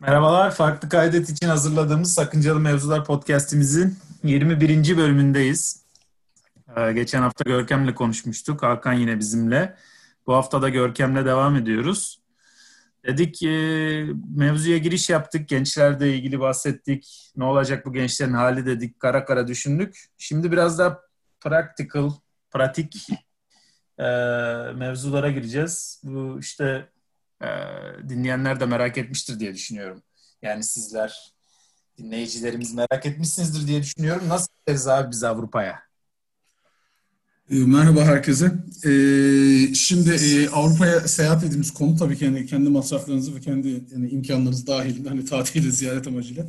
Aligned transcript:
Merhabalar, 0.00 0.54
farklı 0.54 0.88
kaydet 0.88 1.30
için 1.30 1.48
hazırladığımız 1.48 2.14
Sakıncalı 2.14 2.60
Mevzular 2.60 3.04
podcastimizin 3.04 3.98
21. 4.24 4.96
bölümündeyiz. 4.96 5.82
Ee, 6.76 6.92
geçen 6.92 7.22
hafta 7.22 7.44
Görkem'le 7.44 7.94
konuşmuştuk, 7.94 8.62
Hakan 8.62 8.92
yine 8.92 9.18
bizimle. 9.18 9.76
Bu 10.26 10.34
hafta 10.34 10.62
da 10.62 10.68
Görkem'le 10.68 11.24
devam 11.24 11.56
ediyoruz. 11.56 12.20
Dedik 13.06 13.42
e, 13.42 14.06
mevzuya 14.36 14.78
giriş 14.78 15.10
yaptık, 15.10 15.48
gençlerle 15.48 16.14
ilgili 16.16 16.40
bahsettik. 16.40 17.32
Ne 17.36 17.44
olacak 17.44 17.86
bu 17.86 17.92
gençlerin 17.92 18.34
hali 18.34 18.66
dedik, 18.66 19.00
kara 19.00 19.24
kara 19.24 19.48
düşündük. 19.48 20.06
Şimdi 20.18 20.52
biraz 20.52 20.78
daha 20.78 21.00
practical, 21.40 22.10
pratik 22.50 23.08
e, 23.98 24.04
mevzulara 24.74 25.30
gireceğiz. 25.30 26.00
Bu 26.04 26.38
işte 26.40 26.88
e, 27.42 27.48
dinleyenler 28.08 28.60
de 28.60 28.66
merak 28.66 28.98
etmiştir 28.98 29.40
diye 29.40 29.54
düşünüyorum. 29.54 30.02
Yani 30.42 30.64
sizler, 30.64 31.34
dinleyicilerimiz 31.98 32.74
merak 32.74 33.06
etmişsinizdir 33.06 33.68
diye 33.68 33.82
düşünüyorum. 33.82 34.28
Nasıl 34.28 34.48
gideriz 34.60 34.88
abi 34.88 35.10
biz 35.10 35.24
Avrupa'ya? 35.24 35.86
E, 37.50 37.54
merhaba 37.54 38.04
herkese. 38.04 38.52
Ee, 38.84 39.74
şimdi 39.74 40.10
e, 40.10 40.48
Avrupa'ya 40.48 41.00
seyahat 41.00 41.44
ettiğimiz 41.44 41.74
konu 41.74 41.96
tabii 41.96 42.16
ki 42.16 42.24
yani 42.24 42.46
kendi 42.46 42.70
masraflarınızı 42.70 43.34
ve 43.36 43.40
kendi 43.40 43.84
yani 43.92 44.08
imkanlarınız 44.08 44.66
dahilinde 44.66 45.08
hani 45.08 45.24
tatil 45.24 45.70
ziyaret 45.70 46.06
amacıyla 46.06 46.46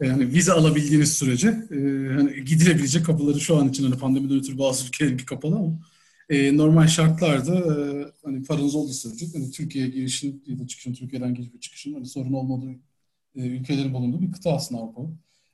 yani 0.00 0.32
vize 0.32 0.52
alabildiğiniz 0.52 1.12
sürece 1.12 1.48
e, 1.48 1.76
hani 2.14 2.44
gidilebilecek 2.44 3.06
kapıları 3.06 3.40
şu 3.40 3.56
an 3.56 3.68
için 3.68 3.84
hani 3.84 3.98
pandemiden 3.98 4.38
ötürü 4.38 4.58
bazı 4.58 4.86
ülkelerinki 4.86 5.24
kapalı 5.24 5.56
ama 5.56 5.78
e, 6.32 6.56
normal 6.56 6.86
şartlarda 6.86 7.54
e, 7.56 8.06
hani 8.24 8.44
paranız 8.44 8.74
olduğu 8.74 8.92
sürece 8.92 9.26
hani 9.32 9.50
Türkiye'ye 9.50 9.90
girişin 9.90 10.44
ya 10.46 10.58
da 10.58 10.66
çıkışın, 10.66 10.94
Türkiye'den 10.94 11.34
girip 11.34 11.62
çıkışın 11.62 11.94
hani 11.94 12.06
sorun 12.06 12.32
olmadığı 12.32 12.70
e, 13.36 13.40
ülkelerin 13.40 13.94
bulunduğu 13.94 14.22
bir 14.22 14.32
kıta 14.32 14.54
aslında 14.54 14.80
Avrupa. 14.80 15.02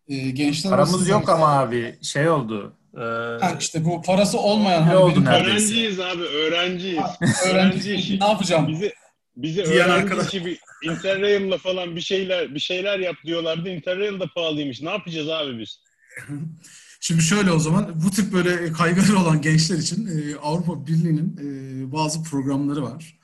E, 0.09 0.31
gençler 0.31 0.71
Paramız 0.71 1.09
yok 1.09 1.29
ama 1.29 1.49
abi 1.49 1.99
şey 2.03 2.29
oldu. 2.29 2.77
E, 2.95 3.01
ha, 3.01 3.57
işte 3.61 3.85
bu 3.85 4.03
parası 4.03 4.39
olmayan 4.39 4.83
hani 4.83 4.97
oldu 4.97 5.25
öğrenciyiz 5.27 6.01
abi 6.01 6.23
öğrenciyiz. 6.23 7.05
öğrenci 7.47 7.95
işi. 7.95 8.21
Ne 8.21 8.27
yapacağım? 8.27 8.69
Bizi 8.69 8.93
bizi 9.37 9.63
öğrenci 9.63 9.93
arkadaş... 9.93 10.27
işi 10.27 10.47
bir 10.47 10.59
Interrail'la 10.85 11.59
falan 11.59 11.97
bir 11.97 12.01
şeyler 12.01 12.55
bir 12.55 12.61
şeyler 12.61 12.99
yap 12.99 13.17
diyorlardı. 13.25 13.69
Interrail 13.69 14.21
de 14.21 14.25
pahalıymış. 14.35 14.83
Ne 14.83 14.91
yapacağız 14.91 15.29
abi 15.29 15.59
biz? 15.59 15.81
Şimdi 17.01 17.23
şöyle 17.23 17.53
o 17.53 17.59
zaman 17.59 18.03
bu 18.05 18.11
tip 18.11 18.33
böyle 18.33 18.73
kaygıları 18.73 19.19
olan 19.23 19.43
gençler 19.43 19.79
için 19.79 20.07
e, 20.07 20.37
Avrupa 20.37 20.87
Birliği'nin 20.87 21.37
e, 21.37 21.93
bazı 21.93 22.23
programları 22.23 22.83
var. 22.83 23.19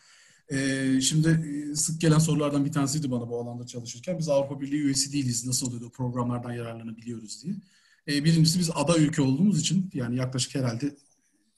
E, 0.48 1.00
şimdi 1.00 1.28
e, 1.72 1.74
sık 1.74 2.00
gelen 2.00 2.18
sorulardan 2.18 2.64
bir 2.64 2.72
tanesiydi 2.72 3.10
bana 3.10 3.28
bu 3.28 3.40
alanda 3.40 3.66
çalışırken. 3.66 4.18
Biz 4.18 4.28
Avrupa 4.28 4.60
Birliği 4.60 4.82
üyesi 4.82 5.12
değiliz. 5.12 5.46
Nasıl 5.46 5.66
oluyor 5.66 5.82
o 5.82 5.90
programlardan 5.90 6.52
yararlanabiliyoruz 6.52 7.44
diye. 7.44 7.54
E, 8.08 8.24
birincisi 8.24 8.58
biz 8.58 8.70
aday 8.74 9.04
ülke 9.04 9.22
olduğumuz 9.22 9.60
için 9.60 9.90
yani 9.94 10.16
yaklaşık 10.16 10.54
herhalde 10.54 10.96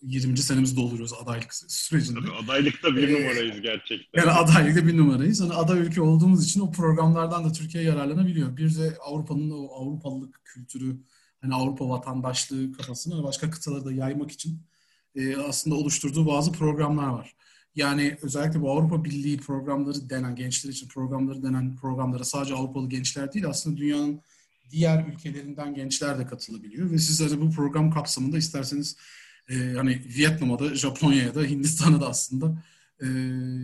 20. 0.03 0.39
senemizi 0.39 0.77
dolduruyoruz 0.77 1.13
adaylık 1.23 1.55
sürecinde. 1.69 2.19
Tabii 2.21 2.45
adaylıkta 2.45 2.97
bir 2.97 3.13
numarayız 3.13 3.61
gerçekten. 3.61 4.21
Yani 4.21 4.31
adaylıkta 4.31 4.87
bir 4.87 4.97
numarayız. 4.97 5.41
Hani 5.41 5.53
aday 5.53 5.79
ülke 5.79 6.01
olduğumuz 6.01 6.45
için 6.45 6.61
o 6.61 6.73
programlardan 6.73 7.45
da 7.45 7.53
Türkiye 7.53 7.85
yararlanabiliyor. 7.85 8.57
Bir 8.57 8.77
de 8.77 8.97
Avrupa'nın 9.01 9.51
o 9.51 9.69
Avrupalılık 9.75 10.45
kültürü, 10.45 10.97
hani 11.41 11.55
Avrupa 11.55 11.89
vatandaşlığı 11.89 12.73
kafasını 12.73 13.23
başka 13.23 13.51
kıtalara 13.51 13.85
da 13.85 13.93
yaymak 13.93 14.31
için 14.31 14.63
e, 15.15 15.37
aslında 15.37 15.77
oluşturduğu 15.77 16.27
bazı 16.27 16.53
programlar 16.53 17.09
var. 17.09 17.37
Yani 17.75 18.19
özellikle 18.23 18.61
bu 18.61 18.71
Avrupa 18.71 19.05
Birliği 19.05 19.39
programları 19.39 20.11
denen, 20.11 20.37
gençler 20.37 20.71
için 20.71 20.89
programları 20.89 21.43
denen 21.43 21.77
programlara 21.77 22.25
sadece 22.25 22.55
Avrupalı 22.55 22.89
gençler 22.89 23.33
değil 23.33 23.47
aslında 23.47 23.77
dünyanın 23.77 24.21
diğer 24.71 25.07
ülkelerinden 25.07 25.75
gençler 25.75 26.19
de 26.19 26.27
katılabiliyor. 26.27 26.91
Ve 26.91 26.99
sizler 26.99 27.31
de 27.31 27.41
bu 27.41 27.51
program 27.51 27.91
kapsamında 27.91 28.39
isterseniz 28.39 28.97
e, 29.49 29.55
hani 29.55 30.03
Vietnam'a 30.19 30.59
da, 30.59 30.75
Japonya'ya 30.75 31.35
aslında 32.07 32.63
e, 33.01 33.07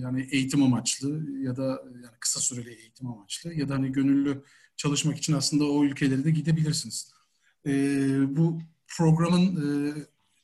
yani 0.02 0.28
eğitim 0.30 0.62
amaçlı 0.62 1.30
ya 1.42 1.56
da 1.56 1.82
yani 1.86 2.16
kısa 2.20 2.40
süreli 2.40 2.74
eğitim 2.74 3.06
amaçlı 3.06 3.54
ya 3.54 3.68
da 3.68 3.74
hani 3.74 3.92
gönüllü 3.92 4.44
çalışmak 4.76 5.18
için 5.18 5.32
aslında 5.32 5.64
o 5.64 5.84
ülkelere 5.84 6.24
de 6.24 6.30
gidebilirsiniz. 6.30 7.12
E, 7.66 7.70
bu 8.36 8.60
programın 8.88 9.56
e, 9.56 9.94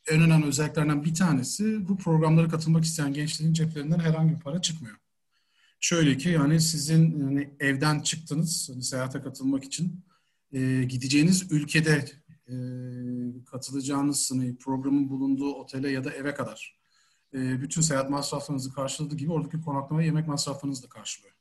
en 0.08 0.22
önemli 0.22 0.46
özelliklerinden 0.46 1.04
bir 1.04 1.14
tanesi 1.14 1.88
bu 1.88 1.98
programlara 1.98 2.48
katılmak 2.48 2.84
isteyen 2.84 3.12
gençlerin 3.12 3.52
ceplerinden 3.52 3.98
herhangi 3.98 4.34
bir 4.34 4.40
para 4.40 4.62
çıkmıyor. 4.62 4.96
Şöyle 5.80 6.16
ki 6.16 6.28
yani 6.28 6.60
sizin 6.60 7.20
yani 7.20 7.50
evden 7.60 8.00
çıktınız 8.00 8.70
hani 8.72 8.82
seyahate 8.82 9.22
katılmak 9.22 9.64
için 9.64 10.04
e, 10.52 10.84
gideceğiniz 10.84 11.52
ülkede 11.52 12.04
e, 12.48 12.54
katılacağınız 13.44 14.30
hani 14.32 14.56
programın 14.56 15.08
bulunduğu 15.08 15.54
otele 15.54 15.90
ya 15.90 16.04
da 16.04 16.10
eve 16.10 16.34
kadar 16.34 16.78
e, 17.34 17.60
bütün 17.60 17.80
seyahat 17.80 18.10
masraflarınızı 18.10 18.72
karşıladığı 18.72 19.16
gibi 19.16 19.32
oradaki 19.32 19.60
konaklama 19.60 20.02
yemek 20.02 20.26
masraflarınızı 20.28 20.82
da 20.82 20.88
karşılıyor. 20.88 21.34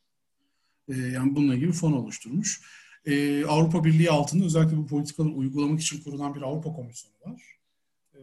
E, 0.88 0.98
yani 0.98 1.36
bununla 1.36 1.56
ilgili 1.56 1.72
fon 1.72 1.94
oluşturmuş. 1.94 2.62
E, 3.08 3.46
Avrupa 3.46 3.84
Birliği 3.84 4.12
altında 4.12 4.46
özellikle 4.46 4.78
bu 4.78 4.88
politikaları 4.88 5.34
uygulamak 5.34 5.82
için 5.82 6.04
kurulan 6.04 6.36
bir 6.36 6.42
Avrupa 6.42 6.74
Komisyonu 6.74 7.16
var. 7.26 7.42
E, 8.14 8.22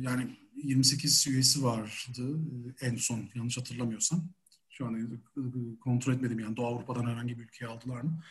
yani 0.00 0.36
28 0.62 1.26
üyesi 1.28 1.64
vardı 1.64 2.40
e, 2.80 2.86
en 2.86 2.96
son 2.96 3.20
yanlış 3.34 3.58
hatırlamıyorsam. 3.58 4.28
Şu 4.70 4.86
an 4.86 5.20
kontrol 5.80 6.12
etmedim 6.12 6.38
yani 6.38 6.56
Doğu 6.56 6.66
Avrupa'dan 6.66 7.06
herhangi 7.06 7.38
bir 7.38 7.44
ülkeye 7.44 7.66
aldılar 7.66 8.00
mı? 8.00 8.22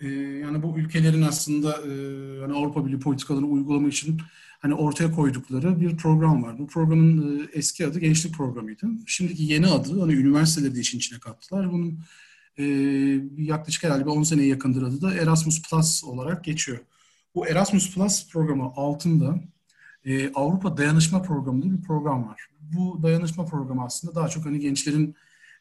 E, 0.00 0.08
yani 0.12 0.62
bu 0.62 0.78
ülkelerin 0.78 1.22
aslında 1.22 1.82
e, 1.86 1.92
yani 2.40 2.52
Avrupa 2.52 2.86
Birliği 2.86 3.00
politikalarını 3.00 3.46
uygulama 3.46 3.88
için 3.88 4.20
hani 4.60 4.74
ortaya 4.74 5.12
koydukları 5.12 5.80
bir 5.80 5.96
program 5.96 6.42
var. 6.42 6.58
Bu 6.58 6.66
programın 6.66 7.38
e, 7.38 7.48
eski 7.52 7.86
adı 7.86 7.98
Gençlik 7.98 8.34
Programı'ydı. 8.34 8.86
Şimdiki 9.06 9.42
yeni 9.42 9.66
adı 9.66 10.00
hani 10.00 10.12
üniversiteleri 10.12 10.74
de 10.74 10.80
işin 10.80 10.98
içine 10.98 11.18
kattılar. 11.18 11.72
Bunun 11.72 12.00
e, 12.58 12.64
yaklaşık 13.36 13.84
herhalde 13.84 14.04
bir 14.04 14.10
10 14.10 14.22
seneye 14.22 14.48
yakındır 14.48 14.82
adı 14.82 15.02
da 15.02 15.14
Erasmus 15.14 15.62
Plus 15.62 16.04
olarak 16.04 16.44
geçiyor. 16.44 16.78
Bu 17.34 17.46
Erasmus 17.46 17.94
Plus 17.94 18.28
programı 18.30 18.64
altında 18.76 19.40
e, 20.04 20.32
Avrupa 20.32 20.76
Dayanışma 20.76 21.22
Programı 21.22 21.62
diye 21.62 21.72
bir 21.72 21.82
program 21.82 22.28
var. 22.28 22.46
Bu 22.60 23.02
dayanışma 23.02 23.44
programı 23.44 23.84
aslında 23.84 24.14
daha 24.14 24.28
çok 24.28 24.46
hani 24.46 24.60
gençlerin 24.60 25.16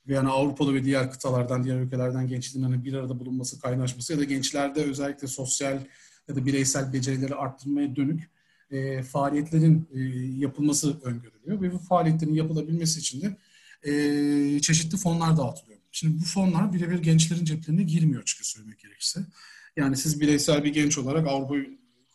ve 0.07 0.13
yani 0.13 0.29
Avrupa'da 0.29 0.73
ve 0.73 0.83
diğer 0.83 1.11
kıtalardan, 1.11 1.63
diğer 1.63 1.79
ülkelerden 1.79 2.27
gençlerin 2.27 2.63
hani 2.63 2.85
bir 2.85 2.93
arada 2.93 3.19
bulunması, 3.19 3.61
kaynaşması 3.61 4.13
ya 4.13 4.19
da 4.19 4.23
gençlerde 4.23 4.83
özellikle 4.83 5.27
sosyal 5.27 5.79
ya 6.27 6.35
da 6.35 6.45
bireysel 6.45 6.93
becerileri 6.93 7.35
arttırmaya 7.35 7.95
dönük 7.95 8.29
e, 8.71 9.03
faaliyetlerin 9.03 9.87
e, 9.93 9.99
yapılması 10.39 10.99
öngörülüyor 11.03 11.61
ve 11.61 11.73
bu 11.73 11.77
faaliyetlerin 11.77 12.33
yapılabilmesi 12.33 12.99
için 12.99 13.21
de 13.21 13.37
e, 13.83 14.59
çeşitli 14.59 14.97
fonlar 14.97 15.37
dağıtılıyor. 15.37 15.78
Şimdi 15.91 16.19
bu 16.21 16.25
fonlar 16.25 16.73
birebir 16.73 16.99
gençlerin 16.99 17.45
ceplerine 17.45 17.83
girmiyor 17.83 18.21
açıkça 18.21 18.43
söylemek 18.43 18.79
gerekirse. 18.79 19.25
Yani 19.77 19.97
siz 19.97 20.21
bireysel 20.21 20.63
bir 20.63 20.73
genç 20.73 20.97
olarak 20.97 21.27
Avrupa 21.27 21.55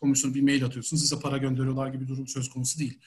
Komisyonu 0.01 0.35
bir 0.35 0.43
mail 0.43 0.65
atıyorsunuz, 0.65 1.03
size 1.03 1.21
para 1.21 1.39
gönderiyorlar 1.39 1.89
gibi 1.89 2.09
durum 2.09 2.29
söz 2.29 2.51
konusu 2.51 2.79
değil. 2.79 2.99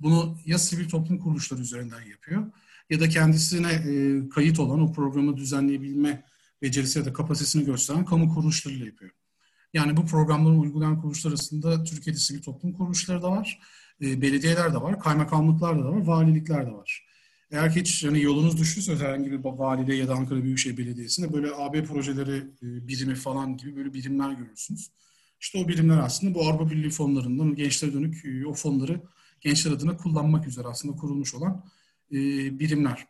Bunu 0.00 0.38
ya 0.46 0.58
sivil 0.58 0.88
toplum 0.88 1.18
kuruluşları 1.18 1.60
üzerinden 1.60 2.02
yapıyor 2.02 2.46
ya 2.90 3.00
da 3.00 3.08
kendisine 3.08 3.72
e, 3.72 4.28
kayıt 4.28 4.60
olan 4.60 4.80
o 4.80 4.92
programı 4.92 5.36
düzenleyebilme 5.36 6.24
becerisi 6.62 6.98
ya 6.98 7.04
da 7.04 7.12
kapasitesini 7.12 7.64
gösteren 7.64 8.04
kamu 8.04 8.34
kuruluşlarıyla 8.34 8.86
yapıyor. 8.86 9.10
Yani 9.74 9.96
bu 9.96 10.06
programları 10.06 10.54
uygulayan 10.54 11.00
kuruluşlar 11.00 11.30
arasında 11.30 11.84
Türkiye'de 11.84 12.18
sivil 12.18 12.42
toplum 12.42 12.72
kuruluşları 12.72 13.22
da 13.22 13.30
var, 13.30 13.60
e, 14.02 14.22
belediyeler 14.22 14.74
de 14.74 14.80
var, 14.80 15.00
kaymakamlıklar 15.00 15.78
da 15.78 15.84
var, 15.84 16.06
valilikler 16.06 16.66
de 16.66 16.72
var. 16.72 17.06
Eğer 17.50 17.72
ki 17.74 17.80
hiç 17.80 18.02
yani 18.02 18.22
yolunuz 18.22 18.58
düştüyse 18.58 18.96
herhangi 18.96 19.32
bir 19.32 19.38
valide 19.44 19.94
ya 19.94 20.08
da 20.08 20.14
Ankara 20.14 20.42
Büyükşehir 20.42 20.76
Belediyesi'nde 20.76 21.32
böyle 21.32 21.48
AB 21.54 21.84
projeleri 21.84 22.36
e, 22.36 22.88
birimi 22.88 23.14
falan 23.14 23.56
gibi 23.56 23.76
böyle 23.76 23.94
birimler 23.94 24.32
görürsünüz. 24.32 24.90
İşte 25.40 25.58
o 25.58 25.68
birimler 25.68 25.98
aslında 25.98 26.34
bu 26.34 26.48
Avrupa 26.48 26.70
Birliği 26.70 26.90
fonlarından 26.90 27.54
gençlere 27.54 27.92
dönük 27.92 28.24
e, 28.24 28.46
o 28.46 28.54
fonları 28.54 29.00
gençler 29.40 29.72
adına 29.72 29.96
kullanmak 29.96 30.46
üzere 30.46 30.68
aslında 30.68 30.96
kurulmuş 30.96 31.34
olan 31.34 31.64
e, 32.12 32.16
birimler. 32.58 33.06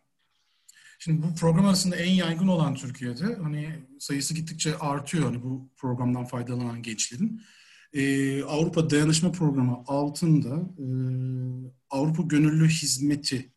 Şimdi 0.99 1.23
bu 1.23 1.35
program 1.35 1.67
arasında 1.67 1.97
en 1.97 2.12
yaygın 2.12 2.49
olan 2.49 2.75
Türkiye'de 2.75 3.35
hani 3.43 3.75
sayısı 3.99 4.35
gittikçe 4.35 4.79
artıyor 4.79 5.25
hani 5.25 5.43
bu 5.43 5.70
programdan 5.76 6.25
faydalanan 6.25 6.82
gençlerin. 6.82 7.43
Avrupa 8.49 8.91
Dayanışma 8.91 9.32
Programı 9.32 9.85
altında 9.87 10.70
Avrupa 11.91 12.23
Gönüllü 12.23 12.69
Hizmeti 12.69 13.53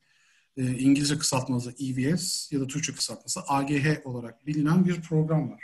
e, 0.58 0.78
İngilizce 0.78 1.18
kısaltması 1.18 1.76
EVS 1.80 2.52
ya 2.52 2.60
da 2.60 2.68
Türkçe 2.68 2.94
kısaltması 2.94 3.40
AGH 3.48 4.06
olarak 4.06 4.48
bilinen 4.48 4.86
bir 4.86 5.02
program 5.02 5.52
var. 5.52 5.64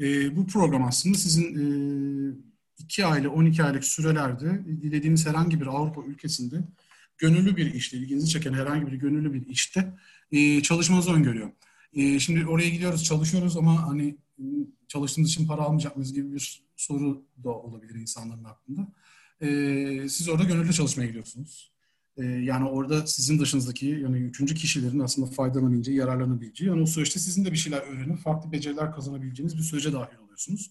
E, 0.00 0.36
bu 0.36 0.46
program 0.46 0.84
aslında 0.84 1.18
sizin 1.18 1.44
e, 1.54 2.48
2 2.78 3.06
aylık 3.06 3.32
12 3.32 3.64
aylık 3.64 3.84
sürelerde 3.84 4.64
dilediğiniz 4.82 5.26
herhangi 5.26 5.60
bir 5.60 5.66
Avrupa 5.66 6.02
ülkesinde 6.02 6.56
gönüllü 7.18 7.56
bir 7.56 7.74
işte, 7.74 7.96
ilginizi 7.96 8.28
çeken 8.28 8.52
herhangi 8.52 8.86
bir 8.86 8.96
gönüllü 8.96 9.32
bir 9.32 9.46
işte 9.46 9.92
e, 10.32 10.62
çalışmanızı 10.62 11.12
öngörüyor. 11.12 11.50
E, 11.92 12.18
şimdi 12.18 12.46
oraya 12.46 12.68
gidiyoruz, 12.68 13.04
çalışıyoruz 13.04 13.56
ama 13.56 13.88
hani 13.88 14.16
çalıştığımız 14.88 15.30
için 15.30 15.46
para 15.46 15.62
almayacak 15.62 15.96
mıyız 15.96 16.14
gibi 16.14 16.32
bir 16.32 16.62
soru 16.76 17.24
da 17.44 17.50
olabilir 17.50 17.94
insanların 17.94 18.44
aklında. 18.44 18.92
E, 19.40 20.08
siz 20.08 20.28
orada 20.28 20.44
gönüllü 20.44 20.72
çalışmaya 20.72 21.06
gidiyorsunuz. 21.06 21.72
E, 22.18 22.24
yani 22.24 22.68
orada 22.68 23.06
sizin 23.06 23.38
dışınızdaki 23.38 23.86
yani 23.86 24.18
üçüncü 24.18 24.54
kişilerin 24.54 24.98
aslında 24.98 25.30
faydalanabileceği, 25.30 25.98
yararlanabileceği, 25.98 26.70
yani 26.70 26.82
o 26.82 26.86
süreçte 26.86 27.20
sizin 27.20 27.44
de 27.44 27.52
bir 27.52 27.56
şeyler 27.56 27.78
öğrenip 27.78 28.18
farklı 28.18 28.52
beceriler 28.52 28.92
kazanabileceğiniz 28.92 29.58
bir 29.58 29.62
sürece 29.62 29.92
dahil 29.92 30.18
oluyorsunuz. 30.18 30.70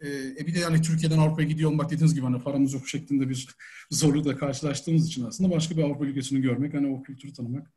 E, 0.00 0.08
e 0.08 0.46
bir 0.46 0.54
de 0.54 0.58
yani 0.58 0.82
Türkiye'den 0.82 1.18
Avrupa'ya 1.18 1.48
gidiyor 1.48 1.70
olmak 1.70 1.90
dediğiniz 1.90 2.14
gibi 2.14 2.24
hani 2.24 2.42
paramız 2.42 2.72
yok 2.72 2.88
şeklinde 2.88 3.28
bir 3.28 3.48
zorlukla 3.90 4.36
karşılaştığımız 4.36 5.06
için 5.06 5.24
aslında 5.24 5.50
başka 5.50 5.76
bir 5.76 5.82
Avrupa 5.82 6.04
ülkesini 6.04 6.40
görmek, 6.40 6.74
hani 6.74 6.86
o 6.86 7.02
kültürü 7.02 7.32
tanımak, 7.32 7.70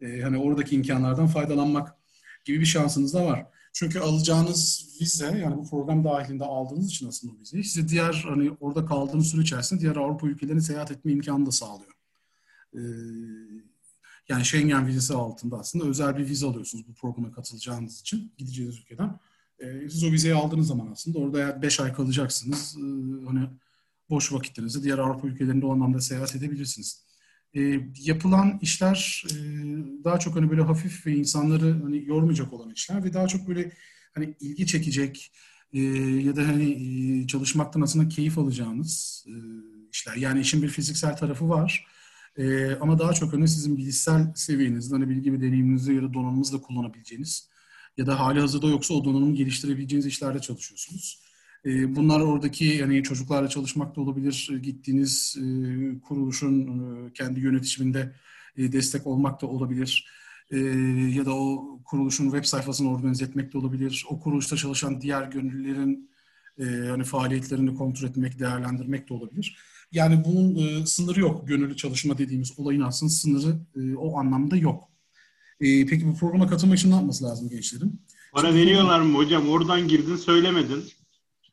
e, 0.00 0.20
hani 0.20 0.38
oradaki 0.38 0.76
imkanlardan 0.76 1.26
faydalanmak 1.26 1.94
gibi 2.44 2.60
bir 2.60 2.66
şansınız 2.66 3.14
da 3.14 3.26
var. 3.26 3.46
Çünkü 3.72 3.98
alacağınız 3.98 4.88
vize 5.00 5.38
yani 5.38 5.56
bu 5.56 5.70
program 5.70 6.04
dahilinde 6.04 6.44
aldığınız 6.44 6.86
için 6.88 7.08
aslında 7.08 7.32
o 7.34 7.40
vizeyi 7.40 7.64
size 7.64 7.88
diğer 7.88 8.24
hani 8.28 8.50
orada 8.60 8.86
kaldığınız 8.86 9.26
süre 9.26 9.42
içerisinde 9.42 9.80
diğer 9.80 9.96
Avrupa 9.96 10.26
ülkelerine 10.26 10.60
seyahat 10.60 10.90
etme 10.90 11.12
imkanı 11.12 11.46
da 11.46 11.52
sağlıyor. 11.52 11.97
Ee, 12.74 12.78
yani 14.28 14.44
Schengen 14.44 14.86
vizesi 14.86 15.14
altında 15.14 15.58
aslında 15.58 15.84
özel 15.84 16.18
bir 16.18 16.28
vize 16.28 16.46
alıyorsunuz 16.46 16.88
bu 16.88 16.94
programa 16.94 17.32
katılacağınız 17.32 18.00
için 18.00 18.32
gideceğiniz 18.38 18.78
ülkeden. 18.78 19.20
Ee, 19.58 19.88
siz 19.90 20.04
o 20.04 20.12
vizeyi 20.12 20.34
aldığınız 20.34 20.66
zaman 20.66 20.86
aslında 20.92 21.18
orada 21.18 21.38
eğer 21.38 21.62
5 21.62 21.80
ay 21.80 21.92
kalacaksınız 21.92 22.76
e, 22.76 22.84
hani 23.26 23.48
boş 24.10 24.32
vakitlerinizde 24.32 24.82
diğer 24.82 24.98
Avrupa 24.98 25.28
ülkelerinde 25.28 25.66
o 25.66 25.72
anlamda 25.72 26.00
seyahat 26.00 26.36
edebilirsiniz. 26.36 27.04
E, 27.54 27.80
yapılan 28.00 28.58
işler 28.62 29.24
e, 29.30 29.34
daha 30.04 30.18
çok 30.18 30.36
hani 30.36 30.50
böyle 30.50 30.62
hafif 30.62 31.06
ve 31.06 31.12
insanları 31.16 31.82
hani 31.82 32.04
yormayacak 32.06 32.52
olan 32.52 32.70
işler 32.70 33.04
ve 33.04 33.12
daha 33.14 33.26
çok 33.26 33.48
böyle 33.48 33.72
hani 34.14 34.36
ilgi 34.40 34.66
çekecek 34.66 35.32
e, 35.72 35.80
ya 35.98 36.36
da 36.36 36.48
hani 36.48 36.70
e, 37.22 37.26
çalışmaktan 37.26 37.80
aslında 37.80 38.08
keyif 38.08 38.38
alacağınız 38.38 39.24
e, 39.28 39.34
işler. 39.92 40.16
Yani 40.16 40.40
işin 40.40 40.62
bir 40.62 40.68
fiziksel 40.68 41.16
tarafı 41.16 41.48
var. 41.48 41.86
E, 42.38 42.74
ama 42.80 42.98
daha 42.98 43.12
çok 43.12 43.32
hani 43.32 43.48
sizin 43.48 43.76
bilişsel 43.76 44.32
seviyenizde 44.34 44.94
hani 44.94 45.08
bilgi 45.08 45.32
ve 45.32 45.40
deneyiminizi 45.40 45.94
ya 45.94 46.02
da 46.02 46.14
donanımınızı 46.14 46.58
da 46.58 46.62
kullanabileceğiniz 46.62 47.48
ya 47.96 48.06
da 48.06 48.20
hali 48.20 48.40
hazırda 48.40 48.68
yoksa 48.68 48.94
o 48.94 49.04
donanımı 49.04 49.34
geliştirebileceğiniz 49.34 50.06
işlerde 50.06 50.40
çalışıyorsunuz. 50.40 51.22
Ee, 51.66 51.96
bunlar 51.96 52.20
oradaki 52.20 52.64
yani 52.64 53.02
çocuklarla 53.02 53.48
çalışmak 53.48 53.96
da 53.96 54.00
olabilir. 54.00 54.50
Gittiğiniz 54.62 55.36
e, 55.38 55.44
kuruluşun 56.00 56.60
e, 57.06 57.12
kendi 57.12 57.40
yönetiminde 57.40 58.12
e, 58.56 58.72
destek 58.72 59.06
olmak 59.06 59.42
da 59.42 59.46
olabilir. 59.46 60.08
Ya 61.16 61.26
da 61.26 61.34
o 61.34 61.80
kuruluşun 61.84 62.24
web 62.24 62.44
sayfasını 62.44 62.90
organize 62.92 63.24
etmek 63.24 63.52
de 63.52 63.58
olabilir. 63.58 64.06
O 64.10 64.20
kuruluşta 64.20 64.56
çalışan 64.56 65.00
diğer 65.00 65.22
gönüllülerin 65.22 66.10
yani 66.58 67.04
faaliyetlerini 67.04 67.74
kontrol 67.74 68.08
etmek, 68.08 68.38
değerlendirmek 68.38 69.08
de 69.08 69.14
olabilir. 69.14 69.58
Yani 69.92 70.24
bunun 70.24 70.84
sınırı 70.84 71.20
yok. 71.20 71.48
Gönüllü 71.48 71.76
çalışma 71.76 72.18
dediğimiz 72.18 72.58
olayın 72.58 72.80
aslında 72.80 73.12
sınırı 73.12 73.56
o 73.98 74.18
anlamda 74.18 74.56
yok. 74.56 74.84
Peki 75.60 76.06
bu 76.06 76.16
programa 76.16 76.46
katılmak 76.46 76.78
için 76.78 76.90
ne 76.90 76.94
yapması 76.94 77.24
lazım 77.24 77.48
gençlerin? 77.48 78.02
Para 78.32 78.54
veriyorlar 78.54 79.00
mı 79.00 79.18
hocam? 79.18 79.48
Oradan 79.48 79.88
girdin 79.88 80.16
söylemedin. 80.16 80.84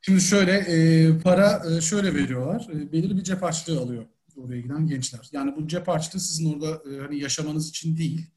Şimdi 0.01 0.21
şöyle 0.21 0.51
e, 0.51 1.19
para 1.19 1.61
e, 1.77 1.81
şöyle 1.81 2.15
veriyorlar. 2.15 2.67
E, 2.73 2.91
belirli 2.91 3.17
bir 3.17 3.23
cep 3.23 3.41
harçlığı 3.41 3.79
alıyor 3.79 4.05
oraya 4.38 4.61
giden 4.61 4.88
gençler. 4.88 5.29
Yani 5.31 5.55
bu 5.55 5.67
cep 5.67 5.88
harçlığı 5.88 6.19
sizin 6.19 6.53
orada 6.53 6.81
e, 6.91 6.99
hani 6.99 7.19
yaşamanız 7.19 7.69
için 7.69 7.97
değil. 7.97 8.27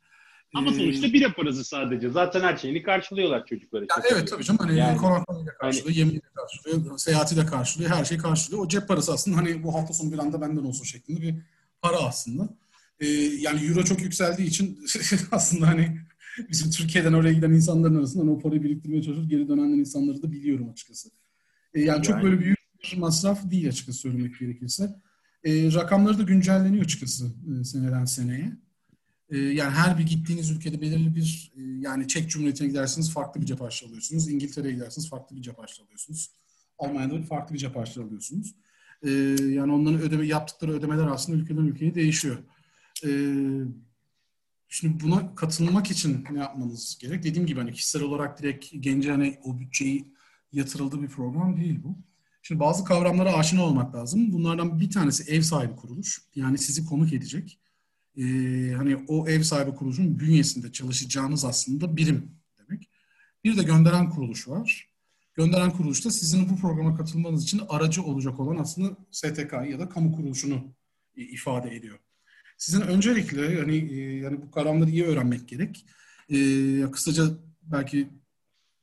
Ama 0.55 0.73
sonuçta 0.73 1.07
ee, 1.07 1.13
bira 1.13 1.33
parası 1.35 1.65
sadece. 1.65 2.11
Zaten 2.11 2.41
her 2.41 2.57
şeyini 2.57 2.83
karşılıyorlar 2.83 3.47
çocuklar 3.47 3.83
için. 3.83 3.95
Yani 3.97 4.13
evet 4.13 4.29
tabii 4.31 4.45
canım. 4.45 4.59
Hani 4.59 4.79
yani, 4.79 4.97
konaklamayı 4.97 5.47
da 5.47 5.55
karşılıyor, 5.55 5.89
hani, 5.89 5.99
yemeği 5.99 6.17
de 6.23 6.27
karşılıyor, 6.35 6.99
seyahati 6.99 7.37
de 7.37 7.47
karşılıyor, 7.47 7.91
her 7.91 8.05
şeyi 8.05 8.19
karşılıyor. 8.19 8.65
O 8.65 8.69
cep 8.69 8.89
parası 8.89 9.13
aslında 9.13 9.37
hani 9.37 9.63
bu 9.63 9.75
hafta 9.75 9.95
sonu 9.95 10.13
bir 10.13 10.19
anda 10.19 10.41
benden 10.41 10.65
olsun 10.65 10.85
şeklinde 10.85 11.21
bir 11.21 11.35
para 11.83 11.97
aslında. 11.97 12.49
Ee, 13.01 13.07
yani 13.17 13.67
euro 13.67 13.85
çok 13.85 14.03
yükseldiği 14.03 14.49
için 14.49 14.79
aslında 15.31 15.67
hani 15.67 16.01
bizim 16.51 16.71
Türkiye'den 16.71 17.13
oraya 17.13 17.33
giden 17.33 17.51
insanların 17.51 17.97
arasında 17.97 18.23
hani 18.23 18.31
o 18.31 18.39
parayı 18.39 18.63
biriktirmeye 18.63 19.03
çalışır, 19.03 19.29
geri 19.29 19.49
dönen 19.49 19.69
insanları 19.69 20.23
da 20.23 20.33
biliyorum 20.33 20.69
açıkçası. 20.71 21.09
E, 21.75 21.81
yani, 21.81 21.89
yani 21.89 22.03
çok 22.03 22.23
böyle 22.23 22.41
büyük 22.41 22.59
bir 22.83 22.99
masraf 22.99 23.51
değil 23.51 23.69
açıkçası 23.69 23.99
söylemek 23.99 24.39
gerekirse. 24.39 24.91
E, 25.45 25.73
rakamları 25.73 26.19
da 26.19 26.23
güncelleniyor 26.23 26.85
açıkçası 26.85 27.27
e, 27.27 27.65
seneden 27.65 28.05
seneye. 28.05 28.53
E, 29.31 29.39
yani 29.39 29.71
her 29.71 29.99
bir 29.99 30.07
gittiğiniz 30.07 30.51
ülkede 30.51 30.81
belirli 30.81 31.15
bir 31.15 31.53
e, 31.57 31.61
yani 31.61 32.09
Çek 32.09 32.31
Cumhuriyeti'ne 32.31 32.69
giderseniz 32.69 33.13
farklı 33.13 33.41
bir 33.41 33.47
cep 33.47 33.63
alıyorsunuz. 33.63 34.29
İngiltere'ye 34.29 34.75
giderseniz 34.75 35.11
farklı 35.11 35.37
bir 35.37 35.43
cep 35.43 35.59
harçlı 35.59 35.85
alıyorsunuz. 35.85 36.31
Almanya'da 36.79 37.23
farklı 37.23 37.55
bir 37.55 37.59
cep 37.59 37.77
alıyorsunuz. 37.77 38.55
E, 39.03 39.11
yani 39.49 39.73
onların 39.73 40.01
ödeme 40.01 40.27
yaptıkları 40.27 40.73
ödemeler 40.73 41.07
aslında 41.07 41.39
ülkeden 41.39 41.63
ülkeye 41.63 41.95
değişiyor. 41.95 42.39
E, 43.05 43.11
Şimdi 44.69 45.05
buna 45.05 45.35
katılmak 45.35 45.91
için 45.91 46.25
ne 46.31 46.39
yapmanız 46.39 46.99
gerek? 47.01 47.23
Dediğim 47.23 47.47
gibi 47.47 47.61
hani 47.61 47.73
kişisel 47.73 48.03
olarak 48.03 48.43
direkt 48.43 48.67
gence 48.81 49.11
hani 49.11 49.39
o 49.45 49.59
bütçeyi 49.61 50.15
yatırıldığı 50.53 51.03
bir 51.03 51.09
program 51.09 51.57
değil 51.57 51.81
bu. 51.83 51.97
Şimdi 52.43 52.61
bazı 52.61 52.85
kavramlara 52.85 53.33
aşina 53.33 53.63
olmak 53.63 53.95
lazım. 53.95 54.33
Bunlardan 54.33 54.81
bir 54.81 54.91
tanesi 54.91 55.33
ev 55.33 55.41
sahibi 55.41 55.77
kuruluş. 55.77 56.23
Yani 56.35 56.59
sizi 56.59 56.87
konuk 56.87 57.13
edecek. 57.13 57.59
Ee, 58.19 58.73
hani 58.77 58.97
o 59.09 59.29
ev 59.29 59.43
sahibi 59.43 59.75
kuruluşun 59.75 60.19
bünyesinde 60.19 60.73
çalışacağınız 60.73 61.45
aslında 61.45 61.97
birim 61.97 62.31
demek. 62.59 62.91
Bir 63.45 63.57
de 63.57 63.63
gönderen 63.63 64.11
kuruluş 64.11 64.49
var. 64.49 64.89
Gönderen 65.35 65.71
kuruluş 65.71 66.05
da 66.05 66.11
sizin 66.11 66.49
bu 66.49 66.57
programa 66.57 66.97
katılmanız 66.97 67.45
için 67.45 67.63
aracı 67.69 68.03
olacak 68.03 68.41
olan 68.41 68.57
aslında 68.57 68.97
STK 69.11 69.53
ya 69.53 69.79
da 69.79 69.89
kamu 69.89 70.13
kuruluşunu 70.13 70.75
ifade 71.17 71.77
ediyor. 71.77 71.99
Sizin 72.57 72.81
öncelikle 72.81 73.43
yani 73.43 73.95
yani 74.17 74.43
bu 74.43 74.51
kavramları 74.51 74.91
iyi 74.91 75.05
öğrenmek 75.05 75.49
gerek. 75.49 75.87
Ee, 76.31 76.91
kısaca 76.91 77.25
belki 77.63 78.09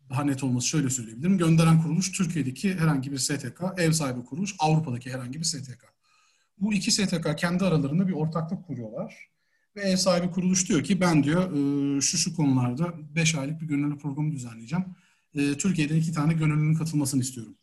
daha 0.10 0.24
net 0.24 0.44
olması 0.44 0.68
şöyle 0.68 0.90
söyleyebilirim. 0.90 1.38
Gönderen 1.38 1.82
kuruluş 1.82 2.12
Türkiye'deki 2.12 2.76
herhangi 2.76 3.12
bir 3.12 3.18
STK, 3.18 3.62
ev 3.78 3.92
sahibi 3.92 4.26
kuruluş 4.26 4.56
Avrupa'daki 4.60 5.14
herhangi 5.14 5.40
bir 5.40 5.46
STK. 5.46 5.95
Bu 6.58 6.74
iki 6.74 6.92
STK 6.92 7.38
kendi 7.38 7.64
aralarında 7.64 8.08
bir 8.08 8.14
ortaklık 8.14 8.66
kuruyorlar. 8.66 9.30
Ve 9.76 9.82
ev 9.82 9.96
sahibi 9.96 10.32
kuruluş 10.32 10.70
diyor 10.70 10.84
ki 10.84 11.02
ben 11.02 11.24
diyor 11.24 11.52
e, 11.98 12.02
şu 12.02 12.18
şu 12.18 12.36
konularda 12.36 12.94
5 13.16 13.36
aylık 13.36 13.62
bir 13.62 13.68
gönüllü 13.68 13.98
programı 13.98 14.32
düzenleyeceğim. 14.32 14.86
E, 15.36 15.54
Türkiye'den 15.58 15.96
iki 15.96 16.12
tane 16.12 16.34
gönüllünün 16.34 16.76
katılmasını 16.76 17.22
istiyorum. 17.22 17.56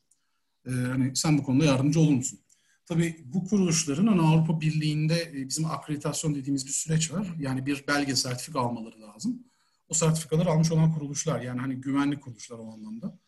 E, 0.67 0.71
hani 0.71 1.17
sen 1.17 1.39
bu 1.39 1.43
konuda 1.43 1.65
yardımcı 1.65 2.01
olur 2.01 2.13
musun? 2.13 2.39
Tabii 2.87 3.17
bu 3.25 3.45
kuruluşların 3.45 4.07
hani 4.07 4.21
Avrupa 4.21 4.61
Birliği'nde 4.61 5.33
bizim 5.35 5.65
akreditasyon 5.65 6.35
dediğimiz 6.35 6.67
bir 6.67 6.73
süreç 6.73 7.13
var. 7.13 7.35
Yani 7.39 7.67
bir 7.67 7.85
belge 7.89 8.17
sertifika 8.17 8.61
almaları 8.61 9.01
lazım 9.01 9.45
o 9.93 9.95
sertifikaları 9.95 10.51
almış 10.51 10.73
olan 10.73 10.95
kuruluşlar 10.95 11.41
yani 11.41 11.61
hani 11.61 11.75
güvenlik 11.75 12.23
kuruluşlar 12.23 12.59
o 12.59 12.73
anlamda 12.73 13.19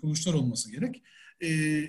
kuruluşlar 0.00 0.34
olması 0.34 0.72
gerek. 0.72 1.02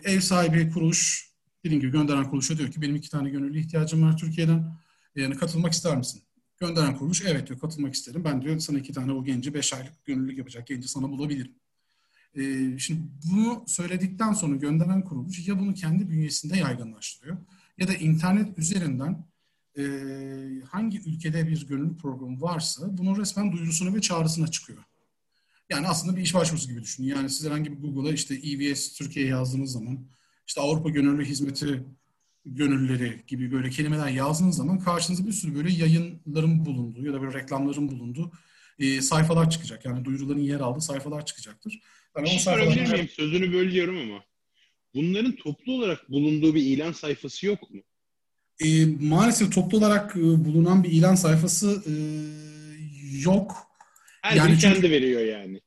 Ev 0.04 0.20
sahibi 0.20 0.70
kuruluş 0.70 1.30
dediğim 1.64 1.82
gibi 1.82 1.92
gönderen 1.92 2.24
kuruluşa 2.24 2.58
diyor 2.58 2.72
ki 2.72 2.82
benim 2.82 2.96
iki 2.96 3.10
tane 3.10 3.30
gönüllü 3.30 3.60
ihtiyacım 3.60 4.04
var 4.04 4.18
Türkiye'den. 4.18 4.78
E, 5.16 5.22
yani 5.22 5.36
katılmak 5.36 5.74
ister 5.74 5.98
misin? 5.98 6.22
Gönderen 6.58 6.98
kuruluş 6.98 7.22
evet 7.26 7.48
diyor 7.48 7.60
katılmak 7.60 7.94
isterim. 7.94 8.24
Ben 8.24 8.42
diyor 8.42 8.60
sana 8.60 8.80
iki 8.80 8.94
tane 8.94 9.12
o 9.12 9.24
genci 9.24 9.54
beş 9.54 9.74
aylık 9.74 10.06
gönüllülük 10.06 10.38
yapacak 10.38 10.68
genci 10.68 10.88
sana 10.88 11.10
bulabilirim. 11.12 11.52
E, 12.36 12.42
şimdi 12.80 13.02
bunu 13.26 13.64
söyledikten 13.68 14.34
sonra 14.34 14.56
gönderen 14.56 15.04
kuruluş 15.04 15.48
ya 15.48 15.60
bunu 15.60 15.74
kendi 15.74 16.10
bünyesinde 16.10 16.58
yaygınlaştırıyor 16.58 17.38
ya 17.78 17.88
da 17.88 17.94
internet 17.94 18.60
üzerinden 18.60 19.26
e, 19.78 19.84
hangi 20.70 21.00
ülkede 21.10 21.48
bir 21.48 21.68
gönüllü 21.68 21.98
programı 21.98 22.42
varsa 22.42 22.98
bunun 22.98 23.16
resmen 23.16 23.52
duyurusuna 23.52 23.96
ve 23.96 24.02
çağrısına 24.02 24.48
çıkıyor. 24.48 24.84
Yani 25.70 25.88
aslında 25.88 26.18
bir 26.18 26.22
iş 26.22 26.34
başvurusu 26.34 26.70
gibi 26.70 26.82
düşünün. 26.82 27.08
Yani 27.08 27.30
siz 27.30 27.46
herhangi 27.46 27.72
bir 27.72 27.78
Google'a 27.78 28.14
işte 28.14 28.36
EVS 28.36 28.94
Türkiye 28.94 29.26
yazdığınız 29.26 29.72
zaman 29.72 30.00
işte 30.50 30.62
Avrupa 30.62 30.90
Gönüllü 30.90 31.26
Hizmeti 31.26 31.84
gönüllüleri 32.46 33.24
gibi 33.28 33.52
böyle 33.52 33.70
kelimeler 33.70 34.08
yazdığınız 34.08 34.58
zaman 34.58 34.80
karşınıza 34.80 35.28
bir 35.28 35.32
sürü 35.32 35.56
böyle 35.56 35.72
yayınların 35.72 36.66
bulunduğu 36.66 37.06
ya 37.06 37.14
da 37.14 37.22
böyle 37.22 37.40
reklamların 37.40 37.92
bulunduğu 37.92 38.32
e, 38.80 39.02
sayfalar 39.02 39.50
çıkacak. 39.50 39.86
Yani 39.86 40.06
duyuruların 40.06 40.40
yer 40.40 40.60
aldığı 40.60 40.82
sayfalar 40.82 41.26
çıkacaktır. 41.26 41.80
Yani 42.16 42.26
bir 42.26 42.30
şey 42.30 42.40
sorabilir 42.40 42.92
miyim? 42.92 43.10
Sözünü 43.10 43.54
bölüyorum 43.54 43.98
ama. 44.02 44.24
Bunların 44.96 45.36
toplu 45.36 45.74
olarak 45.74 46.12
bulunduğu 46.12 46.56
bir 46.56 46.62
ilan 46.62 46.92
sayfası 46.92 47.46
yok 47.46 47.72
mu? 47.72 47.82
E, 48.66 48.86
maalesef 48.86 49.56
toplu 49.56 49.78
olarak 49.78 50.16
e, 50.16 50.22
bulunan 50.22 50.84
bir 50.84 50.92
ilan 50.92 51.16
sayfası 51.16 51.84
e, 51.88 51.94
yok. 53.22 53.56
Her 54.22 54.36
yani 54.36 54.58
kendi 54.58 54.92
veriyor 54.92 55.22
yani. 55.22 55.62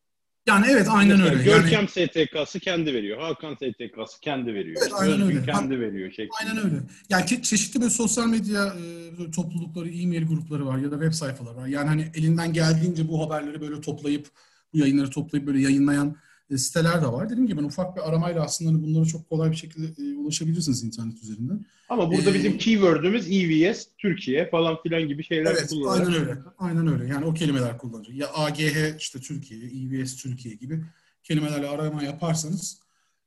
Yani 0.46 0.66
evet 0.70 0.88
aynen 0.90 1.18
Mesela 1.18 1.34
öyle. 1.34 1.44
Görkem 1.44 1.72
Yani, 1.72 1.88
STK'sı 1.88 2.60
kendi 2.60 2.94
veriyor. 2.94 3.18
Hakan 3.20 3.54
STK'sı 3.54 4.20
kendi 4.20 4.54
veriyor. 4.54 4.76
Evet, 4.82 4.92
aynen 4.94 5.20
Özgün 5.20 5.36
öyle. 5.36 5.52
kendi 5.52 5.80
veriyor 5.80 6.10
şeklinde. 6.10 6.30
aynen 6.40 6.64
öyle. 6.64 6.76
Yani 7.08 7.26
çeşitli 7.42 7.80
böyle 7.80 7.90
sosyal 7.90 8.26
medya 8.26 8.66
e, 8.66 9.30
toplulukları, 9.30 9.88
e-mail 9.88 10.26
grupları 10.26 10.66
var 10.66 10.78
ya 10.78 10.90
da 10.90 10.94
web 10.94 11.12
sayfaları 11.12 11.56
var. 11.56 11.66
Yani 11.66 11.88
hani 11.88 12.10
elinden 12.14 12.52
geldiğince 12.52 13.08
bu 13.08 13.26
haberleri 13.26 13.60
böyle 13.60 13.80
toplayıp, 13.80 14.26
bu 14.72 14.78
yayınları 14.78 15.10
toplayıp 15.10 15.46
böyle 15.46 15.60
yayınlayan 15.60 16.16
siteler 16.56 17.02
de 17.02 17.06
var. 17.06 17.30
Dediğim 17.30 17.46
gibi 17.46 17.58
ben 17.60 17.64
ufak 17.64 17.96
bir 17.96 18.08
aramayla 18.08 18.42
aslında 18.42 18.70
hani 18.70 18.82
bunlara 18.82 19.04
çok 19.04 19.28
kolay 19.28 19.50
bir 19.50 19.56
şekilde 19.56 20.02
e, 20.02 20.16
ulaşabilirsiniz 20.16 20.84
internet 20.84 21.22
üzerinden. 21.22 21.66
Ama 21.88 22.10
burada 22.12 22.30
Ee, 22.30 22.34
bizim 22.34 22.58
keyword'ümüz 22.58 23.30
EVS, 23.30 23.86
Türkiye 23.98 24.50
falan 24.50 24.82
filan 24.82 25.08
gibi 25.08 25.24
şeyler 25.24 25.50
Evet, 25.52 25.68
kullanarak. 25.68 26.06
aynen 26.08 26.20
öyle. 26.20 26.38
Aynen 26.58 26.86
öyle. 26.86 27.06
Yani 27.12 27.24
o 27.24 27.34
kelimeler 27.34 27.78
kullanılacak. 27.78 28.16
Ya 28.16 28.28
AGH 28.34 28.96
işte 28.98 29.20
Türkiye, 29.20 29.60
EVS 29.60 30.16
Türkiye 30.16 30.54
gibi 30.54 30.84
kelimelerle 31.22 31.68
arama 31.68 32.02
yaparsanız 32.02 32.78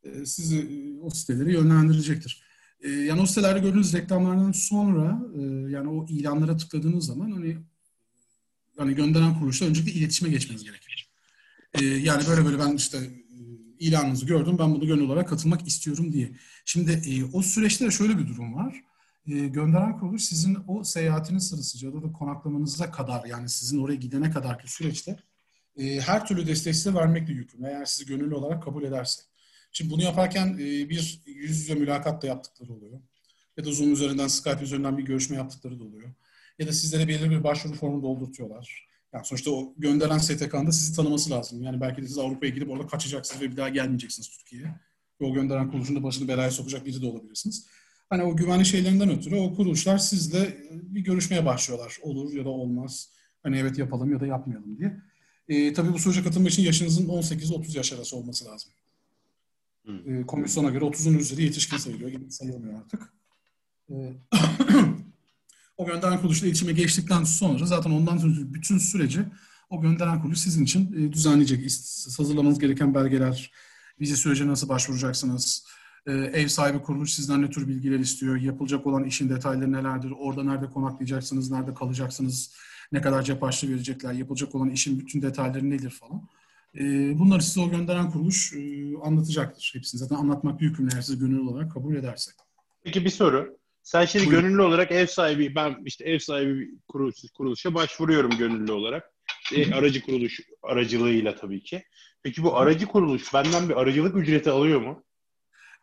e, 0.03 0.25
sizi 0.25 0.57
e, 0.57 1.01
o 1.01 1.09
siteleri 1.09 1.53
yönlendirecektir. 1.53 2.41
E, 2.81 2.89
yani 2.89 3.21
o 3.21 3.25
sitelerde 3.25 3.59
gördüğünüz 3.59 3.93
reklamlardan 3.93 4.51
sonra 4.51 5.21
e, 5.37 5.41
yani 5.71 5.89
o 5.89 6.05
ilanlara 6.09 6.57
tıkladığınız 6.57 7.05
zaman 7.05 7.31
hani 7.31 7.57
hani 8.77 8.95
gönderen 8.95 9.39
kuruluşla 9.39 9.65
öncelikle 9.65 9.91
iletişime 9.99 10.29
geçmeniz 10.31 10.63
gerekir. 10.63 11.04
E, 11.81 11.85
yani 11.85 12.23
böyle 12.27 12.45
böyle 12.45 12.59
ben 12.59 12.75
işte 12.75 12.97
e, 12.97 13.37
ilanınızı 13.79 14.25
gördüm 14.25 14.57
ben 14.59 14.75
bunu 14.75 14.87
gönül 14.87 15.01
olarak 15.01 15.29
katılmak 15.29 15.67
istiyorum 15.67 16.13
diye. 16.13 16.31
Şimdi 16.65 16.91
e, 16.91 17.23
o 17.33 17.41
süreçte 17.41 17.85
de 17.85 17.91
şöyle 17.91 18.17
bir 18.17 18.27
durum 18.27 18.55
var 18.55 18.83
e, 19.27 19.47
gönderen 19.47 19.99
kuruluş 19.99 20.23
sizin 20.23 20.57
o 20.67 20.83
seyahatiniz 20.83 21.47
sırasınca 21.47 21.87
ya 21.87 22.03
da 22.03 22.11
konaklamanıza 22.11 22.91
kadar 22.91 23.25
yani 23.25 23.49
sizin 23.49 23.83
oraya 23.83 23.95
gidene 23.95 24.31
kadarki 24.31 24.71
süreçte 24.71 25.17
e, 25.77 25.99
her 26.01 26.25
türlü 26.27 26.47
desteği 26.47 26.73
size 26.73 26.93
vermekle 26.93 27.33
yükümlü 27.33 27.67
eğer 27.67 27.85
sizi 27.85 28.05
gönüllü 28.05 28.35
olarak 28.35 28.63
kabul 28.63 28.83
ederse. 28.83 29.21
Şimdi 29.71 29.91
bunu 29.91 30.03
yaparken 30.03 30.53
e, 30.53 30.89
bir 30.89 31.21
yüz 31.25 31.59
yüze 31.59 31.75
mülakat 31.75 32.21
da 32.21 32.27
yaptıkları 32.27 32.73
oluyor. 32.73 33.01
Ya 33.57 33.65
da 33.65 33.71
Zoom 33.71 33.93
üzerinden, 33.93 34.27
Skype 34.27 34.63
üzerinden 34.63 34.97
bir 34.97 35.03
görüşme 35.03 35.37
yaptıkları 35.37 35.79
da 35.79 35.83
oluyor. 35.83 36.13
Ya 36.59 36.67
da 36.67 36.73
sizlere 36.73 37.07
belirli 37.07 37.29
bir 37.29 37.43
başvuru 37.43 37.73
formu 37.73 38.03
doldurtuyorlar. 38.03 38.87
Yani 39.15 39.25
sonuçta 39.25 39.51
o 39.51 39.73
gönderen 39.77 40.17
STK'nın 40.17 40.67
da 40.67 40.71
sizi 40.71 40.95
tanıması 40.95 41.31
lazım. 41.31 41.63
Yani 41.63 41.81
belki 41.81 42.01
de 42.01 42.07
siz 42.07 42.17
Avrupa'ya 42.17 42.51
gidip 42.51 42.69
orada 42.69 42.87
kaçacaksınız 42.87 43.41
ve 43.41 43.51
bir 43.51 43.57
daha 43.57 43.69
gelmeyeceksiniz 43.69 44.29
Türkiye'ye. 44.29 44.67
Ve 45.21 45.25
o 45.25 45.33
gönderen 45.33 45.71
kuruluşun 45.71 45.95
da 45.95 46.03
başını 46.03 46.27
belaya 46.27 46.51
sokacak 46.51 46.85
biri 46.85 47.01
de 47.01 47.05
olabilirsiniz. 47.05 47.67
Hani 48.09 48.23
o 48.23 48.35
güvenli 48.35 48.65
şeylerinden 48.65 49.09
ötürü 49.09 49.35
o 49.35 49.55
kuruluşlar 49.55 49.97
sizle 49.97 50.57
bir 50.71 51.01
görüşmeye 51.01 51.45
başlıyorlar. 51.45 51.97
Olur 52.01 52.33
ya 52.33 52.45
da 52.45 52.49
olmaz. 52.49 53.09
Hani 53.43 53.57
evet 53.57 53.77
yapalım 53.77 54.11
ya 54.11 54.19
da 54.19 54.25
yapmayalım 54.25 54.77
diye. 54.77 55.01
E, 55.47 55.73
tabii 55.73 55.93
bu 55.93 55.99
sürece 55.99 56.23
katılmak 56.23 56.51
için 56.51 56.63
yaşınızın 56.63 57.07
18-30 57.07 57.77
yaş 57.77 57.93
arası 57.93 58.17
olması 58.17 58.45
lazım. 58.45 58.71
E, 60.05 60.21
komisyona 60.21 60.69
göre 60.69 60.85
30'un 60.85 61.17
üzeri 61.17 61.43
yetişkin 61.43 61.77
sayılıyor. 61.77 62.09
Genç 62.09 62.33
sayılmıyor 62.33 62.79
artık. 62.79 63.13
E, 63.89 63.93
o 65.77 65.85
gönderen 65.85 66.17
kuruluşla 66.17 66.47
iletişime 66.47 66.71
geçtikten 66.71 67.23
sonra 67.23 67.65
zaten 67.65 67.91
ondan 67.91 68.17
sonra 68.17 68.33
bütün 68.37 68.77
süreci 68.77 69.19
o 69.69 69.81
gönderen 69.81 70.21
kuruluş 70.21 70.39
sizin 70.39 70.63
için 70.63 70.93
e, 70.93 71.13
düzenleyecek. 71.13 71.63
Hazırlamanız 72.17 72.59
gereken 72.59 72.95
belgeler, 72.95 73.51
vize 74.01 74.15
sürecine 74.15 74.47
nasıl 74.47 74.69
başvuracaksınız, 74.69 75.65
e, 76.07 76.11
ev 76.11 76.47
sahibi 76.47 76.81
kuruluş 76.81 77.13
sizden 77.13 77.41
ne 77.41 77.49
tür 77.49 77.67
bilgiler 77.67 77.99
istiyor, 77.99 78.35
yapılacak 78.37 78.87
olan 78.87 79.03
işin 79.03 79.29
detayları 79.29 79.71
nelerdir, 79.71 80.13
orada 80.17 80.43
nerede 80.43 80.65
konaklayacaksınız, 80.65 81.51
nerede 81.51 81.73
kalacaksınız, 81.73 82.55
ne 82.91 83.01
kadar 83.01 83.21
cep 83.21 83.41
harçlığı 83.41 83.69
verecekler, 83.69 84.13
yapılacak 84.13 84.55
olan 84.55 84.69
işin 84.69 84.99
bütün 84.99 85.21
detayları 85.21 85.69
nedir 85.69 85.89
falan. 85.89 86.27
E, 86.75 86.83
bunları 87.19 87.41
size 87.43 87.61
o 87.61 87.69
gönderen 87.71 88.11
kuruluş 88.11 88.53
anlatacaktır 89.03 89.71
hepsini. 89.75 89.99
Zaten 89.99 90.15
anlatmak 90.15 90.61
yükümlü 90.61 90.89
eğer 90.93 91.01
siz 91.01 91.19
gönüllü 91.19 91.49
olarak 91.49 91.71
kabul 91.71 91.95
ederse. 91.95 92.31
Peki 92.83 93.05
bir 93.05 93.09
soru. 93.09 93.57
Sen 93.85 94.05
şimdi 94.05 94.25
Buyurun. 94.25 94.43
gönüllü 94.43 94.61
olarak 94.61 94.91
ev 94.91 95.07
sahibi, 95.07 95.55
ben 95.55 95.75
işte 95.85 96.05
ev 96.05 96.19
sahibi 96.19 96.69
kuruluş, 96.87 97.15
kuruluşa 97.33 97.73
başvuruyorum 97.73 98.31
gönüllü 98.37 98.71
olarak. 98.71 99.11
E, 99.55 99.73
aracı 99.73 100.01
kuruluş 100.01 100.39
aracılığıyla 100.63 101.35
tabii 101.35 101.63
ki. 101.63 101.83
Peki 102.23 102.43
bu 102.43 102.57
aracı 102.57 102.85
kuruluş 102.85 103.33
benden 103.33 103.69
bir 103.69 103.75
aracılık 103.75 104.17
ücreti 104.17 104.51
alıyor 104.51 104.81
mu? 104.81 105.03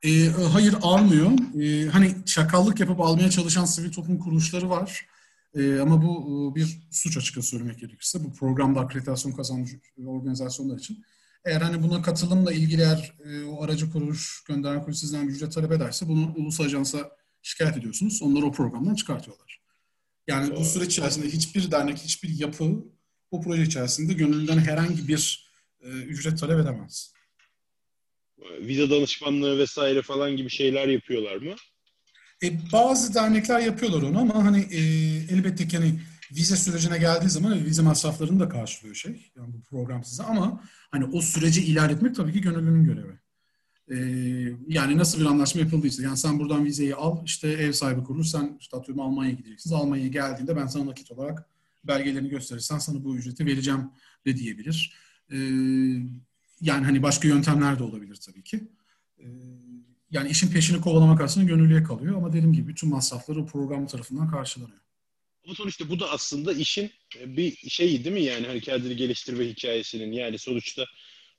E, 0.03 0.27
hayır 0.53 0.75
almıyor. 0.83 1.31
E, 1.63 1.87
hani 1.87 2.25
çakallık 2.27 2.81
yapıp 2.81 3.01
almaya 3.01 3.31
çalışan 3.31 3.65
sivil 3.65 3.93
toplum 3.93 4.19
kuruluşları 4.19 4.71
var. 4.71 5.07
E, 5.55 5.79
ama 5.79 6.03
bu 6.03 6.53
e, 6.53 6.55
bir 6.55 6.79
suç 6.91 7.17
açıkça 7.17 7.43
söylemek 7.43 7.79
gerekirse. 7.79 8.25
Bu 8.25 8.33
programda 8.33 8.81
akreditasyon 8.81 9.33
kazanmış 9.33 9.71
organizasyonlar 10.07 10.79
için. 10.79 11.05
Eğer 11.45 11.61
hani 11.61 11.83
buna 11.83 12.03
katılımla 12.03 12.53
ilgili 12.53 12.83
eğer 12.83 13.13
e, 13.25 13.45
o 13.45 13.65
aracı 13.65 13.91
kuruluş 13.91 14.45
gönderen 14.49 14.81
kuruluş 14.81 14.99
sizden 14.99 15.29
bir 15.29 15.33
ücret 15.33 15.53
talep 15.53 15.73
ederse 15.73 16.09
bunu 16.09 16.35
ulusal 16.37 16.65
ajansa 16.65 17.22
şikayet 17.43 17.77
ediyorsunuz. 17.77 18.23
Onları 18.23 18.47
o 18.47 18.53
programdan 18.53 18.95
çıkartıyorlar. 18.95 19.63
Yani 20.27 20.57
bu 20.57 20.65
süreç 20.65 20.93
içerisinde 20.93 21.29
hiçbir 21.29 21.71
dernek, 21.71 21.99
hiçbir 21.99 22.29
yapı 22.39 22.85
bu 23.33 23.43
proje 23.43 23.63
içerisinde 23.63 24.13
gönüllüden 24.13 24.59
herhangi 24.59 25.09
bir 25.09 25.53
e, 25.81 25.89
ücret 25.89 26.39
talep 26.39 26.61
edemez. 26.61 27.13
Vize 28.61 28.91
danışmanlığı 28.91 29.59
vesaire 29.59 30.03
falan 30.03 30.37
gibi 30.37 30.51
şeyler 30.51 30.89
yapıyorlar 30.89 31.37
mı? 31.37 31.55
E, 32.43 32.73
bazı 32.73 33.15
dernekler 33.15 33.61
yapıyorlar 33.61 34.03
onu 34.03 34.19
ama 34.19 34.45
hani 34.45 34.61
e, 34.61 34.81
elbette 35.35 35.69
ki 35.69 35.77
hani 35.77 36.01
vize 36.33 36.57
sürecine 36.57 36.99
geldiği 36.99 37.29
zaman 37.29 37.65
vize 37.65 37.83
masraflarını 37.83 38.41
da 38.41 38.49
karşılıyor 38.49 38.95
şey. 38.95 39.33
Yani 39.37 39.55
bu 39.55 39.63
program 39.63 40.05
size 40.05 40.23
ama 40.23 40.65
hani 40.91 41.05
o 41.05 41.21
süreci 41.21 41.65
ilerletmek 41.65 42.15
tabii 42.15 42.33
ki 42.33 42.41
gönüllünün 42.41 42.85
görevi. 42.85 43.22
E, 43.91 43.97
yani 44.69 44.99
nasıl 44.99 45.21
bir 45.21 45.25
anlaşma 45.25 45.61
yapıldıysa 45.61 46.03
yani 46.03 46.17
sen 46.17 46.39
buradan 46.39 46.65
vizeyi 46.65 46.95
al 46.95 47.23
işte 47.25 47.49
ev 47.49 47.73
sahibi 47.73 48.05
kuruluş 48.05 48.29
sen 48.29 48.57
işte 48.61 48.77
atıyorum 48.77 49.05
Almanya'ya 49.05 49.37
gideceksiniz. 49.37 49.73
Almanya'ya 49.73 50.09
geldiğinde 50.09 50.57
ben 50.57 50.67
sana 50.67 50.87
nakit 50.87 51.11
olarak 51.11 51.47
belgelerini 51.85 52.29
gösterirsen 52.29 52.79
sana 52.79 53.05
bu 53.05 53.17
ücreti 53.17 53.47
vereceğim 53.47 53.91
de 54.27 54.37
diyebilir. 54.37 54.93
E, 55.31 55.37
yani 56.61 56.85
hani 56.85 57.03
başka 57.03 57.29
yöntemler 57.29 57.79
de 57.79 57.83
olabilir 57.83 58.17
tabii 58.17 58.43
ki. 58.43 58.61
E, 59.19 59.27
yani 60.11 60.31
işin 60.31 60.51
peşini 60.51 60.81
kovalamak 60.81 61.21
aslında 61.21 61.47
gönüllüye 61.47 61.83
kalıyor 61.83 62.17
ama 62.17 62.29
dediğim 62.33 62.53
gibi 62.53 62.69
bütün 62.69 62.89
masrafları 62.89 63.41
o 63.41 63.47
program 63.47 63.87
tarafından 63.87 64.31
karşılanıyor. 64.31 64.81
Ama 65.45 65.55
sonuçta 65.55 65.89
bu 65.89 66.01
da 66.01 66.11
aslında 66.11 66.53
işin 66.53 66.91
e, 67.21 67.37
bir 67.37 67.57
şeyi 67.57 68.05
değil 68.05 68.15
mi 68.15 68.23
yani 68.23 68.47
hani 68.47 68.61
kendini 68.61 68.97
geliştirme 68.97 69.49
hikayesinin 69.49 70.13
yani 70.13 70.39
sonuçta 70.39 70.85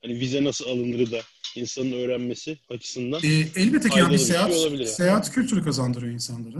hani 0.03 0.19
vize 0.19 0.43
nasıl 0.43 0.65
alınırı 0.65 1.11
da 1.11 1.19
insanın 1.55 1.91
öğrenmesi 1.91 2.57
açısından 2.69 3.19
E, 3.23 3.27
elbette 3.55 3.89
ki 3.89 3.99
yani 3.99 4.07
bir 4.07 4.13
bir 4.13 4.17
şey 4.17 4.27
seyahat, 4.27 4.53
seyahat 4.89 5.31
kültürü 5.31 5.63
kazandırıyor 5.63 6.13
insanlara. 6.13 6.57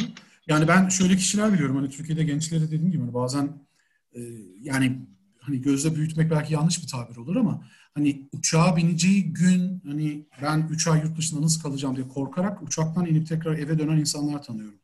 Yani 0.48 0.68
ben 0.68 0.90
şöyle 0.90 1.18
kişiler 1.18 1.54
biliyorum 1.54 1.76
hani 1.76 1.90
Türkiye'de 1.90 2.24
gençleri 2.24 2.62
dediğim 2.62 2.92
gibi 2.92 3.02
hani 3.02 3.14
bazen 3.14 3.58
e, 4.16 4.22
yani 4.62 4.98
hani 5.40 5.62
gözle 5.62 5.96
büyütmek 5.96 6.32
belki 6.32 6.54
yanlış 6.54 6.84
bir 6.84 6.88
tabir 6.88 7.18
olur 7.18 7.36
ama 7.36 7.68
hani 7.94 8.30
uçağa 8.32 8.76
bineceği 8.76 9.24
gün 9.24 9.82
hani 9.88 10.26
ben 10.42 10.68
3 10.72 10.88
ay 10.88 11.00
yurt 11.02 11.18
dışında 11.18 11.42
nasıl 11.42 11.62
kalacağım 11.62 11.96
diye 11.96 12.08
korkarak 12.08 12.64
uçaktan 12.64 13.06
inip 13.06 13.28
tekrar 13.28 13.58
eve 13.58 13.80
dönen 13.80 13.98
insanlar 13.98 14.44
tanıyorum. 14.44 14.80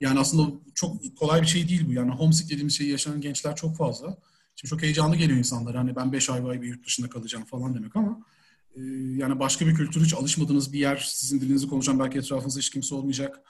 Yani 0.00 0.18
aslında 0.18 0.54
çok 0.74 1.16
kolay 1.16 1.42
bir 1.42 1.46
şey 1.46 1.68
değil 1.68 1.84
bu. 1.88 1.92
Yani 1.92 2.10
homesick 2.10 2.50
dediğimiz 2.50 2.76
şeyi 2.76 2.90
yaşayan 2.90 3.20
gençler 3.20 3.56
çok 3.56 3.76
fazla. 3.76 4.16
Şimdi 4.60 4.70
çok 4.70 4.82
heyecanlı 4.82 5.16
geliyor 5.16 5.38
insanlar. 5.38 5.76
Hani 5.76 5.96
ben 5.96 6.12
5 6.12 6.30
ay 6.30 6.62
bir 6.62 6.68
yurt 6.68 6.86
dışında 6.86 7.08
kalacağım 7.08 7.44
falan 7.44 7.74
demek 7.74 7.96
ama 7.96 8.26
e, 8.76 8.80
yani 9.16 9.38
başka 9.38 9.66
bir 9.66 9.74
kültür 9.74 10.04
hiç 10.04 10.14
alışmadığınız 10.14 10.72
bir 10.72 10.78
yer, 10.78 10.96
sizin 10.96 11.40
dilinizi 11.40 11.68
konuşan 11.68 11.98
belki 11.98 12.18
etrafınızda 12.18 12.60
hiç 12.60 12.70
kimse 12.70 12.94
olmayacak 12.94 13.40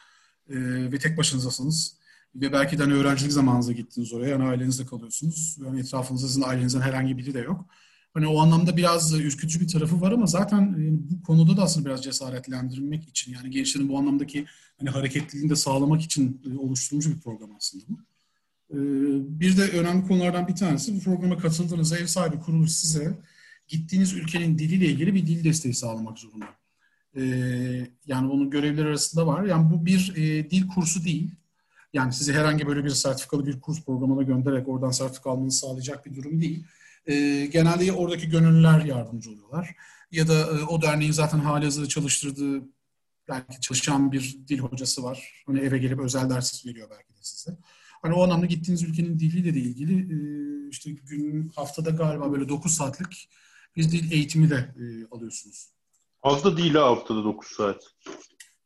e, 0.48 0.56
ve 0.92 0.98
tek 0.98 1.18
başınızdasınız. 1.18 1.98
Ve 2.34 2.52
belki 2.52 2.78
de 2.78 2.82
hani 2.82 2.94
öğrencilik 2.94 3.32
zamanınızda 3.32 3.72
gittiniz 3.72 4.12
oraya. 4.12 4.28
Yani 4.28 4.44
ailenizle 4.44 4.86
kalıyorsunuz. 4.86 5.58
Yani 5.64 5.80
etrafınızda 5.80 6.26
sizin 6.26 6.42
ailenizden 6.42 6.80
herhangi 6.80 7.18
biri 7.18 7.34
de 7.34 7.40
yok. 7.40 7.66
Hani 8.14 8.26
o 8.26 8.40
anlamda 8.40 8.76
biraz 8.76 9.14
ürkütücü 9.14 9.60
bir 9.60 9.68
tarafı 9.68 10.00
var 10.00 10.12
ama 10.12 10.26
zaten 10.26 10.60
yani 10.60 10.98
bu 11.10 11.22
konuda 11.22 11.56
da 11.56 11.62
aslında 11.62 11.86
biraz 11.86 12.04
cesaretlendirmek 12.04 13.08
için 13.08 13.32
yani 13.32 13.50
gençlerin 13.50 13.88
bu 13.88 13.98
anlamdaki 13.98 14.46
hani 14.78 14.90
hareketliliğini 14.90 15.50
de 15.50 15.56
sağlamak 15.56 16.02
için 16.02 16.42
e, 16.50 16.58
oluşturulmuş 16.58 17.06
bir 17.06 17.20
program 17.20 17.50
aslında 17.56 17.84
bu. 17.88 17.98
Ee, 18.70 18.76
Bir 19.40 19.56
de 19.56 19.62
önemli 19.62 20.06
konulardan 20.08 20.48
bir 20.48 20.54
tanesi 20.56 20.96
bu 20.96 21.00
programa 21.00 21.38
katıldığınız 21.38 21.92
ev 21.92 22.06
sahibi 22.06 22.40
kuruluş 22.40 22.70
size 22.70 23.18
gittiğiniz 23.68 24.12
ülkenin 24.12 24.58
diliyle 24.58 24.86
ilgili 24.86 25.14
bir 25.14 25.26
dil 25.26 25.44
desteği 25.44 25.74
sağlamak 25.74 26.18
zorunda. 26.18 26.46
Ee, 27.16 27.86
Yani 28.06 28.28
onun 28.30 28.50
görevleri 28.50 28.88
arasında 28.88 29.26
var. 29.26 29.44
Yani 29.44 29.70
bu 29.70 29.86
bir 29.86 30.12
e, 30.16 30.50
dil 30.50 30.68
kursu 30.68 31.04
değil. 31.04 31.30
Yani 31.92 32.12
sizi 32.12 32.32
herhangi 32.32 32.66
böyle 32.66 32.84
bir 32.84 32.90
sertifikalı 32.90 33.46
bir 33.46 33.60
kurs 33.60 33.84
programına 33.84 34.22
göndererek 34.22 34.68
oradan 34.68 34.90
sertifika 34.90 35.30
almanızı 35.30 35.58
sağlayacak 35.58 36.06
bir 36.06 36.14
durum 36.16 36.40
değil. 36.40 36.64
Ee, 37.06 37.48
genelde 37.52 37.92
oradaki 37.92 38.28
gönüllüler 38.28 38.84
yardımcı 38.84 39.30
oluyorlar. 39.30 39.74
Ya 40.12 40.28
da 40.28 40.34
e, 40.34 40.64
o 40.64 40.82
derneğin 40.82 41.12
zaten 41.12 41.38
halihazırda 41.38 41.88
çalıştırdığı 41.88 42.62
belki 43.28 43.60
çalışan 43.60 44.12
bir 44.12 44.38
dil 44.48 44.58
hocası 44.58 45.02
var. 45.02 45.42
Hani 45.46 45.60
eve 45.60 45.78
gelip 45.78 46.00
özel 46.00 46.30
ders 46.30 46.66
veriyor 46.66 46.88
belki 46.90 47.08
de 47.14 47.18
size. 47.22 47.56
Hani 48.02 48.14
o 48.14 48.22
anlamda 48.22 48.46
gittiğiniz 48.46 48.82
ülkenin 48.82 49.18
diliyle 49.18 49.54
de 49.54 49.58
ilgili 49.58 49.94
e, 50.00 50.18
işte 50.70 50.90
gün 50.90 51.52
haftada 51.56 51.90
galiba 51.90 52.32
böyle 52.32 52.48
9 52.48 52.72
saatlik 52.72 53.28
bir 53.76 53.90
dil 53.90 54.12
eğitimi 54.12 54.50
de 54.50 54.54
e, 54.54 54.84
alıyorsunuz. 55.16 55.68
Az 56.22 56.44
da 56.44 56.56
değil 56.56 56.74
ha 56.74 56.82
haftada 56.82 57.24
9 57.24 57.48
saat. 57.48 57.94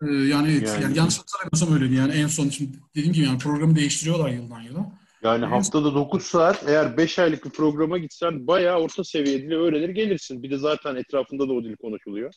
Ee, 0.03 0.07
yani 0.07 0.53
evet, 0.53 0.69
Yani- 0.69 0.83
yani, 0.83 0.99
yanlış 0.99 1.19
hatırlamıyorsam 1.19 1.75
öyleydi. 1.75 1.95
Yani 1.95 2.13
en 2.13 2.27
son 2.27 2.49
şimdi 2.49 2.79
dediğim 2.95 3.13
gibi 3.13 3.25
yani 3.25 3.39
programı 3.39 3.77
değiştiriyorlar 3.77 4.31
yıldan 4.31 4.61
yıla. 4.61 4.93
Yani 5.23 5.45
haftada 5.45 5.95
9 5.95 6.23
saat 6.23 6.69
eğer 6.69 6.97
5 6.97 7.19
aylık 7.19 7.45
bir 7.45 7.51
programa 7.51 7.99
gitsen 7.99 8.47
bayağı 8.47 8.79
orta 8.79 9.05
seviye 9.05 9.43
dili 9.43 9.57
öğrenir 9.57 9.89
gelirsin. 9.89 10.43
Bir 10.43 10.51
de 10.51 10.57
zaten 10.57 10.97
etrafında 10.97 11.49
da 11.49 11.53
o 11.53 11.65
dil 11.65 11.77
konuşuluyor. 11.77 12.33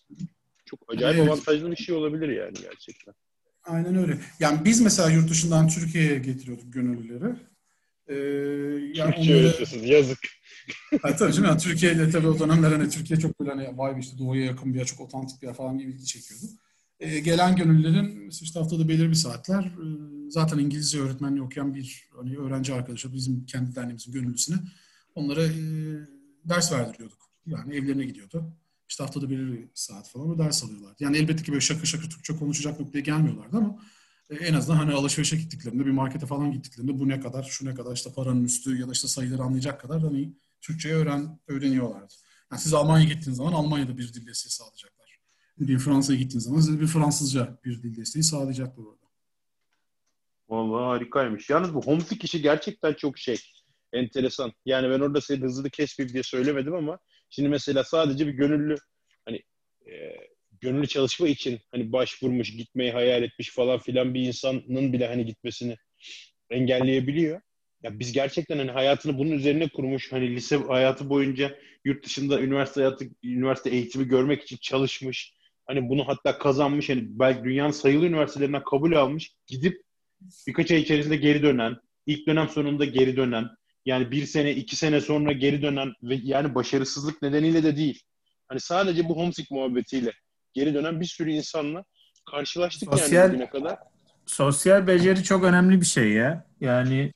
Çok 0.65 0.79
acayip 0.87 1.19
Evet. 1.19 1.29
avantajlı 1.29 1.71
bir 1.71 1.75
şey 1.75 1.95
olabilir 1.95 2.29
yani 2.29 2.53
gerçekten. 2.61 3.13
Aynen 3.65 3.95
öyle. 3.95 4.17
Yani 4.39 4.65
biz 4.65 4.81
mesela 4.81 5.09
yurt 5.09 5.29
dışından 5.29 5.67
Türkiye'ye 5.67 6.19
getiriyorduk 6.19 6.73
gönüllüleri. 6.73 7.35
Ee, 8.07 8.15
yani 8.93 9.15
Türkçe 9.15 9.33
onları, 9.33 9.45
öğretiyorsunuz 9.45 9.89
yazık. 9.89 10.19
Ha, 11.01 11.15
tabii 11.15 11.33
canım 11.33 11.49
yani 11.49 11.61
Türkiye'de 11.61 12.09
tabii 12.09 12.27
o 12.27 12.39
dönemler 12.39 12.71
hani 12.71 12.89
Türkiye 12.89 13.19
çok 13.19 13.39
böyle 13.39 13.51
hani 13.51 13.77
vay 13.77 13.95
be 13.95 13.99
işte 13.99 14.17
doğuya 14.17 14.45
yakın 14.45 14.73
bir 14.73 14.79
yer, 14.79 14.85
çok 14.85 15.01
otantik 15.01 15.41
bir 15.41 15.47
yer 15.47 15.53
falan 15.53 15.77
gibi 15.77 15.91
ilgi 15.91 16.05
çekiyordu. 16.05 16.45
Ee, 16.99 17.19
gelen 17.19 17.55
gönüllülerin 17.55 18.29
işte 18.29 18.59
haftada 18.59 18.89
belirli 18.89 19.15
saatler 19.15 19.63
e, 19.63 19.85
zaten 20.29 20.57
İngilizce 20.59 20.99
öğretmenliği 21.01 21.41
okuyan 21.41 21.73
bir 21.75 22.09
hani 22.15 22.37
öğrenci 22.37 22.73
arkadaşı 22.73 23.13
bizim 23.13 23.45
kendi 23.45 23.75
derneğimizin 23.75 24.11
gönüllüsüne 24.11 24.55
onlara 25.15 25.43
e, 25.43 25.53
ders 26.45 26.71
verdiriyorduk. 26.71 27.19
Yani 27.45 27.75
evlerine 27.75 28.05
gidiyordu. 28.05 28.53
İşte 28.89 29.03
haftada 29.03 29.29
bir 29.29 29.69
saat 29.73 30.09
falan 30.09 30.29
o 30.29 30.37
ders 30.37 30.63
alıyorlardı. 30.63 31.03
Yani 31.03 31.17
elbette 31.17 31.43
ki 31.43 31.51
böyle 31.51 31.61
şakır 31.61 31.85
şakır 31.85 32.09
Türkçe 32.09 32.35
konuşacak 32.35 32.79
noktaya 32.79 32.99
gelmiyorlardı 32.99 33.57
ama 33.57 33.79
e, 34.29 34.35
en 34.35 34.53
azından 34.53 34.77
hani 34.77 34.93
alışverişe 34.93 35.37
gittiklerinde 35.37 35.85
bir 35.85 35.91
markete 35.91 36.25
falan 36.25 36.51
gittiklerinde 36.51 36.99
bu 36.99 37.07
ne 37.07 37.19
kadar 37.19 37.43
şu 37.43 37.65
ne 37.65 37.75
kadar 37.75 37.95
işte 37.95 38.11
paranın 38.15 38.43
üstü 38.43 38.79
ya 38.79 38.87
da 38.87 38.91
işte 38.91 39.07
sayıları 39.07 39.41
anlayacak 39.41 39.81
kadar 39.81 40.01
hani 40.01 40.33
Türkçeyi 40.61 40.95
öğren, 40.95 41.39
öğreniyorlardı. 41.47 42.13
Yani 42.51 42.61
siz 42.61 42.73
Almanya'ya 42.73 43.13
gittiğiniz 43.13 43.37
zaman 43.37 43.53
Almanya'da 43.53 43.97
bir 43.97 44.13
dil 44.13 44.27
desteği 44.27 44.51
sağlayacaklar. 44.51 45.19
Bir 45.59 45.79
Fransa'ya 45.79 46.19
gittiğiniz 46.19 46.43
zaman 46.43 46.59
size 46.59 46.79
bir 46.79 46.87
Fransızca 46.87 47.59
bir 47.65 47.83
dil 47.83 47.95
desteği 47.95 48.23
sağlayacaklar 48.23 48.83
orada. 48.83 49.05
Vallahi 50.49 50.83
harikaymış. 50.83 51.49
Yalnız 51.49 51.73
bu 51.73 51.81
homesick 51.81 52.23
işi 52.23 52.41
gerçekten 52.41 52.93
çok 52.93 53.17
şey 53.17 53.37
enteresan. 53.93 54.53
Yani 54.65 54.89
ben 54.89 54.99
orada 54.99 55.21
seni 55.21 55.41
hızlı 55.41 55.69
kesmeyeyim 55.69 56.13
diye 56.13 56.23
söylemedim 56.23 56.73
ama 56.73 56.99
şimdi 57.29 57.49
mesela 57.49 57.83
sadece 57.83 58.27
bir 58.27 58.33
gönüllü 58.33 58.75
hani 59.25 59.43
e, 59.87 60.15
gönüllü 60.61 60.87
çalışma 60.87 61.27
için 61.27 61.59
hani 61.71 61.91
başvurmuş, 61.91 62.51
gitmeyi 62.57 62.91
hayal 62.91 63.23
etmiş 63.23 63.51
falan 63.51 63.79
filan 63.79 64.13
bir 64.13 64.21
insanın 64.21 64.93
bile 64.93 65.07
hani 65.07 65.25
gitmesini 65.25 65.75
engelleyebiliyor. 66.49 67.41
Ya 67.83 67.99
biz 67.99 68.13
gerçekten 68.13 68.57
hani 68.57 68.71
hayatını 68.71 69.17
bunun 69.17 69.31
üzerine 69.31 69.67
kurmuş, 69.67 70.11
hani 70.11 70.35
lise 70.35 70.57
hayatı 70.57 71.09
boyunca 71.09 71.57
yurt 71.85 72.05
dışında 72.05 72.41
üniversite 72.41 72.81
hayatı, 72.81 73.05
üniversite 73.23 73.69
eğitimi 73.69 74.07
görmek 74.07 74.43
için 74.43 74.57
çalışmış. 74.61 75.33
Hani 75.65 75.89
bunu 75.89 76.07
hatta 76.07 76.37
kazanmış, 76.37 76.89
hani 76.89 77.03
belki 77.07 77.43
dünyanın 77.43 77.71
sayılı 77.71 78.05
üniversitelerinden 78.05 78.63
kabul 78.63 78.93
almış. 78.93 79.31
Gidip 79.47 79.81
birkaç 80.47 80.71
ay 80.71 80.79
içerisinde 80.79 81.15
geri 81.15 81.43
dönen, 81.43 81.75
ilk 82.05 82.27
dönem 82.27 82.49
sonunda 82.49 82.85
geri 82.85 83.17
dönen, 83.17 83.45
yani 83.85 84.11
bir 84.11 84.25
sene, 84.25 84.51
iki 84.55 84.75
sene 84.75 85.01
sonra 85.01 85.31
geri 85.31 85.61
dönen 85.61 85.93
ve 86.03 86.19
yani 86.23 86.55
başarısızlık 86.55 87.21
nedeniyle 87.21 87.63
de 87.63 87.77
değil. 87.77 88.01
Hani 88.47 88.59
sadece 88.59 89.09
bu 89.09 89.17
homesick 89.17 89.51
muhabbetiyle 89.51 90.13
geri 90.53 90.73
dönen 90.73 91.01
bir 91.01 91.05
sürü 91.05 91.31
insanla 91.31 91.83
karşılaştık 92.31 92.89
Sosyal- 92.89 93.13
yani 93.13 93.33
bugüne 93.33 93.49
kadar. 93.49 93.77
Sosyal 94.25 94.87
beceri 94.87 95.23
çok 95.23 95.43
önemli 95.43 95.81
bir 95.81 95.85
şey 95.85 96.09
ya. 96.11 96.45
Yani 96.61 97.11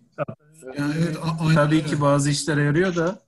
Yani 0.78 0.94
evet, 0.98 1.18
a- 1.24 1.38
aynen 1.44 1.56
tabii 1.56 1.76
öyle. 1.76 1.86
ki 1.86 2.02
bazı 2.02 2.30
işlere 2.30 2.64
yarıyor 2.64 2.96
da 2.96 3.20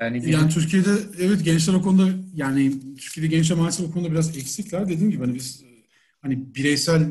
yani, 0.00 0.30
Yani 0.30 0.50
Türkiye'de 0.50 0.90
evet 1.20 1.44
gençler 1.44 1.74
o 1.74 1.82
konuda 1.82 2.10
yani 2.34 2.72
Türkiye'de 2.96 3.36
gençler 3.36 3.58
maalesef 3.58 3.86
o 3.88 3.92
konuda 3.92 4.10
biraz 4.10 4.36
eksikler. 4.36 4.88
Dediğim 4.88 5.10
gibi 5.10 5.24
hani 5.24 5.34
biz 5.34 5.64
hani 6.22 6.54
bireysel 6.54 7.02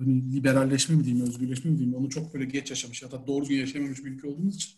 hani 0.00 0.32
liberalleşme 0.32 0.96
mi 0.96 1.04
diyeyim, 1.04 1.26
özgürleşme 1.26 1.70
mi 1.70 1.78
diyeyim 1.78 1.96
onu 1.96 2.10
çok 2.10 2.34
böyle 2.34 2.44
geç 2.44 2.70
yaşamış 2.70 3.02
ya 3.02 3.10
da 3.10 3.26
doğru 3.26 3.42
düzgün 3.42 3.56
yaşayamamış 3.56 4.04
bir 4.04 4.10
ülke 4.10 4.28
olduğumuz 4.28 4.56
için 4.56 4.70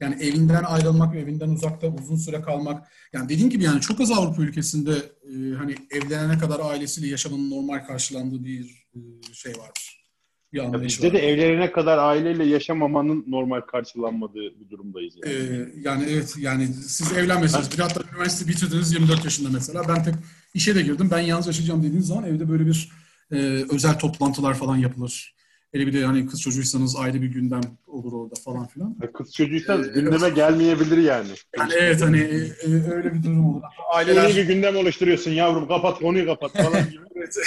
yani 0.00 0.22
evinden 0.22 0.62
ayrılmak 0.64 1.14
ve 1.14 1.20
evinden 1.20 1.48
uzakta 1.48 1.88
uzun 1.88 2.16
süre 2.16 2.40
kalmak 2.40 2.88
yani 3.12 3.28
dediğim 3.28 3.50
gibi 3.50 3.64
yani 3.64 3.80
çok 3.80 4.00
az 4.00 4.10
Avrupa 4.10 4.42
ülkesinde 4.42 4.92
e, 5.24 5.54
hani 5.54 5.74
evlenene 5.90 6.38
kadar 6.38 6.60
ailesiyle 6.60 7.08
yaşamanın 7.08 7.50
normal 7.50 7.78
karşılandığı 7.78 8.44
bir 8.44 8.88
e, 8.94 8.98
şey 9.32 9.52
vardır. 9.52 10.06
Bir 10.52 10.58
Ya 10.58 10.82
bizde 10.82 11.12
de 11.12 11.18
evlenene 11.18 11.72
kadar 11.72 11.98
aileyle 11.98 12.44
yaşamamanın 12.44 13.24
normal 13.28 13.60
karşılanmadığı 13.60 14.60
bir 14.60 14.70
durumdayız. 14.70 15.14
Yani. 15.24 15.34
Ee, 15.34 15.68
yani 15.80 16.04
evet 16.10 16.34
yani 16.38 16.66
siz 16.66 17.12
evlenmesiniz. 17.12 17.72
Bir 17.72 17.78
hatta 17.78 18.00
üniversite 18.12 18.50
bitirdiniz 18.50 18.92
24 18.92 19.24
yaşında 19.24 19.48
mesela. 19.52 19.88
Ben 19.88 20.04
tek 20.04 20.14
işe 20.54 20.74
de 20.74 20.82
girdim. 20.82 21.08
Ben 21.10 21.20
yalnız 21.20 21.46
yaşayacağım 21.46 21.82
dediğiniz 21.82 22.06
zaman 22.06 22.24
evde 22.24 22.48
böyle 22.48 22.66
bir 22.66 22.90
e, 23.32 23.36
özel 23.70 23.98
toplantılar 23.98 24.54
falan 24.54 24.76
yapılır. 24.76 25.36
Hele 25.72 25.86
bir 25.86 25.92
de 25.92 25.98
yani 25.98 26.26
kız 26.26 26.40
çocuğuysanız 26.42 26.96
ayrı 26.96 27.22
bir 27.22 27.26
gündem 27.26 27.60
olur 27.86 28.12
orada 28.12 28.34
falan 28.44 28.66
filan. 28.66 28.96
Ya 29.02 29.12
Kız 29.12 29.32
çocuğuysan 29.32 29.84
Ee, 29.84 29.86
gündeme 29.86 30.28
gelmeyebilir 30.30 30.98
yani. 30.98 31.28
Yani 31.58 31.72
evet 31.78 32.02
hani 32.02 32.18
e, 32.18 32.36
e, 32.66 32.92
öyle 32.92 33.14
bir 33.14 33.22
durum 33.22 33.44
olur. 33.54 33.62
Aileler 33.94 34.28
Yeni 34.28 34.36
bir 34.36 34.54
gündem 34.54 34.76
oluşturuyorsun 34.76 35.30
yavrum 35.30 35.68
kapat 35.68 35.98
konuyu 35.98 36.26
kapat 36.26 36.52
falan 36.52 36.90
gibi 36.90 37.02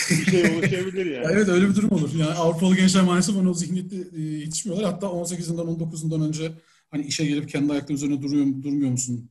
bir 0.09 0.31
şey 0.31 0.57
oluşabilir 0.57 1.05
Ya 1.05 1.13
yani. 1.21 1.27
evet 1.33 1.47
öyle 1.49 1.69
bir 1.69 1.75
durum 1.75 1.91
olur. 1.91 2.09
Yani 2.15 2.31
Avrupalı 2.33 2.75
gençler 2.75 3.03
maalesef 3.03 3.35
onu 3.35 3.49
o 3.49 3.53
zihniyette 3.53 3.95
e, 4.17 4.21
yetişmiyorlar. 4.21 4.91
Hatta 4.91 5.07
18'inden 5.07 5.61
19'undan 5.77 6.27
önce 6.27 6.51
hani 6.91 7.05
işe 7.05 7.25
gelip 7.25 7.49
kendi 7.49 7.71
ayakları 7.71 7.93
üzerine 7.93 8.21
duruyor, 8.21 8.45
durmuyor 8.63 8.91
musun 8.91 9.29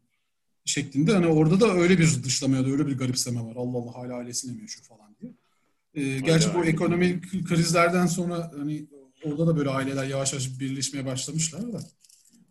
şeklinde. 0.65 1.13
Hani 1.13 1.27
orada 1.27 1.61
da 1.61 1.73
öyle 1.73 1.99
bir 1.99 2.23
dışlama 2.25 2.57
ya 2.57 2.65
da 2.65 2.71
öyle 2.71 2.87
bir 2.87 2.99
garipseme 2.99 3.41
var. 3.41 3.57
Allah 3.57 3.79
Allah 3.79 3.95
hala 3.95 4.15
ailesiyle 4.15 4.55
mi 4.55 4.61
yaşıyor 4.63 4.87
falan 4.87 5.17
diye. 5.21 5.33
E, 5.99 6.21
gerçi 6.21 6.55
bu 6.55 6.65
ekonomik 6.65 7.49
krizlerden 7.49 8.07
sonra 8.07 8.53
hani 8.59 8.87
orada 9.25 9.47
da 9.47 9.57
böyle 9.57 9.71
aileler 9.71 10.05
yavaş 10.07 10.33
yavaş 10.33 10.61
birleşmeye 10.61 11.07
başlamışlar 11.07 11.73
da. 11.73 11.81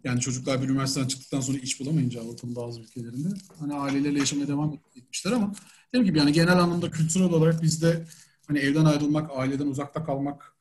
Yani 0.03 0.21
çocuklar 0.21 0.61
bir 0.61 0.69
üniversiteden 0.69 1.07
çıktıktan 1.07 1.41
sonra 1.41 1.57
iş 1.57 1.79
bulamayınca 1.79 2.21
Avrupa'nın 2.21 2.55
bazı 2.55 2.81
ülkelerinde 2.81 3.27
hani 3.59 3.73
ailelerle 3.73 4.19
yaşamaya 4.19 4.47
devam 4.47 4.79
etmişler 4.95 5.31
ama 5.31 5.53
dediğim 5.87 6.05
gibi 6.05 6.19
yani 6.19 6.31
genel 6.31 6.59
anlamda 6.59 6.91
kültürel 6.91 7.29
olarak 7.29 7.63
bizde 7.63 8.05
hani 8.47 8.59
evden 8.59 8.85
ayrılmak, 8.85 9.31
aileden 9.35 9.67
uzakta 9.67 10.05
kalmak 10.05 10.53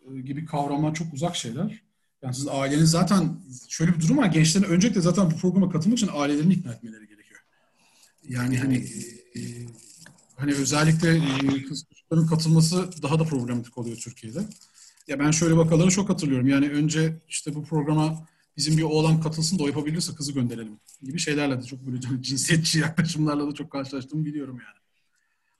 e, 0.00 0.20
gibi 0.20 0.46
kavramlar 0.46 0.94
çok 0.94 1.14
uzak 1.14 1.36
şeyler. 1.36 1.82
Yani 2.22 2.34
siz 2.34 2.48
aileniz 2.48 2.90
zaten 2.90 3.36
şöyle 3.68 3.94
bir 3.94 4.00
durum 4.00 4.18
var. 4.18 4.26
Gençlerin 4.26 4.64
öncelikle 4.64 5.00
zaten 5.00 5.30
bu 5.30 5.36
programa 5.36 5.70
katılmak 5.70 5.98
için 5.98 6.10
ailelerini 6.12 6.52
ikna 6.52 6.72
etmeleri 6.72 7.08
gerekiyor. 7.08 7.40
Yani 8.28 8.58
hani 8.58 8.76
e, 8.76 9.40
e, 9.40 9.66
hani 10.36 10.54
özellikle 10.54 11.16
e, 11.16 11.62
kız 11.62 11.84
çocukların 12.12 12.26
katılması 12.26 13.02
daha 13.02 13.18
da 13.18 13.24
problematik 13.24 13.78
oluyor 13.78 13.96
Türkiye'de. 13.96 14.40
Ya 15.08 15.18
ben 15.18 15.30
şöyle 15.30 15.56
vakaları 15.56 15.90
çok 15.90 16.08
hatırlıyorum. 16.08 16.48
Yani 16.48 16.70
önce 16.70 17.16
işte 17.28 17.54
bu 17.54 17.64
programa 17.64 18.28
bizim 18.56 18.76
bir 18.78 18.82
oğlan 18.82 19.20
katılsın 19.20 19.58
da 19.58 19.62
o 19.62 19.66
yapabilirse 19.66 20.14
kızı 20.14 20.32
gönderelim 20.32 20.80
gibi 21.02 21.18
şeylerle 21.18 21.62
de 21.62 21.66
çok 21.66 21.86
böyle 21.86 22.00
cinsiyetçi 22.22 22.78
yaklaşımlarla 22.78 23.46
da 23.50 23.54
çok 23.54 23.70
karşılaştığımı 23.70 24.24
biliyorum 24.24 24.60
yani. 24.60 24.78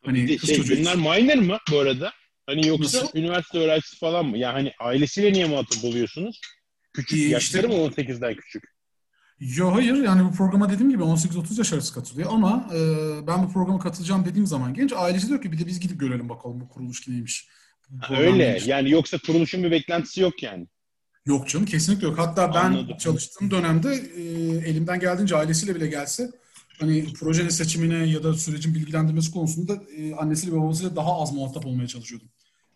Hani 0.05 0.29
Bir 0.29 0.39
kız 0.39 0.49
şey, 0.49 0.57
çocuğu 0.57 0.77
bunlar 0.77 0.97
minor 0.97 1.43
mı 1.43 1.59
bu 1.71 1.79
arada? 1.79 2.13
Hani 2.47 2.67
yoksa 2.67 2.99
Nasıl? 3.03 3.19
üniversite 3.19 3.59
öğrencisi 3.59 3.99
falan 3.99 4.27
mı? 4.27 4.39
Yani 4.39 4.53
hani 4.53 4.73
ailesiyle 4.81 5.33
niye 5.33 5.47
muhatap 5.47 5.85
oluyorsunuz? 5.85 6.41
Küçük 6.93 7.19
İyi, 7.19 7.29
yaşları 7.31 7.67
işte- 7.67 7.79
mı 7.79 7.85
18'den 7.85 8.35
küçük? 8.35 8.72
Yo 9.57 9.73
hayır 9.75 9.95
yani 10.05 10.25
bu 10.25 10.33
programa 10.33 10.71
dediğim 10.71 10.91
gibi 10.91 11.03
18-30 11.03 11.59
yaş 11.59 11.73
arası 11.73 11.95
katılıyor 11.95 12.31
ama 12.33 12.71
e, 12.75 12.79
ben 13.27 13.43
bu 13.43 13.53
programa 13.53 13.79
katılacağım 13.79 14.25
dediğim 14.25 14.47
zaman 14.47 14.75
genç 14.75 14.93
ailesi 14.93 15.29
diyor 15.29 15.43
ki 15.43 15.53
bir 15.53 15.59
de 15.59 15.67
biz 15.67 15.81
gidip 15.81 16.01
görelim 16.01 16.29
bakalım 16.29 16.61
bu 16.61 16.69
kuruluş 16.69 17.09
neymiş. 17.09 17.49
Bu 17.91 18.03
Ha, 18.03 18.07
program 18.09 18.25
öyle. 18.25 18.39
neymiş. 18.45 18.67
Yani 18.67 18.91
yoksa 18.91 19.19
kuruluşun 19.27 19.63
bir 19.63 19.71
beklentisi 19.71 20.21
yok 20.21 20.43
yani. 20.43 20.67
Yok 21.27 21.49
canım 21.49 21.67
kesinlikle 21.67 22.07
yok. 22.07 22.19
Hatta 22.19 22.55
ben 22.55 22.65
Anladım. 22.65 22.97
çalıştığım 22.97 23.51
dönemde 23.51 23.95
e, 24.17 24.23
elimden 24.71 25.01
geldiğince 25.01 25.37
ailesiyle 25.37 25.75
bile 25.75 25.87
gelse 25.87 26.31
hani 26.81 27.13
projenin 27.13 27.49
seçimine 27.49 27.95
ya 28.07 28.23
da 28.23 28.35
sürecin 28.35 28.75
bilgilendirmesi 28.75 29.31
konusunda 29.31 29.83
e, 29.97 30.15
annesiyle 30.15 30.57
babasıyla 30.57 30.97
daha 30.97 31.21
az 31.23 31.33
muhatap 31.33 31.67
olmaya 31.67 31.87
çalışıyordum. 31.89 32.29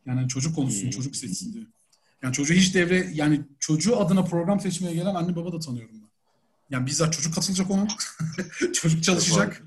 Yani 0.07 0.29
çocuk 0.29 0.55
konuşsun, 0.57 0.83
Hmm. 0.83 0.91
çocuk 0.91 1.17
seçsin 1.17 1.53
diye. 1.55 1.65
Yani 2.23 2.33
çocuğu 2.33 2.55
hiç 2.55 2.75
devre 2.75 3.11
yani 3.15 3.41
çocuğu 3.61 3.97
adına 4.01 4.25
program 4.25 4.61
seçmeye 4.61 4.95
gelen 4.95 5.15
anne 5.15 5.37
baba 5.37 5.53
da 5.53 5.59
tanıyorum 5.61 5.95
ben. 6.03 6.06
Yani 6.71 6.87
bizzat 6.87 7.13
çocuk 7.13 7.35
katılacak 7.35 7.71
ona. 7.71 7.87
çocuk 8.73 9.03
çalışacak. 9.03 9.63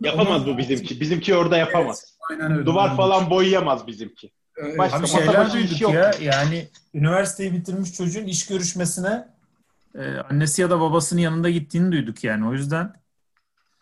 Yapamaz 0.00 0.42
Ama- 0.42 0.46
bu 0.46 0.58
bizimki. 0.58 1.00
Bizimki 1.00 1.34
orada 1.34 1.56
yapamaz. 1.56 2.16
Aynen 2.30 2.52
öyle. 2.52 2.66
Duvar 2.66 2.96
falan 2.96 3.30
boyayamaz 3.30 3.86
bizimki. 3.86 4.30
Evet. 4.56 4.78
Başka 4.78 4.98
Abi 4.98 5.06
şeyler 5.06 5.52
duyduk 5.52 5.80
yok. 5.80 5.94
ya 5.94 6.14
yani 6.20 6.68
üniversiteyi 6.94 7.52
bitirmiş 7.52 7.92
çocuğun 7.92 8.24
iş 8.24 8.46
görüşmesine 8.46 9.28
e, 9.94 10.04
annesi 10.04 10.62
ya 10.62 10.70
da 10.70 10.80
babasının 10.80 11.20
yanında 11.20 11.50
gittiğini 11.50 11.92
duyduk 11.92 12.24
yani 12.24 12.48
o 12.48 12.52
yüzden 12.52 12.92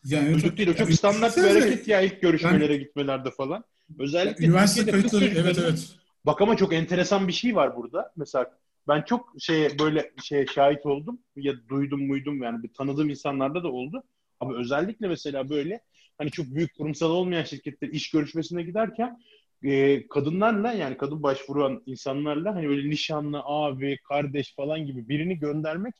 Yani 0.04 0.28
evet, 0.28 0.40
Çocuk 0.40 0.58
değil 0.58 0.68
o 0.68 0.72
çok 0.72 0.80
yani 0.80 0.96
standart 0.96 1.36
bir 1.36 1.42
hareket 1.42 1.88
ya 1.88 2.00
ilk 2.00 2.22
görüşmelere 2.22 2.76
gitmelerde 2.76 3.30
falan. 3.30 3.64
Özellikle 3.98 4.46
Üniversite 4.46 4.90
kayıtları 4.90 5.24
evet 5.24 5.58
evet. 5.58 5.88
Bak 6.26 6.42
ama 6.42 6.56
çok 6.56 6.72
enteresan 6.72 7.28
bir 7.28 7.32
şey 7.32 7.56
var 7.56 7.76
burada. 7.76 8.12
Mesela 8.16 8.50
ben 8.90 9.02
çok 9.02 9.34
şeye 9.38 9.78
böyle 9.78 10.10
şeye 10.22 10.46
şahit 10.46 10.86
oldum 10.86 11.18
ya 11.36 11.54
duydum 11.68 12.06
muydum 12.06 12.42
yani 12.42 12.62
bir 12.62 12.72
tanıdığım 12.72 13.10
insanlarda 13.10 13.62
da 13.62 13.68
oldu. 13.68 14.02
Abi 14.40 14.54
özellikle 14.54 15.08
mesela 15.08 15.48
böyle 15.48 15.80
hani 16.18 16.30
çok 16.30 16.46
büyük 16.46 16.74
kurumsal 16.74 17.10
olmayan 17.10 17.44
şirketler 17.44 17.88
iş 17.88 18.10
görüşmesine 18.10 18.62
giderken 18.62 19.20
e, 19.64 20.08
kadınlarla 20.08 20.72
yani 20.72 20.96
kadın 20.96 21.22
başvuran 21.22 21.82
insanlarla 21.86 22.54
hani 22.54 22.68
böyle 22.68 22.90
nişanlı, 22.90 23.40
abi, 23.44 23.98
kardeş 24.08 24.54
falan 24.54 24.86
gibi 24.86 25.08
birini 25.08 25.38
göndermek 25.38 25.94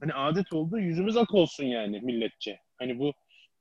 hani 0.00 0.14
adet 0.14 0.52
oldu. 0.52 0.78
Yüzümüz 0.78 1.16
ak 1.16 1.34
olsun 1.34 1.64
yani 1.64 2.00
milletçe. 2.00 2.58
Hani 2.78 2.98
bu 2.98 3.12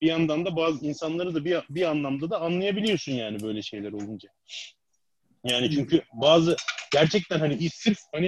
bir 0.02 0.08
yandan 0.08 0.46
da 0.46 0.56
bazı 0.56 0.86
insanları 0.86 1.36
da 1.36 1.46
bir, 1.46 1.60
bir 1.70 1.90
anlamda 1.90 2.30
da 2.30 2.42
anlayabiliyorsun 2.42 3.12
yani 3.12 3.42
böyle 3.42 3.62
şeyler 3.62 3.92
olunca. 3.92 4.30
Yani 5.44 5.72
çünkü 5.72 6.02
bazı 6.14 6.56
gerçekten 6.94 7.40
hani 7.40 7.70
sırf 7.70 7.98
hani 8.14 8.28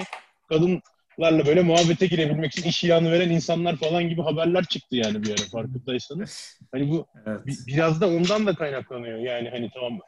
kadınlarla 0.50 1.46
böyle 1.46 1.62
muhabbete 1.62 2.08
girebilmek 2.08 2.52
için 2.58 2.70
iş 2.70 2.84
ilanı 2.84 3.12
veren 3.12 3.30
insanlar 3.30 3.76
falan 3.76 4.10
gibi 4.10 4.22
haberler 4.22 4.66
çıktı 4.66 4.96
yani 4.96 5.24
bir 5.24 5.30
ara 5.30 5.50
farkındaysanız. 5.52 6.60
Hani 6.72 6.90
bu 6.92 7.08
evet. 7.26 7.48
bi- 7.48 7.68
biraz 7.68 8.02
da 8.02 8.08
ondan 8.08 8.46
da 8.46 8.56
kaynaklanıyor. 8.56 9.20
Yani 9.20 9.50
hani 9.50 9.72
tamam 9.74 10.00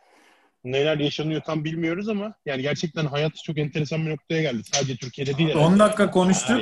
neler 0.63 0.97
yaşanıyor 0.97 1.41
tam 1.41 1.63
bilmiyoruz 1.63 2.09
ama 2.09 2.33
yani 2.45 2.61
gerçekten 2.61 3.05
hayat 3.05 3.35
çok 3.35 3.57
enteresan 3.57 4.05
bir 4.05 4.11
noktaya 4.11 4.41
geldi. 4.41 4.63
Sadece 4.73 4.95
Türkiye'de 4.95 5.37
değil. 5.37 5.55
10 5.55 5.79
dakika 5.79 6.11
konuştuk. 6.11 6.61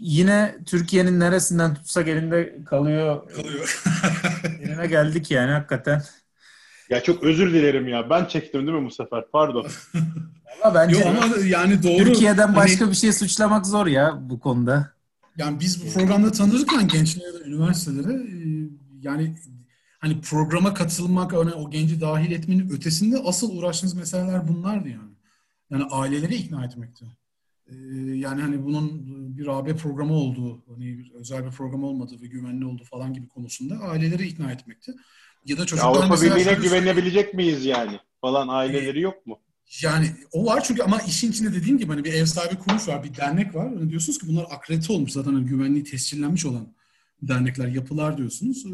Yine 0.00 0.54
Türkiye'nin 0.66 1.20
neresinden 1.20 1.74
tutsak 1.74 2.08
elinde 2.08 2.64
kalıyor. 2.64 3.28
Kalıyor. 3.28 3.84
Yerine 4.60 4.86
geldik 4.86 5.30
yani 5.30 5.50
hakikaten. 5.52 6.02
Ya 6.90 7.02
çok 7.02 7.22
özür 7.22 7.54
dilerim 7.54 7.88
ya. 7.88 8.10
Ben 8.10 8.24
çektim 8.24 8.66
değil 8.66 8.78
mi 8.78 8.86
bu 8.86 8.90
sefer? 8.90 9.24
Pardon. 9.32 9.66
Valla 10.64 10.74
bence 10.74 10.96
Yok 10.96 11.06
ama 11.06 11.36
yani 11.46 11.82
doğru. 11.82 12.04
Türkiye'den 12.04 12.46
hani 12.46 12.56
başka 12.56 12.84
hani, 12.84 12.90
bir 12.90 12.96
şey 12.96 13.12
suçlamak 13.12 13.66
zor 13.66 13.86
ya 13.86 14.18
bu 14.20 14.40
konuda. 14.40 14.94
Yani 15.36 15.60
biz 15.60 15.86
bu 15.86 15.92
programda 15.92 16.32
tanırken 16.32 16.88
gençlere, 16.88 17.44
üniversitelere 17.46 18.12
e, 18.12 18.68
yani 19.00 19.36
hani 19.98 20.20
programa 20.20 20.74
katılmak, 20.74 21.32
hani 21.32 21.52
o 21.52 21.70
genci 21.70 22.00
dahil 22.00 22.32
etmenin 22.32 22.70
ötesinde 22.70 23.18
asıl 23.18 23.58
uğraştığımız 23.58 23.94
meseleler 23.94 24.48
bunlardı 24.48 24.88
yani. 24.88 25.14
Yani 25.70 25.84
aileleri 25.84 26.34
ikna 26.34 26.64
etmekti. 26.64 27.04
Ee, 27.66 27.74
yani 28.14 28.42
hani 28.42 28.64
bunun 28.64 29.06
bir 29.38 29.46
AB 29.58 29.76
programı 29.76 30.14
olduğu, 30.14 30.64
hani 30.68 30.98
bir 30.98 31.12
özel 31.12 31.46
bir 31.46 31.50
program 31.50 31.84
olmadığı 31.84 32.22
ve 32.22 32.26
güvenli 32.26 32.64
olduğu 32.64 32.84
falan 32.84 33.12
gibi 33.12 33.28
konusunda 33.28 33.78
aileleri 33.78 34.26
ikna 34.26 34.52
etmekti. 34.52 34.92
Ya 35.44 35.58
da 35.58 35.66
çocuklar 35.66 35.90
Avrupa 35.90 36.22
Birliği'ne 36.22 36.52
güvenebilecek 36.54 37.34
miyiz 37.34 37.64
yani? 37.64 38.00
Falan 38.20 38.48
aileleri 38.48 39.00
yok 39.00 39.26
mu? 39.26 39.40
Yani 39.82 40.06
o 40.32 40.46
var 40.46 40.64
çünkü 40.64 40.82
ama 40.82 41.00
işin 41.00 41.30
içinde 41.30 41.54
dediğim 41.54 41.78
gibi 41.78 41.92
hani 41.92 42.04
bir 42.04 42.12
ev 42.12 42.24
sahibi 42.24 42.58
kuruluş 42.58 42.88
var, 42.88 43.04
bir 43.04 43.16
dernek 43.16 43.54
var. 43.54 43.68
Hani 43.68 43.90
diyorsunuz 43.90 44.18
ki 44.18 44.26
bunlar 44.28 44.46
akredite 44.50 44.92
olmuş 44.92 45.12
zaten 45.12 45.34
hani 45.34 45.46
güvenliği 45.46 45.84
tescillenmiş 45.84 46.46
olan 46.46 46.66
dernekler, 47.22 47.68
yapılar 47.68 48.18
diyorsunuz. 48.18 48.66
E, 48.66 48.70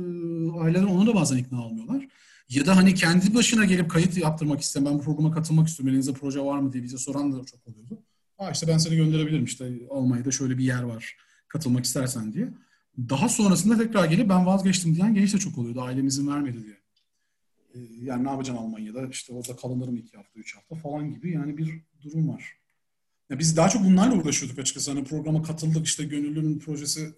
aileler 0.61 0.83
ona 0.83 1.07
da 1.07 1.15
bazen 1.15 1.37
ikna 1.37 1.67
olmuyorlar. 1.67 2.09
Ya 2.49 2.67
da 2.67 2.77
hani 2.77 2.95
kendi 2.95 3.35
başına 3.35 3.65
gelip 3.65 3.91
kayıt 3.91 4.17
yaptırmak 4.17 4.61
isteyen, 4.61 4.87
ben 4.87 4.99
bu 4.99 5.03
programa 5.03 5.35
katılmak 5.35 5.69
istiyorum, 5.69 5.93
elinizde 5.93 6.13
proje 6.13 6.41
var 6.41 6.59
mı 6.59 6.73
diye 6.73 6.83
bize 6.83 6.99
soran 6.99 7.33
da 7.33 7.45
çok 7.45 7.69
oluyordu. 7.69 8.03
Aa 8.39 8.51
işte 8.51 8.69
ben 8.69 8.79
seni 8.79 8.97
gönderebilirim 8.97 9.45
işte 9.45 9.73
Almanya'da 9.91 10.31
şöyle 10.31 10.59
bir 10.59 10.65
yer 10.65 10.83
var, 10.83 11.17
katılmak 11.49 11.85
istersen 11.85 12.33
diye. 12.33 12.49
Daha 12.99 13.29
sonrasında 13.29 13.79
tekrar 13.79 14.05
gelip 14.05 14.29
ben 14.29 14.47
vazgeçtim 14.47 14.95
diyen 14.95 15.15
genç 15.15 15.35
de 15.35 15.39
çok 15.39 15.59
oluyordu, 15.59 15.83
ailem 15.83 16.07
izin 16.07 16.29
vermedi 16.29 16.65
diye. 16.65 16.81
Ee, 17.75 17.79
yani 18.05 18.25
ne 18.25 18.31
yapacaksın 18.31 18.65
Almanya'da, 18.65 19.07
işte 19.07 19.33
orada 19.33 19.57
kalınırım 19.57 19.97
iki 19.97 20.17
hafta, 20.17 20.41
üç 20.41 20.57
hafta 20.57 20.75
falan 20.75 21.15
gibi 21.15 21.33
yani 21.33 21.59
bir 21.59 21.81
durum 22.03 22.29
var. 22.29 22.57
Ya 23.31 23.39
biz 23.39 23.57
daha 23.57 23.69
çok 23.69 23.85
bunlarla 23.85 24.15
uğraşıyorduk 24.15 24.59
açıkçası. 24.59 24.91
Hani 24.91 25.05
programa 25.05 25.43
katıldık, 25.43 25.87
işte 25.87 26.05
gönüllünün 26.05 26.59
projesi 26.59 27.15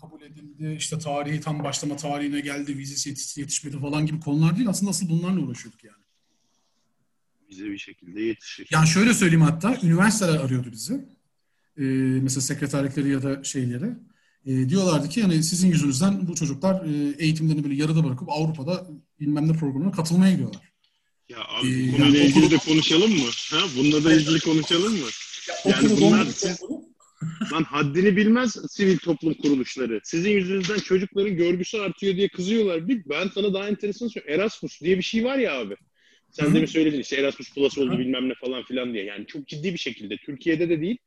kabul 0.00 0.22
edildi, 0.22 0.74
işte 0.78 0.98
tarihi 0.98 1.40
tam 1.40 1.64
başlama 1.64 1.96
tarihine 1.96 2.40
geldi, 2.40 2.78
vizesi 2.78 3.08
yetişti, 3.08 3.40
yetişmedi 3.40 3.78
falan 3.78 4.06
gibi 4.06 4.20
konular 4.20 4.56
değil. 4.56 4.68
Aslında 4.68 4.90
asıl 4.90 5.08
bunlarla 5.08 5.40
uğraşıyorduk 5.40 5.84
yani. 5.84 6.02
Bize 7.50 7.64
bir 7.64 7.78
şekilde 7.78 8.22
yetişir. 8.22 8.68
Yani 8.70 8.88
şöyle 8.88 9.14
söyleyeyim 9.14 9.42
hatta, 9.42 9.78
üniversiteler 9.82 10.38
arıyordu 10.38 10.72
bizi. 10.72 10.94
Ee, 11.78 11.82
mesela 12.22 12.40
sekreterlikleri 12.40 13.08
ya 13.08 13.22
da 13.22 13.44
şeyleri. 13.44 13.90
Ee, 14.46 14.68
diyorlardı 14.68 15.08
ki 15.08 15.20
yani 15.20 15.42
sizin 15.42 15.68
yüzünüzden 15.68 16.28
bu 16.28 16.34
çocuklar 16.34 16.84
e, 16.84 17.14
eğitimlerini 17.18 17.64
böyle 17.64 17.74
yarıda 17.74 18.04
bırakıp 18.04 18.28
Avrupa'da 18.28 18.86
bilmem 19.20 19.48
ne 19.48 19.52
programına 19.52 19.92
katılmaya 19.92 20.32
gidiyorlar. 20.32 20.72
Ya 21.28 21.38
abi 21.38 21.68
ee, 21.68 21.92
bu 21.92 21.96
konuyla 21.96 22.18
yani 22.18 22.28
ilgili 22.28 22.46
okulu... 22.46 22.50
de 22.50 22.56
konuşalım 22.56 23.10
mı? 23.10 23.28
Ha? 23.50 23.58
Bununla 23.76 24.04
da 24.04 24.14
ilgili 24.14 24.40
konuşalım 24.40 24.92
mı? 24.92 25.06
Ya, 25.48 25.70
yani 25.70 26.00
bunlar 26.00 26.26
siz, 26.26 26.60
Lan 27.52 27.64
haddini 27.64 28.16
bilmez 28.16 28.56
sivil 28.70 28.98
toplum 28.98 29.34
kuruluşları. 29.34 30.00
Sizin 30.04 30.30
yüzünüzden 30.30 30.78
çocukların 30.78 31.36
görgüsü 31.36 31.78
artıyor 31.78 32.16
diye 32.16 32.28
kızıyorlar. 32.28 32.88
Bir, 32.88 33.02
ben 33.08 33.28
sana 33.34 33.54
daha 33.54 33.68
enteresan 33.68 34.08
söyleyeyim. 34.08 34.40
Erasmus 34.40 34.80
diye 34.80 34.98
bir 34.98 35.02
şey 35.02 35.24
var 35.24 35.38
ya 35.38 35.60
abi. 35.60 35.76
Sen 36.30 36.46
Hı-hı. 36.46 36.54
de 36.54 36.60
mi 36.60 36.68
söyledin 36.68 37.00
işte 37.00 37.16
Erasmus 37.16 37.54
Plus 37.54 37.78
oldu 37.78 37.90
Hı-hı. 37.90 37.98
bilmem 37.98 38.28
ne 38.28 38.34
falan 38.34 38.62
filan 38.62 38.94
diye. 38.94 39.04
Yani 39.04 39.26
çok 39.26 39.48
ciddi 39.48 39.72
bir 39.72 39.78
şekilde 39.78 40.16
Türkiye'de 40.16 40.68
de 40.68 40.80
değil 40.80 40.98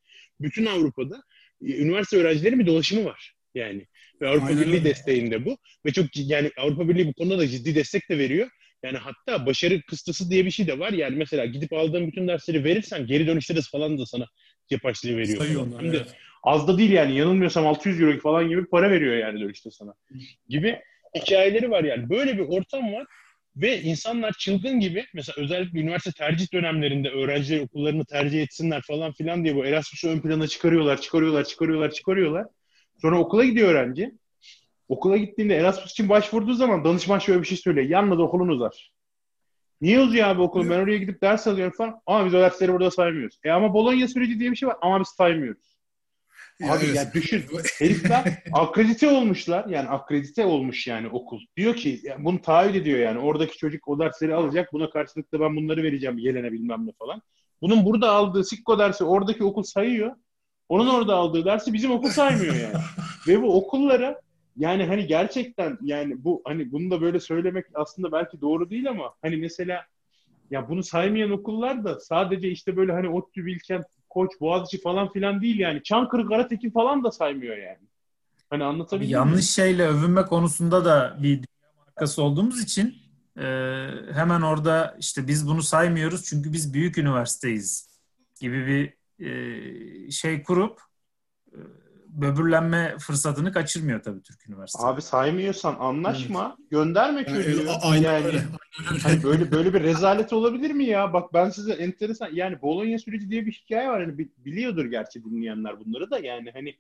bütün 0.41 0.65
Avrupa'da 0.65 1.15
e, 1.15 1.21
üniversite 1.63 2.17
öğrencileri 2.17 2.59
bir 2.59 2.65
dolaşımı 2.65 3.05
var. 3.05 3.33
Yani 3.55 3.87
ve 4.21 4.27
Avrupa 4.27 4.45
Aynen 4.45 4.61
Birliği 4.61 4.83
desteğinde 4.83 5.45
bu. 5.45 5.57
Ve 5.85 5.91
çok 5.91 6.05
yani 6.15 6.51
Avrupa 6.57 6.89
Birliği 6.89 7.07
bu 7.07 7.13
konuda 7.13 7.39
da 7.39 7.47
ciddi 7.47 7.75
destek 7.75 8.09
de 8.09 8.17
veriyor. 8.17 8.49
Yani 8.83 8.97
hatta 8.97 9.45
başarı 9.45 9.81
kıstısı 9.81 10.31
diye 10.31 10.45
bir 10.45 10.51
şey 10.51 10.67
de 10.67 10.79
var. 10.79 10.91
Yani 10.91 11.15
mesela 11.15 11.45
gidip 11.45 11.73
aldığın 11.73 12.07
bütün 12.07 12.27
dersleri 12.27 12.63
verirsen 12.63 13.07
geri 13.07 13.27
dönüşte 13.27 13.55
de 13.55 13.59
falan 13.71 13.97
da 13.97 14.05
sana 14.05 14.27
cep 14.69 14.85
açlığı 14.85 15.17
veriyor. 15.17 15.37
Sayıyor 15.37 15.67
onlar, 15.67 15.83
Hem 15.83 15.93
de 15.93 15.97
evet. 15.97 16.15
az 16.43 16.67
da 16.67 16.77
değil 16.77 16.91
yani 16.91 17.17
yanılmıyorsam 17.17 17.67
600 17.67 18.01
euro 18.01 18.19
falan 18.19 18.49
gibi 18.49 18.65
para 18.65 18.91
veriyor 18.91 19.17
yani 19.17 19.39
dönüşte 19.39 19.71
sana. 19.71 19.93
Gibi 20.49 20.79
hikayeleri 21.15 21.71
var 21.71 21.83
yani. 21.83 22.09
Böyle 22.09 22.37
bir 22.37 22.43
ortam 22.43 22.93
var 22.93 23.05
ve 23.55 23.81
insanlar 23.81 24.31
çılgın 24.31 24.79
gibi 24.79 25.05
mesela 25.13 25.43
özellikle 25.43 25.79
üniversite 25.79 26.11
tercih 26.11 26.53
dönemlerinde 26.53 27.09
öğrenciler 27.09 27.59
okullarını 27.59 28.05
tercih 28.05 28.41
etsinler 28.41 28.81
falan 28.81 29.11
filan 29.11 29.43
diye 29.43 29.55
bu 29.55 29.65
Erasmus'u 29.65 30.09
ön 30.09 30.19
plana 30.19 30.47
çıkarıyorlar, 30.47 31.01
çıkarıyorlar, 31.01 31.43
çıkarıyorlar, 31.43 31.91
çıkarıyorlar. 31.91 32.47
Sonra 33.01 33.19
okula 33.19 33.45
gidiyor 33.45 33.69
öğrenci. 33.69 34.11
Okula 34.87 35.17
gittiğinde 35.17 35.55
Erasmus 35.55 35.91
için 35.91 36.09
başvurduğu 36.09 36.53
zaman 36.53 36.85
danışman 36.85 37.19
şöyle 37.19 37.41
bir 37.41 37.47
şey 37.47 37.57
söylüyor. 37.57 37.89
Yalnız 37.89 38.19
okulun 38.19 38.47
uzar. 38.47 38.91
Niye 39.81 39.99
uzuyor 39.99 40.27
abi 40.27 40.41
okul? 40.41 40.69
Ben 40.69 40.79
oraya 40.79 40.97
gidip 40.97 41.21
ders 41.21 41.47
alıyorum 41.47 41.73
falan. 41.77 42.01
Ama 42.05 42.25
biz 42.25 42.33
o 42.33 42.39
dersleri 42.39 42.73
burada 42.73 42.91
saymıyoruz. 42.91 43.39
E 43.43 43.51
ama 43.51 43.73
Bologna 43.73 44.07
süreci 44.07 44.39
diye 44.39 44.51
bir 44.51 44.55
şey 44.55 44.69
var 44.69 44.77
ama 44.81 44.99
biz 44.99 45.07
saymıyoruz. 45.07 45.72
Abi 46.63 46.85
ya 46.95 47.13
düşün. 47.13 47.43
Herifler 47.79 48.43
akredite 48.53 49.09
olmuşlar. 49.09 49.65
Yani 49.65 49.89
akredite 49.89 50.45
olmuş 50.45 50.87
yani 50.87 51.07
okul. 51.07 51.39
Diyor 51.57 51.75
ki 51.75 51.99
yani 52.03 52.25
bunu 52.25 52.41
taahhüt 52.41 52.75
ediyor 52.75 52.99
yani. 52.99 53.19
Oradaki 53.19 53.57
çocuk 53.57 53.87
o 53.87 53.99
dersleri 53.99 54.35
alacak. 54.35 54.73
Buna 54.73 54.89
karşılıklı 54.89 55.39
ben 55.39 55.55
bunları 55.55 55.83
vereceğim 55.83 56.17
gelene 56.17 56.51
bilmem 56.51 56.87
ne 56.87 56.91
falan. 56.99 57.21
Bunun 57.61 57.85
burada 57.85 58.11
aldığı 58.11 58.43
Sikko 58.43 58.79
dersi 58.79 59.03
oradaki 59.03 59.43
okul 59.43 59.63
sayıyor. 59.63 60.15
Onun 60.69 60.87
orada 60.87 61.15
aldığı 61.15 61.45
dersi 61.45 61.73
bizim 61.73 61.91
okul 61.91 62.09
saymıyor 62.09 62.55
yani. 62.55 62.83
Ve 63.27 63.41
bu 63.41 63.57
okullara 63.57 64.21
yani 64.57 64.85
hani 64.85 65.07
gerçekten 65.07 65.77
yani 65.81 66.23
bu 66.23 66.41
hani 66.45 66.71
bunu 66.71 66.91
da 66.91 67.01
böyle 67.01 67.19
söylemek 67.19 67.65
aslında 67.73 68.11
belki 68.11 68.41
doğru 68.41 68.69
değil 68.69 68.89
ama 68.89 69.13
hani 69.21 69.37
mesela 69.37 69.85
ya 70.51 70.69
bunu 70.69 70.83
saymayan 70.83 71.31
okullar 71.31 71.83
da 71.83 71.99
sadece 71.99 72.49
işte 72.49 72.77
böyle 72.77 72.91
hani 72.91 73.09
ODTÜ, 73.09 73.45
Bilkent, 73.45 73.85
Koç, 74.13 74.31
Boğaziçi 74.41 74.81
falan 74.81 75.11
filan 75.11 75.41
değil 75.41 75.59
yani. 75.59 75.83
Çankırı, 75.83 76.27
Karatekin 76.27 76.69
falan 76.71 77.03
da 77.03 77.11
saymıyor 77.11 77.57
yani. 77.57 77.87
Hani 78.49 78.63
anlatabildim 78.63 79.11
Yanlış 79.13 79.49
şeyle 79.49 79.87
övünme 79.87 80.25
konusunda 80.25 80.85
da 80.85 81.17
bir 81.17 81.35
dünya 81.35 81.73
markası 81.77 82.23
olduğumuz 82.23 82.61
için 82.61 82.95
e, 83.37 83.43
hemen 84.13 84.41
orada 84.41 84.95
işte 84.99 85.27
biz 85.27 85.47
bunu 85.47 85.61
saymıyoruz 85.61 86.23
çünkü 86.25 86.53
biz 86.53 86.73
büyük 86.73 86.97
üniversiteyiz 86.97 87.89
gibi 88.39 88.67
bir 88.67 88.93
e, 89.25 90.11
şey 90.11 90.43
kurup 90.43 90.81
e, 91.51 91.59
böbürlenme 92.21 92.95
fırsatını 92.99 93.51
kaçırmıyor 93.51 94.03
tabii 94.03 94.21
Türk 94.21 94.49
Üniversitesi. 94.49 94.87
Abi 94.87 95.01
saymıyorsan 95.01 95.75
anlaşma, 95.79 96.55
evet. 96.59 96.71
gönderme 96.71 97.25
çocuğu. 97.25 97.57
Yani, 97.57 97.69
aynen 97.83 98.13
yani, 98.13 98.25
öyle. 98.25 98.43
Hani 99.03 99.23
böyle 99.23 99.51
böyle 99.51 99.73
bir 99.73 99.83
rezalet 99.83 100.33
olabilir 100.33 100.71
mi 100.71 100.85
ya? 100.85 101.13
Bak 101.13 101.33
ben 101.33 101.49
size 101.49 101.73
enteresan 101.73 102.29
yani 102.33 102.61
Bologna 102.61 102.99
süreci 102.99 103.29
diye 103.29 103.45
bir 103.45 103.51
hikaye 103.51 103.89
var. 103.89 104.05
Hani 104.05 104.27
biliyordur 104.37 104.85
gerçi 104.85 105.23
dinleyenler 105.23 105.79
bunları 105.79 106.11
da 106.11 106.19
yani 106.19 106.51
hani 106.51 106.75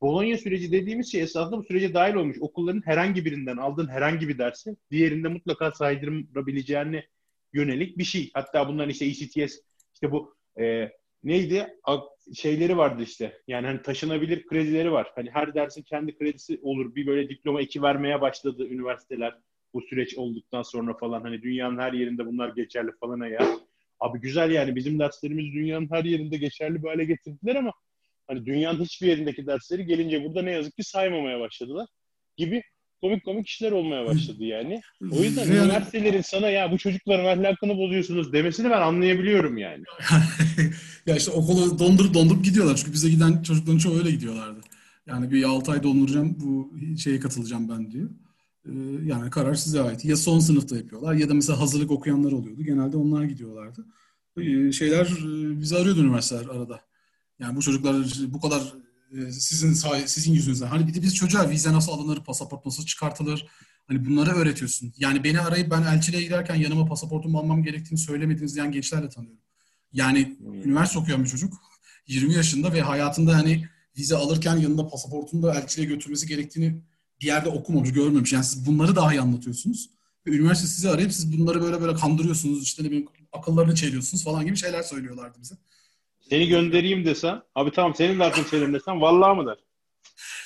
Bologna 0.00 0.38
süreci 0.38 0.72
dediğimiz 0.72 1.12
şey 1.12 1.22
esasında 1.22 1.58
bu 1.58 1.62
sürece 1.62 1.94
dahil 1.94 2.14
olmuş. 2.14 2.36
Okulların 2.40 2.82
herhangi 2.84 3.24
birinden 3.24 3.56
aldığın 3.56 3.88
herhangi 3.88 4.28
bir 4.28 4.38
dersi 4.38 4.76
diğerinde 4.90 5.28
mutlaka 5.28 5.70
saydırabileceğine 5.70 7.06
yönelik 7.52 7.98
bir 7.98 8.04
şey. 8.04 8.30
Hatta 8.34 8.68
bunların 8.68 8.90
işte 8.90 9.06
ECTS 9.06 9.56
işte 9.94 10.10
bu 10.10 10.34
e, 10.60 10.92
neydi? 11.24 11.66
Şeyleri 12.34 12.76
vardı 12.76 13.02
işte. 13.02 13.38
Yani 13.48 13.66
hani 13.66 13.82
taşınabilir 13.82 14.46
kredileri 14.46 14.92
var. 14.92 15.12
Hani 15.14 15.30
her 15.30 15.54
dersin 15.54 15.82
kendi 15.82 16.18
kredisi 16.18 16.60
olur. 16.62 16.94
Bir 16.94 17.06
böyle 17.06 17.28
diploma 17.28 17.60
iki 17.60 17.82
vermeye 17.82 18.20
başladı 18.20 18.66
üniversiteler 18.68 19.34
bu 19.74 19.82
süreç 19.82 20.14
olduktan 20.16 20.62
sonra 20.62 20.94
falan. 20.96 21.22
Hani 21.22 21.42
dünyanın 21.42 21.78
her 21.78 21.92
yerinde 21.92 22.26
bunlar 22.26 22.48
geçerli 22.48 22.90
falan 23.00 23.26
ya. 23.26 23.58
Abi 24.00 24.20
güzel 24.20 24.50
yani 24.50 24.76
bizim 24.76 24.98
derslerimiz 24.98 25.52
dünyanın 25.52 25.90
her 25.90 26.04
yerinde 26.04 26.36
geçerli 26.36 26.82
bir 26.82 26.88
hale 26.88 27.04
getirdiler 27.04 27.54
ama 27.56 27.72
hani 28.26 28.46
dünyanın 28.46 28.84
hiçbir 28.84 29.06
yerindeki 29.06 29.46
dersleri 29.46 29.86
gelince 29.86 30.24
burada 30.24 30.42
ne 30.42 30.50
yazık 30.50 30.76
ki 30.76 30.84
saymamaya 30.84 31.40
başladılar 31.40 31.88
gibi 32.36 32.62
komik 33.00 33.24
komik 33.24 33.48
işler 33.48 33.72
olmaya 33.72 34.06
başladı 34.06 34.44
yani. 34.44 34.80
O 35.12 35.22
yüzden 35.22 35.48
Ve- 35.48 35.56
üniversitelerin 35.56 36.20
sana 36.20 36.50
ya 36.50 36.72
bu 36.72 36.78
çocukların 36.78 37.24
ahlakını 37.24 37.78
bozuyorsunuz 37.78 38.32
demesini 38.32 38.70
ben 38.70 38.80
anlayabiliyorum 38.80 39.58
yani. 39.58 39.84
ya 41.06 41.16
işte 41.16 41.30
okulu 41.30 41.78
dondurup 41.78 42.14
dondurup 42.14 42.44
gidiyorlar. 42.44 42.76
Çünkü 42.76 42.92
bize 42.92 43.10
giden 43.10 43.42
çocukların 43.42 43.78
çoğu 43.78 43.98
öyle 43.98 44.10
gidiyorlardı. 44.10 44.60
Yani 45.06 45.30
bir 45.30 45.44
6 45.44 45.72
ay 45.72 45.82
donduracağım 45.82 46.36
bu 46.40 46.72
şeye 46.98 47.20
katılacağım 47.20 47.68
ben 47.68 47.90
diyor. 47.90 48.10
Ee, 48.66 48.70
yani 49.04 49.30
karar 49.30 49.54
size 49.54 49.82
ait. 49.82 50.04
Ya 50.04 50.16
son 50.16 50.38
sınıfta 50.38 50.76
yapıyorlar 50.76 51.14
ya 51.14 51.28
da 51.28 51.34
mesela 51.34 51.60
hazırlık 51.60 51.90
okuyanlar 51.90 52.32
oluyordu. 52.32 52.62
Genelde 52.62 52.96
onlar 52.96 53.24
gidiyorlardı. 53.24 53.86
Ee, 54.36 54.72
şeyler 54.72 55.06
e, 55.06 55.60
bizi 55.60 55.76
arıyordu 55.76 56.00
üniversiteler 56.04 56.46
arada. 56.46 56.80
Yani 57.38 57.56
bu 57.56 57.62
çocuklar 57.62 57.96
bu 58.28 58.40
kadar 58.40 58.74
e, 59.12 59.32
sizin 59.32 59.72
say- 59.72 60.08
sizin 60.08 60.32
yüzünüzden. 60.32 60.66
Hani 60.66 60.86
bir 60.88 60.94
de 60.94 61.02
biz 61.02 61.14
çocuğa 61.14 61.50
vize 61.50 61.72
nasıl 61.72 61.92
alınır, 61.92 62.24
pasaport 62.24 62.66
nasıl 62.66 62.84
çıkartılır? 62.86 63.46
Hani 63.86 64.06
bunları 64.06 64.30
öğretiyorsun. 64.30 64.92
Yani 64.98 65.24
beni 65.24 65.40
arayıp 65.40 65.70
ben 65.70 65.82
elçiliğe 65.82 66.22
giderken 66.22 66.54
yanıma 66.54 66.86
pasaportumu 66.86 67.38
almam 67.38 67.62
gerektiğini 67.62 67.98
söylemediğiniz 67.98 68.54
diyen 68.54 68.72
gençlerle 68.72 69.08
tanıyorum. 69.08 69.40
Yani 69.92 70.36
üniversite 70.64 70.98
okuyan 70.98 71.24
bir 71.24 71.28
çocuk 71.28 71.54
20 72.06 72.34
yaşında 72.34 72.72
ve 72.72 72.80
hayatında 72.80 73.36
hani 73.36 73.68
vize 73.98 74.16
alırken 74.16 74.56
yanında 74.56 74.88
pasaportunu 74.88 75.42
da 75.42 75.54
elçiliğe 75.54 75.88
götürmesi 75.88 76.26
gerektiğini 76.26 76.82
bir 77.20 77.26
yerde 77.26 77.48
okumamış, 77.48 77.92
görmemiş. 77.92 78.32
Yani 78.32 78.44
siz 78.44 78.66
bunları 78.66 78.96
daha 78.96 79.14
iyi 79.14 79.20
anlatıyorsunuz. 79.20 79.90
Ve 80.26 80.30
üniversite 80.30 80.68
sizi 80.68 80.90
arayıp 80.90 81.12
siz 81.12 81.38
bunları 81.38 81.62
böyle 81.62 81.80
böyle 81.80 81.94
kandırıyorsunuz, 81.94 82.62
işte 82.62 82.82
ne 82.82 82.86
bileyim 82.86 83.08
akıllarını 83.32 83.74
çeliyorsunuz 83.74 84.24
falan 84.24 84.46
gibi 84.46 84.56
şeyler 84.56 84.82
söylüyorlardı 84.82 85.38
bize. 85.42 85.54
Seni 86.30 86.48
göndereyim 86.48 87.04
desem, 87.04 87.42
abi 87.54 87.70
tamam 87.72 87.94
senin 87.94 88.18
de 88.18 88.24
aklın 88.24 88.44
senin 88.44 88.74
desem, 88.74 89.00
vallahi 89.00 89.36
mı 89.36 89.46
der? 89.46 89.56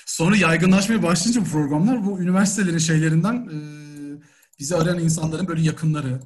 Sonra 0.06 0.36
yaygınlaşmaya 0.36 1.02
başlayınca 1.02 1.40
bu 1.40 1.44
programlar 1.44 2.06
bu 2.06 2.20
üniversitelerin 2.20 2.78
şeylerinden 2.78 3.34
e, 3.34 3.56
bizi 4.58 4.76
arayan 4.76 4.98
insanların 4.98 5.48
böyle 5.48 5.62
yakınları, 5.62 6.20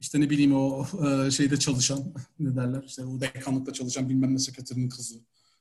işte 0.00 0.20
ne 0.20 0.30
bileyim 0.30 0.54
o 0.56 0.86
e, 1.26 1.30
şeyde 1.30 1.56
çalışan 1.56 2.04
ne 2.40 2.56
derler 2.56 2.82
işte 2.86 3.04
o 3.04 3.20
dekanlıkta 3.20 3.72
çalışan 3.72 4.08
bilmem 4.08 4.34
ne 4.34 4.38
sekreterinin 4.38 4.88
kızı 4.88 5.14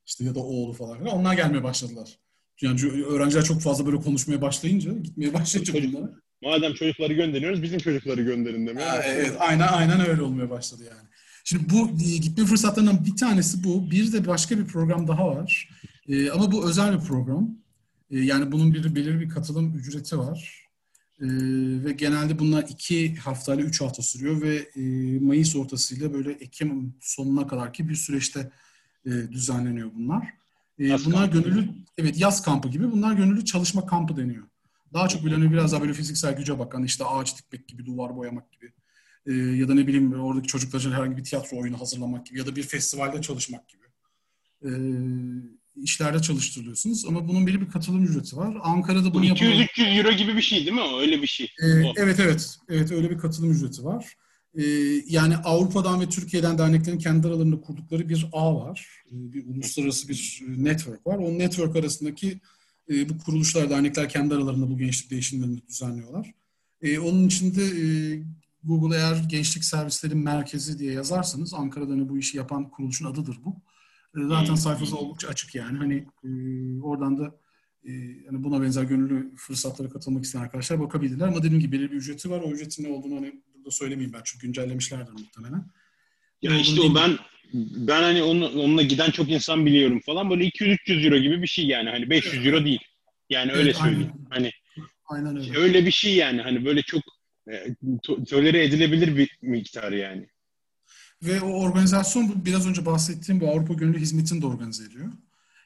işte 0.05 0.23
ya 0.23 0.35
da 0.35 0.39
oğlu 0.39 0.73
falan 0.73 0.99
filan 0.99 1.17
onlar 1.17 1.33
gelmeye 1.33 1.63
başladılar. 1.63 2.19
Yani 2.61 2.85
öğrenciler 2.85 3.43
çok 3.43 3.61
fazla 3.61 3.85
böyle 3.85 3.97
konuşmaya 3.97 4.41
başlayınca, 4.41 4.93
gitmeye 4.93 5.33
başlayınca 5.33 5.73
Çocuk- 5.73 5.93
bunlara. 5.93 6.11
Madem 6.43 6.73
çocukları 6.73 7.13
gönderiyoruz, 7.13 7.63
bizim 7.63 7.79
çocukları 7.79 8.21
gönderin 8.21 8.67
demeye. 8.67 8.89
Ha, 8.89 9.01
evet, 9.03 9.35
aynen 9.39 9.67
aynen 9.67 10.09
öyle 10.09 10.21
olmaya 10.21 10.49
başladı 10.49 10.83
yani. 10.89 11.09
Şimdi 11.43 11.69
bu 11.69 11.89
e, 11.89 12.17
gitme 12.17 12.45
fırsatlarından 12.45 13.05
bir 13.05 13.15
tanesi 13.15 13.63
bu. 13.63 13.91
Bir 13.91 14.13
de 14.13 14.27
başka 14.27 14.57
bir 14.57 14.65
program 14.65 15.07
daha 15.07 15.27
var. 15.27 15.69
E, 16.07 16.31
ama 16.31 16.51
bu 16.51 16.69
özel 16.69 16.99
bir 16.99 17.05
program. 17.05 17.49
E, 18.11 18.19
yani 18.19 18.51
bunun 18.51 18.73
bir 18.73 18.95
belirli 18.95 19.19
bir 19.19 19.29
katılım 19.29 19.77
ücreti 19.77 20.17
var. 20.17 20.68
E, 21.21 21.25
ve 21.85 21.91
genelde 21.91 22.39
bunlar 22.39 22.65
iki 22.69 23.15
haftayla 23.15 23.63
üç 23.63 23.81
hafta 23.81 24.01
sürüyor 24.01 24.41
ve 24.41 24.55
e, 24.75 24.81
Mayıs 25.19 25.55
ortasıyla 25.55 26.13
böyle 26.13 26.31
Ekim 26.31 26.93
sonuna 27.01 27.47
kadar 27.47 27.73
ki 27.73 27.89
bir 27.89 27.95
süreçte 27.95 28.51
e, 29.05 29.09
düzenleniyor 29.09 29.91
bunlar. 29.95 30.33
E, 30.79 30.87
Yaz 30.87 31.05
bunlar 31.05 31.31
kampı. 31.31 31.49
gönüllü, 31.49 31.69
evet 31.97 32.19
yaz 32.19 32.41
kampı 32.41 32.69
gibi. 32.69 32.91
Bunlar 32.91 33.13
gönüllü 33.13 33.45
çalışma 33.45 33.85
kampı 33.85 34.17
deniyor. 34.17 34.43
Daha 34.93 35.07
çok 35.07 35.23
böyle 35.23 35.35
hani 35.35 35.51
biraz 35.51 35.71
daha 35.71 35.81
böyle 35.81 35.93
fiziksel 35.93 36.37
güce 36.37 36.59
bakan 36.59 36.83
işte 36.83 37.05
ağaç 37.05 37.37
dikmek 37.37 37.67
gibi, 37.67 37.85
duvar 37.85 38.15
boyamak 38.15 38.51
gibi. 38.51 38.71
Ee, 39.25 39.33
ya 39.33 39.67
da 39.67 39.73
ne 39.73 39.87
bileyim 39.87 40.13
oradaki 40.13 40.47
çocuklar 40.47 40.79
için 40.79 40.91
herhangi 40.91 41.17
bir 41.17 41.23
tiyatro 41.23 41.57
oyunu 41.57 41.81
hazırlamak 41.81 42.25
gibi 42.25 42.39
ya 42.39 42.45
da 42.45 42.55
bir 42.55 42.63
festivalde 42.63 43.21
çalışmak 43.21 43.69
gibi 43.69 43.83
ee, 44.65 44.69
işlerde 45.83 46.19
çalıştırılıyorsunuz. 46.19 47.05
Ama 47.05 47.27
bunun 47.27 47.47
belli 47.47 47.61
bir 47.61 47.69
katılım 47.69 48.03
ücreti 48.03 48.37
var. 48.37 48.57
Ankara'da 48.63 49.09
Bu 49.09 49.13
bunu 49.13 49.25
yapan... 49.25 49.47
200-300 49.47 49.97
euro 49.97 50.11
gibi 50.11 50.35
bir 50.35 50.41
şey 50.41 50.59
değil 50.59 50.71
mi? 50.71 50.81
Öyle 50.99 51.21
bir 51.21 51.27
şey. 51.27 51.51
Ee, 51.61 51.83
O. 51.83 51.93
evet 51.97 52.19
evet. 52.19 52.57
Evet 52.69 52.91
öyle 52.91 53.09
bir 53.09 53.17
katılım 53.17 53.51
ücreti 53.51 53.85
var. 53.85 54.15
Ee, 54.57 54.63
yani 55.07 55.37
Avrupa'dan 55.37 56.01
ve 56.01 56.09
Türkiye'den 56.09 56.57
derneklerin 56.57 56.97
kendi 56.97 57.27
aralarında 57.27 57.61
kurdukları 57.61 58.09
bir 58.09 58.27
ağ 58.31 58.55
var. 58.55 58.87
Ee, 59.07 59.33
bir 59.33 59.47
uluslararası 59.47 60.09
bir 60.09 60.41
e, 60.47 60.63
network 60.63 61.07
var. 61.07 61.17
O 61.17 61.39
network 61.39 61.75
arasındaki 61.75 62.39
e, 62.89 63.09
bu 63.09 63.17
kuruluşlar, 63.17 63.69
dernekler 63.69 64.09
kendi 64.09 64.35
aralarında 64.35 64.69
bu 64.69 64.77
gençlik 64.77 65.11
değişimlerini 65.11 65.67
düzenliyorlar. 65.67 66.33
E, 66.81 66.99
onun 66.99 67.27
içinde 67.27 67.63
e, 67.63 67.85
Google 68.63 68.95
eğer 68.95 69.15
gençlik 69.15 69.63
servisleri 69.63 70.15
merkezi 70.15 70.79
diye 70.79 70.93
yazarsanız 70.93 71.53
Ankara'da 71.53 71.91
hani 71.91 72.09
bu 72.09 72.17
işi 72.17 72.37
yapan 72.37 72.69
kuruluşun 72.69 73.05
adıdır 73.05 73.39
bu. 73.45 73.55
E, 74.17 74.19
zaten 74.27 74.47
Hmm. 74.49 74.57
sayfası 74.57 74.97
oldukça 74.97 75.27
açık 75.27 75.55
yani. 75.55 75.77
Hani 75.77 75.95
e, 76.23 76.29
oradan 76.81 77.17
da 77.17 77.35
e, 77.83 77.91
yani 77.91 78.43
buna 78.43 78.61
benzer 78.61 78.83
gönüllü 78.83 79.35
fırsatlara 79.35 79.89
katılmak 79.89 80.23
isteyen 80.23 80.43
arkadaşlar 80.43 80.79
bakabilirler. 80.79 81.27
Ama 81.27 81.37
dediğim 81.43 81.59
gibi 81.59 81.71
belirli 81.71 81.91
bir 81.91 81.95
ücreti 81.97 82.29
var. 82.29 82.41
O 82.41 82.51
ücretin 82.51 82.83
ne 82.83 82.87
olduğunu 82.89 83.15
hani 83.15 83.41
burada 83.55 83.71
söylemeyeyim 83.71 84.13
ben 84.13 84.21
çünkü 84.23 84.47
güncellemişlerdir 84.47 85.11
muhtemelen. 85.11 85.65
Ya 86.41 86.51
Ne 86.51 86.61
işte 86.61 86.81
o 86.81 86.95
ben 86.95 87.17
ben 87.87 88.03
hani 88.03 88.23
onu, 88.23 88.47
onunla 88.47 88.81
giden 88.81 89.11
çok 89.11 89.29
insan 89.29 89.65
biliyorum 89.65 89.99
falan. 90.05 90.29
Böyle 90.29 90.43
200-300 90.47 91.05
euro 91.05 91.17
gibi 91.17 91.41
bir 91.41 91.47
şey 91.47 91.65
yani. 91.67 91.89
Hani 91.89 92.09
500 92.09 92.45
euro 92.45 92.65
değil. 92.65 92.79
Yani 93.29 93.51
öyle 93.51 93.63
Evet, 93.69 93.77
aynen. 93.81 93.93
söyleyeyim. 93.93 94.13
Hani 94.29 94.51
Aynen 95.05 95.37
öyle. 95.37 95.57
öyle 95.57 95.85
bir 95.85 95.91
şey 95.91 96.15
yani. 96.15 96.41
Hani 96.41 96.65
böyle 96.65 96.81
çok 96.81 97.01
e, 97.47 97.51
to- 97.83 98.25
tolere 98.29 98.63
edilebilir 98.65 99.17
bir 99.17 99.37
miktar 99.41 99.91
yani. 99.91 100.29
Ve 101.23 101.41
o 101.41 101.47
organizasyon 101.47 102.29
bu 102.29 102.45
biraz 102.45 102.67
önce 102.67 102.85
bahsettiğim 102.85 103.41
bu 103.41 103.49
Avrupa 103.49 103.73
Gönüllü 103.73 103.99
Hizmeti'ni 103.99 104.41
de 104.41 104.45
organize 104.45 104.83
ediyor. 104.83 105.11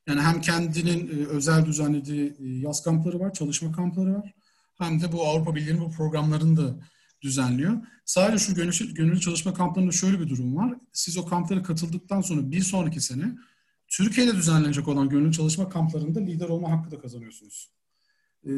Yani 0.07 0.21
hem 0.21 0.41
kendinin 0.41 1.07
e, 1.07 1.27
özel 1.27 1.65
düzenlediği 1.65 2.35
e, 2.39 2.47
yaz 2.47 2.83
kampları 2.83 3.19
var, 3.19 3.33
çalışma 3.33 3.71
kampları 3.71 4.13
var. 4.13 4.33
Hem 4.77 5.01
de 5.01 5.11
bu 5.11 5.27
Avrupa 5.27 5.55
Birliği'nin 5.55 5.81
bu 5.81 5.91
programlarını 5.91 6.57
da 6.57 6.79
düzenliyor. 7.21 7.73
Sadece 8.05 8.45
şu 8.45 8.55
gönüllü, 8.55 8.93
gönüllü 8.93 9.19
çalışma 9.19 9.53
kamplarında 9.53 9.91
şöyle 9.91 10.19
bir 10.19 10.29
durum 10.29 10.55
var. 10.55 10.75
Siz 10.93 11.17
o 11.17 11.25
kamplara 11.25 11.63
katıldıktan 11.63 12.21
sonra 12.21 12.51
bir 12.51 12.61
sonraki 12.61 13.01
sene 13.01 13.35
Türkiye'de 13.87 14.35
düzenlenecek 14.35 14.87
olan 14.87 15.09
gönüllü 15.09 15.31
çalışma 15.31 15.69
kamplarında 15.69 16.19
lider 16.19 16.49
olma 16.49 16.71
hakkı 16.71 16.91
da 16.91 16.99
kazanıyorsunuz. 16.99 17.71
Ee, 18.45 18.51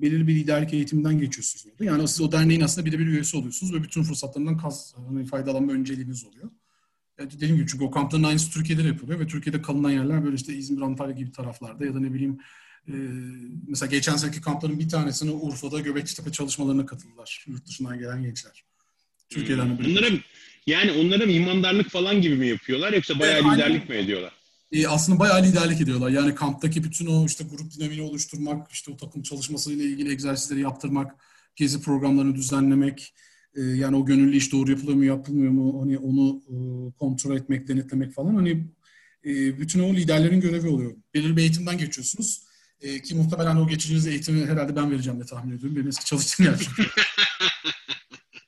belirli 0.00 0.26
bir 0.26 0.34
liderlik 0.34 0.72
eğitiminden 0.74 1.18
geçiyorsunuz 1.18 1.66
orada. 1.72 1.84
Yani 1.84 2.08
siz 2.08 2.20
o 2.20 2.32
derneğin 2.32 2.60
aslında 2.60 2.86
birebir 2.86 3.06
üyesi 3.06 3.36
oluyorsunuz 3.36 3.74
ve 3.74 3.82
bütün 3.82 4.02
fırsatlarından 4.02 4.56
kaz, 4.56 4.94
hani 5.08 5.24
faydalanma 5.26 5.72
önceliğiniz 5.72 6.24
oluyor. 6.24 6.50
Yani 7.18 7.30
dediğim 7.30 7.56
gibi 7.56 7.66
çünkü 7.68 7.84
o 7.84 7.90
kampların 7.90 8.22
aynısı 8.22 8.50
Türkiye'de 8.50 8.84
de 8.84 8.88
yapılıyor 8.88 9.20
ve 9.20 9.26
Türkiye'de 9.26 9.62
kalınan 9.62 9.90
yerler 9.90 10.24
böyle 10.24 10.36
işte 10.36 10.54
İzmir, 10.54 10.80
Antalya 10.80 11.14
gibi 11.14 11.32
taraflarda 11.32 11.86
ya 11.86 11.94
da 11.94 12.00
ne 12.00 12.14
bileyim 12.14 12.38
e, 12.88 12.94
mesela 13.68 13.90
geçen 13.90 14.16
seneki 14.16 14.40
kampların 14.40 14.78
bir 14.78 14.88
tanesine 14.88 15.30
Urfa'da 15.30 15.80
Göbekçitepe 15.80 16.32
çalışmalarına 16.32 16.86
katıldılar. 16.86 17.44
Yurt 17.48 17.66
dışından 17.66 17.98
gelen 17.98 18.22
gençler. 18.22 18.64
Türkiye'den 19.28 19.70
de 19.70 19.78
böyle. 19.78 19.90
Onlara 19.90 20.06
yani 20.66 20.92
onlara 20.92 21.26
mimandarlık 21.26 21.90
falan 21.90 22.20
gibi 22.20 22.34
mi 22.34 22.46
yapıyorlar 22.46 22.92
yoksa 22.92 23.18
bayağı 23.18 23.42
aynen. 23.42 23.54
liderlik 23.54 23.88
mi 23.88 23.96
ediyorlar? 23.96 24.32
E, 24.72 24.86
aslında 24.88 25.18
bayağı 25.18 25.42
liderlik 25.42 25.80
ediyorlar. 25.80 26.10
Yani 26.10 26.34
kamptaki 26.34 26.84
bütün 26.84 27.06
o 27.06 27.26
işte 27.26 27.44
grup 27.44 27.72
dinamiğini 27.72 28.02
oluşturmak, 28.02 28.70
işte 28.70 28.92
o 28.92 28.96
takım 28.96 29.22
çalışmasıyla 29.22 29.84
ilgili 29.84 30.12
egzersizleri 30.12 30.60
yaptırmak, 30.60 31.16
gezi 31.56 31.82
programlarını 31.82 32.34
düzenlemek, 32.34 33.14
e, 33.54 33.62
yani 33.62 33.96
o 33.96 34.06
gönüllü 34.06 34.36
iş 34.36 34.52
doğru 34.52 34.70
yapılıyor 34.70 34.96
mu, 34.96 35.04
yapılmıyor 35.04 35.52
mu, 35.52 35.82
hani 35.82 35.98
onu 35.98 36.42
e, 36.48 36.56
kontrol 36.98 37.36
etmek, 37.36 37.68
denetlemek 37.68 38.12
falan. 38.12 38.34
Hani 38.34 38.66
e, 39.24 39.58
bütün 39.60 39.80
o 39.80 39.94
liderlerin 39.94 40.40
görevi 40.40 40.68
oluyor. 40.68 40.94
Belirli 41.14 41.36
bir 41.36 41.42
eğitimden 41.42 41.78
geçiyorsunuz. 41.78 42.42
E, 42.80 43.02
ki 43.02 43.14
muhtemelen 43.14 43.56
o 43.56 43.68
geçeceğiniz 43.68 44.06
eğitimi 44.06 44.46
herhalde 44.46 44.76
ben 44.76 44.90
vereceğim 44.90 45.18
diye 45.18 45.26
tahmin 45.26 45.56
ediyorum. 45.56 45.76
Benim 45.76 45.88
eski 45.88 46.04
çalıştığım 46.04 46.46
yer 46.46 46.56
çünkü. 46.76 46.90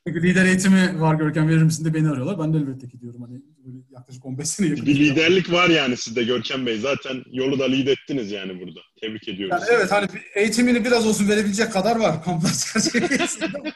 Lider 0.07 0.45
eğitimi 0.45 1.01
var 1.01 1.15
Görkem 1.15 1.49
verir 1.49 1.63
misin 1.63 1.85
de 1.85 1.95
beni 1.95 2.09
arıyorlar. 2.09 2.39
Ben 2.39 2.55
de 2.55 2.59
elbette 2.59 2.89
ki 2.89 3.01
diyorum. 3.01 3.23
Hani 3.23 3.43
böyle 3.65 3.79
yaklaşık 3.91 4.27
15 4.27 4.49
sene 4.49 4.67
yakın. 4.69 4.87
Bir 4.87 4.95
liderlik 4.99 5.53
var 5.53 5.69
yani 5.71 5.97
sizde 5.97 6.23
Görkem 6.25 6.67
Bey. 6.67 6.79
Zaten 6.79 7.25
yolu 7.33 7.59
da 7.59 7.65
lider 7.65 7.93
ettiniz 7.93 8.31
yani 8.31 8.61
burada. 8.61 8.81
Tebrik 9.01 9.29
ediyoruz. 9.29 9.57
Yani 9.63 9.79
evet 9.79 9.93
hani 9.93 10.09
eğitimini 10.35 10.85
biraz 10.85 11.07
olsun 11.07 11.29
verebilecek 11.29 11.73
kadar 11.73 11.97
var 11.97 12.25
kamplar 12.25 12.51
çerçevesinde. 12.73 13.73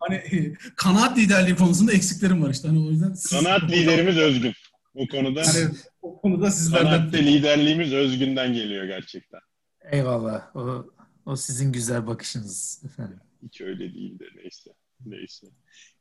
hani 0.00 0.14
e, 0.14 0.52
kanaat 0.76 1.18
liderliği 1.18 1.56
konusunda 1.56 1.92
eksiklerim 1.92 2.42
var 2.42 2.50
işte. 2.50 2.68
Hani 2.68 2.86
o 2.86 2.90
yüzden 2.90 3.12
siz- 3.14 3.30
Kanaat 3.30 3.62
liderimiz 3.70 4.16
Özgün. 4.18 4.52
O 4.94 5.06
konuda 5.08 5.40
Yani 5.42 5.70
o 6.02 6.20
konuda 6.20 6.50
sizlerden 6.50 6.84
kanaatte 6.84 7.24
liderliğimiz 7.26 7.92
Özgün'den 7.92 8.54
geliyor 8.54 8.84
gerçekten. 8.84 9.40
Eyvallah. 9.92 10.56
O, 10.56 10.86
o 11.26 11.36
sizin 11.36 11.72
güzel 11.72 12.06
bakışınız 12.06 12.82
efendim. 12.84 13.18
Hiç 13.42 13.60
öyle 13.60 13.94
değil 13.94 14.18
de 14.18 14.24
neyse. 14.36 14.70
Neyse. 15.06 15.46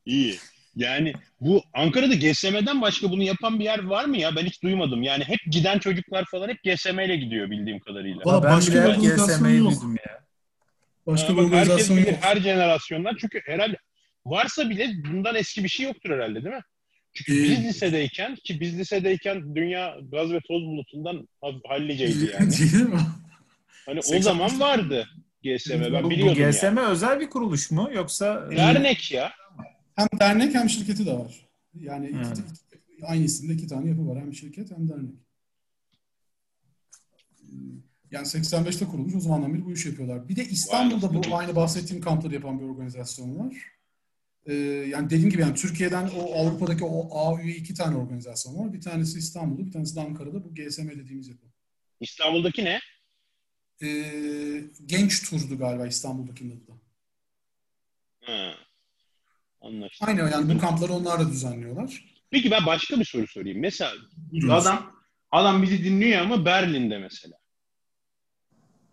İyi. 0.05 0.37
Yani 0.77 1.13
bu 1.41 1.63
Ankara'da 1.73 2.15
GSM'den 2.15 2.81
başka 2.81 3.11
bunu 3.11 3.23
yapan 3.23 3.59
bir 3.59 3.63
yer 3.63 3.83
var 3.83 4.05
mı 4.05 4.17
ya? 4.17 4.35
Ben 4.35 4.45
hiç 4.45 4.63
duymadım. 4.63 5.03
Yani 5.03 5.23
hep 5.23 5.39
giden 5.51 5.79
çocuklar 5.79 6.25
falan 6.31 6.49
hep 6.49 6.63
GSM 6.63 6.99
ile 6.99 7.15
gidiyor 7.17 7.49
bildiğim 7.49 7.79
kadarıyla. 7.79 8.21
Valla 8.25 8.43
ben 8.43 8.51
başka 8.51 8.73
bile 8.73 8.97
bir 8.97 9.15
GSM'yi 9.15 9.59
duydum 9.59 9.95
ya. 10.07 10.19
Başka 11.07 11.33
bir 11.33 11.41
organizasyon 11.41 11.97
bilir, 11.97 12.07
yok. 12.07 12.17
her 12.21 12.37
jenerasyondan. 12.37 13.15
Çünkü 13.21 13.41
herhalde 13.45 13.77
varsa 14.25 14.69
bile 14.69 14.89
bundan 15.11 15.35
eski 15.35 15.63
bir 15.63 15.69
şey 15.69 15.85
yoktur 15.85 16.09
herhalde 16.09 16.43
değil 16.43 16.55
mi? 16.55 16.61
Çünkü 17.13 17.39
Ee, 17.39 17.43
biz 17.43 17.63
lisedeyken 17.63 18.35
ki 18.35 18.59
biz 18.59 18.79
lisedeyken 18.79 19.55
dünya 19.55 19.97
gaz 20.11 20.31
ve 20.31 20.39
toz 20.47 20.63
bulutundan 20.63 21.27
ha- 21.41 21.51
halliceydi 21.67 22.31
yani. 22.39 22.51
Değil 22.51 22.89
mi? 22.89 22.99
Hani 23.85 23.99
o 23.99 24.01
80 24.01 24.21
zaman 24.21 24.59
vardı. 24.59 25.07
GSM. 25.43 25.81
Ben 25.93 26.03
Bu, 26.03 26.09
bu 26.11 26.33
GSM 26.33 26.65
yani. 26.65 26.79
özel 26.79 27.19
bir 27.19 27.29
kuruluş 27.29 27.71
mu 27.71 27.89
yoksa 27.93 28.51
Dernek 28.51 29.11
ya. 29.11 29.33
Hem 29.97 30.07
dernek 30.19 30.55
hem 30.55 30.69
şirketi 30.69 31.05
de 31.05 31.13
var. 31.13 31.47
Yani 31.73 32.07
iki- 32.07 32.17
Evet. 32.17 32.37
iki- 32.37 33.05
aynı 33.05 33.23
isimde 33.23 33.53
iki 33.53 33.67
tane 33.67 33.89
yapı 33.89 34.07
var. 34.07 34.19
Hem 34.21 34.33
şirket 34.33 34.71
hem 34.71 34.89
dernek. 34.89 35.15
Yani 38.11 38.25
85'te 38.27 38.85
kurulmuş. 38.85 39.15
O 39.15 39.19
zamandan 39.19 39.53
beri 39.53 39.65
bu 39.65 39.73
işi 39.73 39.89
yapıyorlar. 39.89 40.29
Bir 40.29 40.35
de 40.35 40.45
İstanbul'da 40.45 41.13
bu 41.13 41.35
aynı 41.35 41.55
bahsettiğim 41.55 42.03
kampları 42.03 42.33
yapan 42.33 42.59
bir 42.59 42.65
organizasyon 42.65 43.39
var. 43.39 43.55
Ee, 44.45 44.53
yani 44.89 45.09
dediğim 45.09 45.29
gibi 45.29 45.41
yani 45.41 45.55
Türkiye'den 45.55 46.09
o 46.17 46.33
Avrupa'daki 46.33 46.83
o 46.83 47.17
A 47.19 47.41
üye 47.41 47.55
iki 47.55 47.73
tane 47.73 47.95
organizasyon 47.95 48.57
var. 48.57 48.73
Bir 48.73 48.81
tanesi 48.81 49.17
İstanbul'da, 49.19 49.65
bir 49.65 49.71
tanesi 49.71 49.95
de 49.95 49.99
Ankara'da. 50.01 50.43
Bu 50.43 50.55
GSM 50.55 50.89
dediğimiz 50.89 51.27
yapı. 51.27 51.47
İstanbul'daki 51.99 52.65
ne? 52.65 52.79
Ee, 53.83 54.63
genç 54.85 55.29
turdu 55.29 55.57
galiba 55.57 55.87
İstanbul'dakinin 55.87 56.55
adı 56.57 56.67
da. 56.67 56.73
Ha. 58.21 58.53
Anlaştık. 59.67 60.07
Aynen 60.07 60.31
yani 60.31 60.55
bu 60.55 60.59
kampları 60.59 60.93
onlar 60.93 61.19
da 61.19 61.29
düzenliyorlar. 61.29 62.03
Peki 62.31 62.51
ben 62.51 62.65
başka 62.65 62.99
bir 62.99 63.05
soru 63.05 63.27
sorayım. 63.27 63.59
Mesela 63.59 63.91
Buyurunuz. 64.31 64.53
adam 64.65 64.91
adam 65.31 65.63
bizi 65.63 65.83
dinliyor 65.83 66.21
ama 66.21 66.45
Berlin'de 66.45 66.97
mesela. 66.97 67.35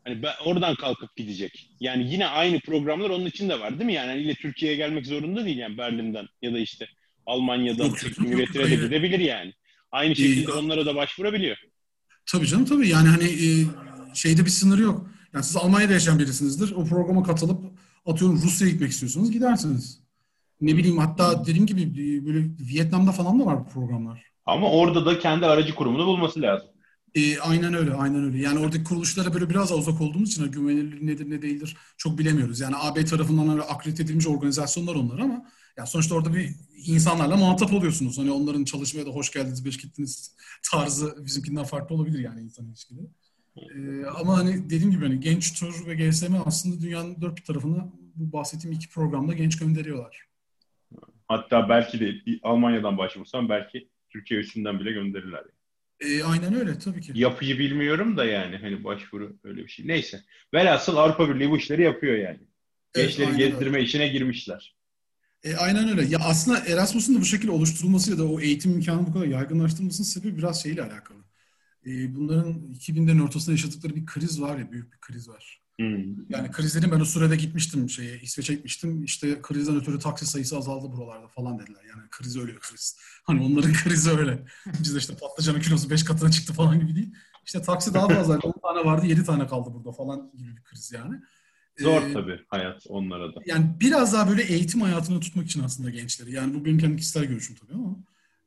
Hani 0.05 0.23
ben- 0.23 0.35
oradan 0.45 0.75
kalkıp 0.75 1.17
gidecek. 1.17 1.71
Yani 1.81 2.13
yine 2.13 2.27
aynı 2.27 2.61
programlar 2.61 3.11
onun 3.11 3.27
için 3.27 3.49
de 3.49 3.61
var 3.61 3.71
değil 3.71 3.85
mi? 3.85 3.93
Yani 3.93 4.09
hani 4.11 4.21
ile 4.21 4.35
Türkiye'ye 4.35 4.77
gelmek 4.77 5.07
zorunda 5.07 5.45
değil 5.45 5.59
yani 5.59 5.79
Berlin'den 5.79 6.27
ya 6.43 6.55
da 6.55 6.59
işte 6.59 6.89
Almanya'dan 7.27 7.93
Cumhuriyeti'ne 7.95 8.71
de 8.71 8.75
gidebilir 8.77 9.19
yani. 9.19 9.53
Aynı 9.93 10.17
şekilde 10.17 10.51
Ee, 10.51 10.55
onlara 10.55 10.87
da 10.87 10.95
başvurabiliyor. 10.95 11.57
Tabii 12.27 12.47
canım 12.47 12.65
tabii. 12.65 12.89
Yani 12.89 13.09
hani 13.09 13.25
e, 13.25 13.49
şeyde 14.15 14.45
bir 14.45 14.51
sınırı 14.51 14.83
yok. 14.83 15.11
Yani 15.35 15.45
siz 15.45 15.57
Almanya'da 15.57 15.93
yaşayan 15.93 16.19
birisinizdir. 16.19 16.73
O 16.73 16.85
programa 16.85 17.23
katılıp 17.23 17.65
atıyorum 18.07 18.43
Rusya'ya 18.43 18.73
gitmek 18.73 18.91
istiyorsunuz 18.91 19.31
gidersiniz. 19.33 20.04
Ne 20.61 20.77
bileyim 20.77 20.99
hatta 20.99 21.47
dediğim 21.47 21.67
gibi 21.67 21.83
e, 21.83 22.27
böyle 22.27 22.47
Vietnam'da 22.61 23.12
falan 23.12 23.40
da 23.40 23.47
var 23.47 23.61
bu 23.61 23.69
programlar. 23.69 24.23
Ama 24.47 24.71
orada 24.71 25.07
da 25.07 25.19
kendi 25.19 25.47
aracı 25.47 25.75
kurumunu 25.75 26.07
bulması 26.07 26.43
lazım. 26.43 26.69
E, 27.14 27.38
aynen 27.38 27.75
öyle, 27.75 27.95
aynen 27.95 28.25
öyle. 28.25 28.38
Yani 28.38 28.59
oradaki 28.59 28.85
kuruluşlara 28.85 29.35
böyle 29.35 29.51
biraz 29.51 29.71
daha 29.71 29.79
uzak 29.79 30.01
olduğumuz 30.01 30.31
için 30.31 30.53
güvenilirliği 30.53 31.07
nedir 31.07 31.31
ne 31.31 31.43
değildir 31.43 31.77
çok 31.97 32.19
bilemiyoruz. 32.19 32.61
Yani 32.61 32.77
AB 32.79 33.05
tarafından 33.05 33.49
öyle 33.49 33.62
akredite 33.62 34.03
edilmiş 34.03 34.27
organizasyonlar 34.27 34.95
onlar 34.95 35.19
ama 35.19 35.47
ya 35.77 35.87
sonuçta 35.87 36.14
orada 36.14 36.35
bir 36.35 36.51
insanlarla 36.87 37.37
muhatap 37.37 37.73
oluyorsunuz. 37.73 38.19
Hani 38.19 38.33
onların 38.33 38.64
çalışmaya 38.64 39.07
da 39.07 39.11
hoş 39.11 39.33
geldiniz, 39.33 39.64
beş 39.64 39.77
gittiniz 39.77 40.35
tarzı 40.71 41.25
bizimkinden 41.25 41.64
farklı 41.64 41.95
olabilir 41.95 42.19
yani 42.19 42.40
insan 42.40 42.67
ilişkileri. 42.67 43.07
E, 43.57 44.07
ama 44.07 44.38
hani 44.38 44.71
dediğim 44.71 44.90
gibi 44.90 45.05
hani 45.05 45.21
Genç 45.21 45.61
Tur 45.61 45.87
ve 45.87 45.95
GSM 45.95 46.35
aslında 46.45 46.81
dünyanın 46.81 47.17
dört 47.21 47.37
bir 47.37 47.45
tarafına 47.45 47.93
bu 48.14 48.33
bahsettiğim 48.33 48.77
iki 48.77 48.88
programda 48.88 49.33
genç 49.33 49.59
gönderiyorlar. 49.59 50.34
Hatta 51.29 51.69
belki 51.69 52.01
de 52.01 52.15
Almanya'dan 52.43 52.99
başvursam 52.99 53.49
belki 53.49 53.89
Türkiye 54.11 54.41
üstünden 54.41 54.81
bile 54.81 54.93
gönderirler. 54.93 55.45
E, 56.01 56.23
aynen 56.23 56.55
öyle 56.55 56.79
tabii 56.79 57.01
ki. 57.01 57.13
Yapıyı 57.15 57.59
bilmiyorum 57.59 58.17
da 58.17 58.25
yani 58.25 58.57
hani 58.57 58.85
başvuru 58.85 59.37
öyle 59.45 59.63
bir 59.65 59.69
şey. 59.69 59.89
Neyse. 59.89 60.21
Velhasıl 60.55 60.97
Avrupa 60.97 61.29
Birliği 61.29 61.51
bu 61.51 61.57
işleri 61.57 61.83
yapıyor 61.83 62.15
yani. 62.15 62.41
Evet, 62.95 63.17
Gençleri 63.17 63.37
gezdirme 63.37 63.77
öyle. 63.77 63.87
işine 63.87 64.09
girmişler. 64.09 64.77
E, 65.43 65.57
aynen 65.57 65.89
öyle. 65.89 66.05
Ya 66.05 66.19
aslında 66.19 66.59
Erasmus'un 66.67 67.17
da 67.17 67.21
bu 67.21 67.25
şekilde 67.25 67.51
oluşturulması 67.51 68.11
ya 68.11 68.19
da 68.19 68.29
o 68.29 68.41
eğitim 68.41 68.73
imkanı 68.73 69.07
bu 69.07 69.13
kadar 69.13 69.27
yaygınlaştırılmasının 69.27 70.07
sebebi 70.07 70.39
biraz 70.39 70.63
şeyle 70.63 70.83
alakalı. 70.83 71.19
E, 71.87 72.17
bunların 72.17 72.75
2000'lerin 72.75 73.23
ortasında 73.23 73.53
yaşadıkları 73.53 73.97
bir 73.97 74.07
kriz 74.07 74.41
var 74.41 74.59
ya, 74.59 74.73
büyük 74.73 74.93
bir 74.93 74.99
kriz 74.99 75.29
var. 75.29 75.63
Hmm. 75.81 76.31
Yani 76.31 76.51
krizlerin 76.51 76.93
ben 76.93 77.01
o 77.01 77.05
sürede 77.05 77.37
gitmiştim 77.37 77.91
şeye, 77.91 78.21
İsveç'e 78.21 78.55
gitmiştim. 78.55 79.05
İşte 79.05 79.43
krizden 79.43 79.77
ötürü 79.77 79.99
taksi 79.99 80.27
sayısı 80.27 80.57
azaldı 80.57 80.93
buralarda 80.97 81.29
falan 81.29 81.59
dediler. 81.59 81.81
Yani 81.89 82.03
kriz 82.11 82.37
öyle 82.37 82.55
kriz. 82.55 82.99
Hani 83.25 83.43
onların 83.43 83.73
krizi 83.73 84.11
öyle. 84.11 84.45
Bizde 84.81 84.99
işte 84.99 85.17
patlıcanın 85.17 85.61
kilosu 85.61 85.91
5 85.91 86.05
katına 86.05 86.31
çıktı 86.31 86.53
falan 86.53 86.81
gibi 86.81 86.95
değil. 86.95 87.15
İşte 87.47 87.63
taksi 87.63 87.95
daha 87.95 88.09
fazla. 88.09 88.39
10 88.43 88.53
tane 88.63 88.85
vardı 88.85 89.07
7 89.07 89.25
tane 89.25 89.47
kaldı 89.47 89.71
burada 89.75 89.93
falan 89.93 90.33
gibi 90.37 90.57
bir 90.57 90.63
kriz 90.63 90.93
yani. 90.93 91.21
Zor 91.79 92.03
Ee, 92.03 92.13
tabii 92.13 92.41
hayat 92.49 92.83
onlara 92.89 93.35
da. 93.35 93.41
yani 93.47 93.67
biraz 93.81 94.13
daha 94.13 94.29
böyle 94.29 94.43
eğitim 94.43 94.81
hayatını 94.81 95.21
tutmak 95.21 95.47
için 95.47 95.63
aslında 95.63 95.91
gençleri. 95.91 96.33
Yani 96.33 96.55
bu 96.55 96.65
benim 96.65 96.79
kendi 96.79 96.97
kişisel 96.97 97.25
görüşüm 97.25 97.57
tabii 97.57 97.75
ama 97.75 97.97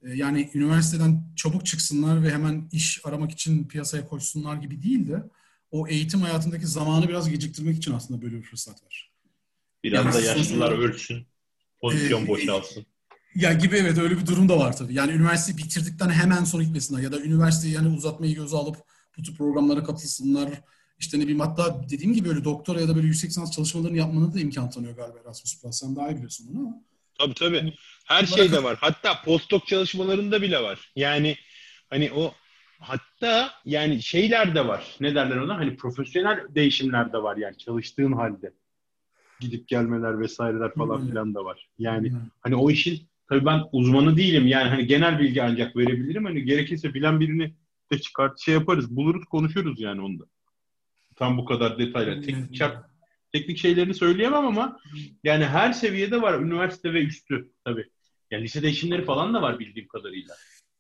e, 0.04 0.14
yani 0.14 0.50
üniversiteden 0.54 1.24
çabuk 1.36 1.66
çıksınlar 1.66 2.24
ve 2.24 2.32
hemen 2.32 2.70
iş 2.72 3.02
aramak 3.06 3.32
için 3.32 3.68
piyasaya 3.68 4.08
koşsunlar 4.08 4.56
gibi 4.56 4.84
değil 4.84 5.08
de 5.08 5.24
o 5.72 5.88
eğitim 5.88 6.22
hayatındaki 6.22 6.68
zamanı 6.68 7.10
biraz 7.10 7.30
geciktirmek 7.30 7.78
için 7.78 7.94
aslında 7.94 8.22
böyle 8.22 8.38
bir 8.38 8.44
fırsat 8.44 8.84
var. 8.84 9.12
Biraz 9.84 10.06
yani 10.06 10.14
da 10.14 10.22
yaşlılar 10.22 10.72
ölsün. 10.72 11.28
Pozisyon 11.82 12.26
Ee, 12.26 12.28
boşalsın. 12.28 12.86
Ya 13.36 13.54
gibi 13.54 13.76
evet 13.76 13.98
öyle 13.98 14.18
bir 14.18 14.28
durum 14.28 14.50
da 14.50 14.60
var 14.60 14.78
tabii. 14.78 14.94
Yani 14.94 15.12
üniversiteyi 15.12 15.58
bitirdikten 15.58 16.10
hemen 16.10 16.44
sonra 16.44 16.64
gitmesinler 16.64 17.02
ya 17.02 17.12
da 17.12 17.20
üniversiteyi 17.20 17.74
yani 17.74 17.98
uzatmayı 17.98 18.36
göze 18.36 18.58
alıp 18.58 18.78
bu 19.18 19.22
tür 19.22 19.36
programlara 19.36 19.84
katılsınlar. 19.84 20.50
İşte 21.00 21.18
ne 21.20 21.22
bileyim 21.22 21.40
hatta 21.40 21.90
dediğim 21.90 22.14
gibi 22.14 22.30
böyle 22.30 22.44
doktora 22.44 22.82
ya 22.82 22.88
da 22.88 22.96
böyle 22.96 23.08
yüksek 23.08 23.30
lisans 23.30 23.52
çalışmalarını 23.52 23.98
yapmanı 23.98 24.34
da 24.34 24.40
imkan 24.40 24.70
tanıyor 24.70 24.96
galiba 24.96 25.20
Erasmus 25.26 25.62
Plus. 25.62 25.80
Sen 25.80 25.96
daha 25.96 26.10
iyi 26.10 26.16
biliyorsun 26.16 26.48
bunu 26.50 26.60
ama. 26.60 26.82
Tabii 27.20 27.34
tabii. 27.34 27.74
Her 28.06 28.28
Bunlara 28.28 28.38
şeyde 28.38 28.64
var. 28.64 28.78
Hatta 28.82 29.22
postdoc 29.22 29.66
çalışmalarında 29.68 30.42
bile 30.42 30.64
var. 30.64 30.92
Yani 30.96 31.38
hani 31.90 32.12
o 32.12 32.34
hatta 32.80 33.52
yani 33.66 34.02
şeyler 34.02 34.56
de 34.56 34.68
var. 34.68 34.96
Ne 35.00 35.16
derler 35.16 35.38
ona? 35.38 35.58
Hani 35.58 35.76
profesyonel 35.76 36.40
değişimler 36.50 37.14
de 37.14 37.24
var 37.24 37.38
yani 37.38 37.58
çalıştığın 37.58 38.12
halde. 38.12 38.54
Gidip 39.40 39.68
gelmeler 39.68 40.20
vesaireler 40.20 40.74
falan 40.74 41.00
Öyle. 41.00 41.10
filan 41.10 41.36
da 41.36 41.46
var. 41.46 41.70
Yani 41.80 42.12
hani 42.42 42.56
o 42.56 42.72
işin 42.72 43.00
tabii 43.30 43.46
ben 43.46 43.64
uzmanı 43.72 44.18
değilim. 44.18 44.48
Yani 44.48 44.70
hani 44.70 44.88
genel 44.88 45.20
bilgi 45.20 45.44
ancak 45.44 45.76
verebilirim. 45.76 46.26
Hani 46.26 46.44
gerekirse 46.44 46.94
bilen 46.94 47.20
birini 47.20 47.54
de 47.92 48.00
çıkart 48.00 48.40
şey 48.40 48.54
yaparız. 48.54 48.96
Buluruz 48.96 49.26
konuşuruz 49.26 49.82
yani 49.82 50.02
onda. 50.02 50.24
Tam 51.16 51.38
bu 51.38 51.46
kadar 51.46 51.80
detaylı. 51.80 52.22
Teknik, 52.22 52.56
şart, 52.56 52.86
teknik 53.34 53.58
şeylerini 53.58 53.94
söyleyemem 53.94 54.46
ama 54.46 54.80
yani 55.24 55.46
her 55.46 55.74
seviyede 55.74 56.22
var. 56.22 56.40
Üniversite 56.40 56.94
ve 56.94 57.04
üstü 57.04 57.52
tabii. 57.66 57.90
Yani 58.32 58.44
lise 58.44 58.62
değişimleri 58.62 59.06
falan 59.06 59.34
da 59.34 59.42
var 59.42 59.60
bildiğim 59.60 59.88
kadarıyla. 59.88 60.36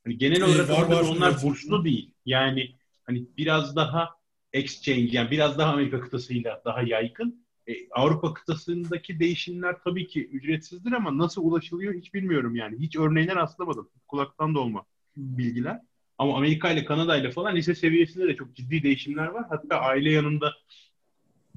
Hani 0.08 0.17
genel 0.17 0.41
Ee, 0.41 0.46
olarak 0.46 0.70
var, 0.70 0.88
var, 0.89 1.02
onlar 1.02 1.32
evet. 1.32 1.43
burslu 1.43 1.86
değil. 1.86 2.12
Yani 2.26 2.76
hani 3.04 3.26
biraz 3.38 3.76
daha 3.76 4.10
exchange 4.54 5.08
yani 5.12 5.32
biraz 5.32 5.58
daha 5.58 5.74
Amerika 5.74 6.00
kıtasıyla 6.00 6.62
daha 6.65 6.82
yaygın. 6.82 7.46
E, 7.67 7.74
Avrupa 7.91 8.34
kıtasındaki 8.34 9.20
değişimler 9.20 9.76
tabii 9.84 10.08
ki 10.08 10.26
ücretsizdir 10.28 10.91
ama 10.91 11.17
nasıl 11.17 11.43
ulaşılıyor 11.43 11.93
hiç 11.93 12.13
bilmiyorum 12.13 12.56
yani. 12.56 12.80
Hiç 12.80 12.96
örneğine 12.98 13.36
rastlamadım. 13.36 13.89
Kulaktan 14.08 14.56
dolma 14.56 14.86
bilgiler. 15.17 15.80
Ama 16.17 16.38
Amerika 16.38 16.72
ile 16.72 16.86
Kanada 16.86 17.17
ile 17.17 17.32
falan 17.32 17.56
lise 17.56 17.76
seviyesinde 17.76 18.28
de 18.28 18.36
çok 18.36 18.56
ciddi 18.56 18.84
değişimler 18.84 19.28
var. 19.28 19.46
Hatta 19.50 19.80
aile 19.80 20.12
yanında 20.12 20.54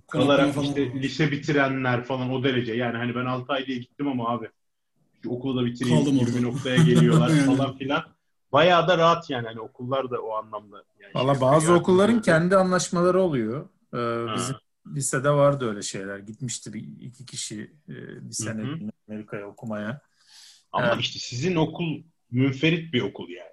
kalarak 0.09 0.57
işte 0.65 0.89
var. 0.91 0.95
lise 1.03 1.31
bitirenler 1.33 2.05
falan 2.05 2.31
o 2.31 2.45
derece. 2.45 2.75
Yani 2.75 2.97
hani 2.97 3.15
ben 3.15 3.25
6 3.25 3.53
ay 3.53 3.67
diye 3.67 3.79
gittim 3.79 4.09
ama 4.09 4.29
abi 4.29 4.49
şu 5.23 5.31
okulu 5.31 5.57
da 5.61 5.67
bitireyim 5.67 5.99
Kaldım 5.99 6.19
gibi 6.19 6.31
orada. 6.31 6.41
noktaya 6.41 6.77
geliyorlar 6.77 7.31
falan 7.47 7.77
filan. 7.79 8.20
Bayağı 8.53 8.89
da 8.89 8.99
rahat 8.99 9.31
yani 9.31 9.47
hani 9.47 9.61
okullar 9.61 10.11
da 10.11 10.21
o 10.21 10.33
anlamda. 10.35 10.85
Yani 11.01 11.15
Valla 11.15 11.41
bazı 11.41 11.67
yani- 11.71 11.81
okulların 11.81 12.23
kendi 12.23 12.57
anlaşmaları 12.57 13.21
oluyor. 13.23 13.69
Ee, 13.95 14.35
bizim 14.37 14.57
lisede 14.87 15.31
vardı 15.31 15.69
öyle 15.69 15.83
şeyler. 15.83 16.19
Gitmişti 16.19 16.73
bir 16.73 16.85
iki 17.01 17.27
kişi 17.27 17.73
e, 17.89 18.29
bir 18.29 18.35
sene. 18.35 18.91
Amerika'ya 19.09 19.47
okumaya. 19.47 20.01
Ama 20.73 20.87
Evet. 20.87 21.01
işte 21.01 21.19
sizin 21.19 21.57
okul 21.57 22.03
münferit 22.31 22.93
bir 22.93 23.03
okul 23.03 23.29
yani. 23.29 23.51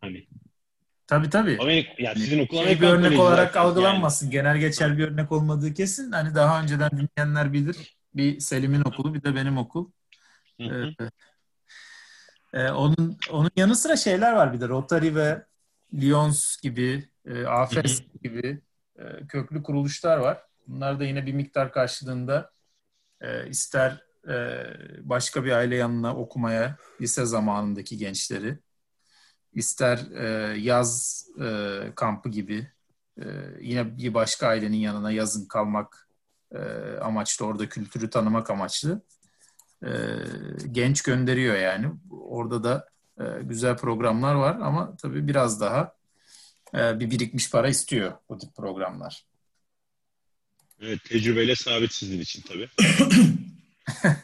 Hani 0.00 0.26
tabii. 1.30 1.58
Amerika, 1.60 1.92
yani 1.98 2.18
sizin 2.18 2.44
okul 2.44 2.56
Şey 2.56 2.64
bir 2.66 2.70
Amerikan 2.70 2.90
örnek 2.98 3.20
olarak 3.20 3.56
algılanmasın. 3.56 4.30
Genel 4.30 4.58
geçer 4.58 4.98
bir 4.98 5.08
örnek 5.08 5.32
olmadığı 5.32 5.74
kesin. 5.74 6.12
Hani 6.12 6.34
daha 6.34 6.62
önceden 6.62 6.90
dinleyenler 6.90 7.52
bilir. 7.52 7.96
Bir 8.14 8.40
Selim'in 8.40 8.80
okulu 8.80 9.14
bir 9.14 9.22
de 9.22 9.34
benim 9.34 9.58
okul. 9.58 9.90
Yani. 10.58 10.70
Hı 10.70 11.04
hı. 11.04 11.06
Ee, 11.06 11.10
e, 12.52 12.70
onun 12.70 13.18
onun 13.30 13.50
yanı 13.56 13.76
sıra 13.76 13.96
şeyler 13.96 14.32
var 14.32 14.52
bir 14.52 14.60
de. 14.60 14.68
Rotary 14.68 15.14
ve 15.14 15.44
Lyons 15.94 16.60
gibi, 16.60 17.08
e, 17.26 17.46
AFES 17.46 18.02
gibi 18.22 18.60
e, 18.98 19.26
köklü 19.28 19.62
kuruluşlar 19.62 20.18
var. 20.18 20.42
Bunlar 20.66 21.00
da 21.00 21.04
yine 21.04 21.26
bir 21.26 21.32
miktar 21.32 21.72
karşılığında 21.72 22.52
e, 23.20 23.48
ister 23.48 24.02
e, 24.28 24.64
başka 25.02 25.44
bir 25.44 25.52
aile 25.52 25.76
yanına 25.76 26.16
okumaya 26.16 26.76
lise 27.00 27.26
zamanındaki 27.26 27.96
gençleri, 27.96 28.58
ister 29.52 29.98
e, 30.14 30.58
yaz 30.58 31.24
e, 31.40 31.78
kampı 31.94 32.28
gibi 32.28 32.70
e, 33.18 33.24
yine 33.60 33.96
bir 33.98 34.14
başka 34.14 34.46
ailenin 34.46 34.76
yanına 34.76 35.10
yazın 35.10 35.48
kalmak 35.48 36.08
e, 36.52 36.58
amaçlı, 37.00 37.46
orada 37.46 37.68
kültürü 37.68 38.10
tanımak 38.10 38.50
amaçlı 38.50 39.02
e, 39.84 39.90
genç 40.70 41.02
gönderiyor 41.02 41.56
yani. 41.56 41.86
Orada 42.10 42.64
da 42.64 42.88
e, 43.20 43.24
güzel 43.42 43.76
programlar 43.76 44.34
var 44.34 44.56
ama 44.60 44.96
tabii 44.96 45.28
biraz 45.28 45.60
daha 45.60 45.92
e, 46.74 47.00
bir 47.00 47.10
birikmiş 47.10 47.50
para 47.50 47.68
istiyor 47.68 48.12
bu 48.28 48.38
tip 48.38 48.56
programlar. 48.56 49.24
Evet 50.82 51.04
tecrübeyle 51.04 51.56
sabit 51.56 51.92
sizin 51.92 52.20
için 52.20 52.42
tabii. 52.48 52.68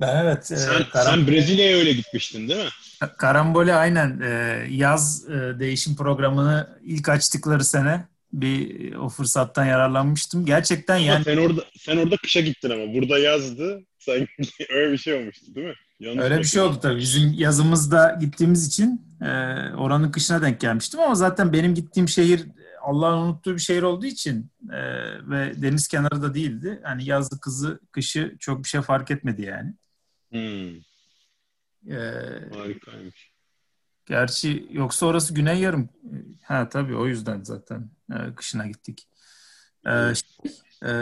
ben 0.00 0.24
evet. 0.24 0.52
E, 0.52 0.56
sen, 0.56 0.82
karam- 0.82 1.14
sen 1.14 1.26
Brezilya'ya 1.26 1.76
öyle 1.76 1.92
gitmiştin 1.92 2.48
değil 2.48 2.64
mi? 2.64 2.70
Karambole 3.18 3.74
aynen 3.74 4.20
e, 4.20 4.28
yaz 4.70 5.30
e, 5.30 5.58
değişim 5.58 5.96
programını 5.96 6.78
ilk 6.82 7.08
açtıkları 7.08 7.64
sene 7.64 8.08
bir 8.32 8.94
o 8.94 9.08
fırsattan 9.08 9.64
yararlanmıştım. 9.64 10.46
Gerçekten 10.46 10.94
ama 10.96 11.04
yani 11.04 11.24
sen 11.24 11.36
orada 11.36 11.64
sen 11.78 11.96
orada 11.96 12.16
kışa 12.16 12.40
gittin 12.40 12.70
ama 12.70 12.94
burada 12.94 13.18
yazdı. 13.18 13.82
Sen 14.00 14.28
öyle 14.70 14.92
bir 14.92 14.98
şey 14.98 15.14
olmuştu 15.14 15.54
değil 15.54 15.66
mi? 15.66 15.74
Yanlış 16.00 16.22
öyle 16.24 16.38
bir 16.38 16.44
şey 16.44 16.62
oldu 16.62 16.80
tabii. 16.82 17.00
Bizim 17.00 17.32
yazımızda 17.32 18.18
gittiğimiz 18.20 18.66
için 18.66 19.06
e, 19.20 19.26
oranın 19.74 20.10
kışına 20.10 20.42
denk 20.42 20.60
gelmiştim 20.60 21.00
ama 21.00 21.14
zaten 21.14 21.52
benim 21.52 21.74
gittiğim 21.74 22.08
şehir 22.08 22.46
Allah'ın 22.82 23.18
unuttuğu 23.18 23.54
bir 23.54 23.60
şehir 23.60 23.82
olduğu 23.82 24.06
için 24.06 24.50
e, 24.72 24.80
ve 25.30 25.62
deniz 25.62 25.88
kenarı 25.88 26.22
da 26.22 26.34
değildi. 26.34 26.80
Hani 26.82 27.04
yazı 27.04 27.40
kızı 27.40 27.80
kışı 27.92 28.36
çok 28.40 28.64
bir 28.64 28.68
şey 28.68 28.80
fark 28.80 29.10
etmedi 29.10 29.42
yani. 29.42 29.74
Hmm. 30.30 30.76
Ee, 31.88 32.48
Harikaymış. 32.54 33.30
Gerçi 34.06 34.66
yoksa 34.70 35.06
orası 35.06 35.34
güney 35.34 35.60
yarım. 35.60 35.88
Ha 36.42 36.68
tabii 36.68 36.96
o 36.96 37.06
yüzden 37.06 37.42
zaten 37.42 37.90
e, 38.12 38.34
kışına 38.34 38.66
gittik. 38.66 39.08
Ee, 39.86 40.14
şey, 40.14 40.52
e, 40.82 40.92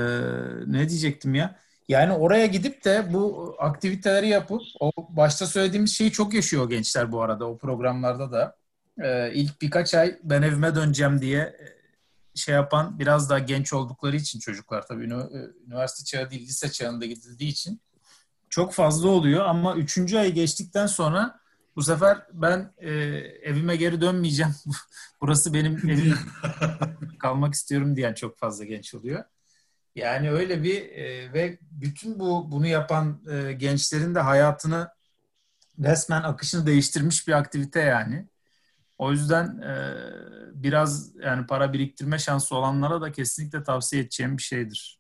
ne 0.67 0.89
diyecektim 0.89 1.35
ya? 1.35 1.61
Yani 1.89 2.13
oraya 2.13 2.47
gidip 2.47 2.85
de 2.85 3.13
bu 3.13 3.55
aktiviteleri 3.59 4.29
yapıp 4.29 4.63
o 4.81 4.93
başta 5.09 5.47
söylediğimiz 5.47 5.97
şeyi 5.97 6.13
çok 6.13 6.35
yaşıyor 6.35 6.71
gençler 6.71 7.13
bu 7.13 7.23
arada 7.23 7.47
o 7.47 7.59
programlarda 7.59 8.33
da. 8.33 8.57
Ee, 9.03 9.33
ilk 9.35 9.63
birkaç 9.63 9.95
ay 9.95 10.19
ben 10.23 10.43
evime 10.43 10.75
döneceğim 10.75 11.21
diye 11.21 11.41
e, 11.41 11.79
şey 12.35 12.55
yapan 12.55 12.99
biraz 12.99 13.31
daha 13.31 13.39
genç 13.39 13.73
oldukları 13.73 14.17
için 14.17 14.39
çocuklar 14.41 14.87
tabii 14.87 15.05
üniversite 15.67 16.05
çağı 16.05 16.31
değil 16.31 16.43
lise 16.43 16.73
çağında 16.73 17.07
gidildiği 17.07 17.51
için 17.51 17.81
çok 18.51 18.73
fazla 18.73 19.09
oluyor 19.09 19.45
ama 19.45 19.77
üçüncü 19.77 20.19
ayı 20.19 20.35
geçtikten 20.35 20.87
sonra 20.87 21.41
bu 21.77 21.83
sefer 21.83 22.27
ben 22.33 22.73
e, 22.79 22.91
evime 23.43 23.77
geri 23.77 24.01
dönmeyeceğim. 24.01 24.55
Burası 25.21 25.55
benim 25.55 25.91
evim. 25.91 26.15
Kalmak 27.19 27.55
istiyorum 27.55 27.97
diyen 27.97 28.15
çok 28.15 28.39
fazla 28.39 28.65
genç 28.65 28.95
oluyor. 28.95 29.25
Yani 29.99 30.31
öyle 30.31 30.63
bir 30.63 30.83
e, 30.83 31.33
ve 31.33 31.59
bütün 31.61 32.19
bu 32.19 32.51
bunu 32.51 32.67
yapan 32.67 33.23
e, 33.33 33.53
gençlerin 33.53 34.15
de 34.15 34.21
hayatını 34.21 34.89
resmen 35.85 36.23
akışını 36.23 36.67
değiştirmiş 36.67 37.29
bir 37.29 37.33
aktivite 37.33 37.81
yani. 37.81 38.29
O 38.99 39.13
yüzden 39.13 39.59
e, 39.63 39.75
biraz 40.55 41.17
yani 41.17 41.47
para 41.47 41.73
biriktirme 41.73 42.19
şansı 42.19 42.57
olanlara 42.57 43.01
da 43.01 43.13
kesinlikle 43.13 43.63
tavsiye 43.63 44.03
edeceğim 44.03 44.39
bir 44.39 44.43
şeydir. 44.43 44.99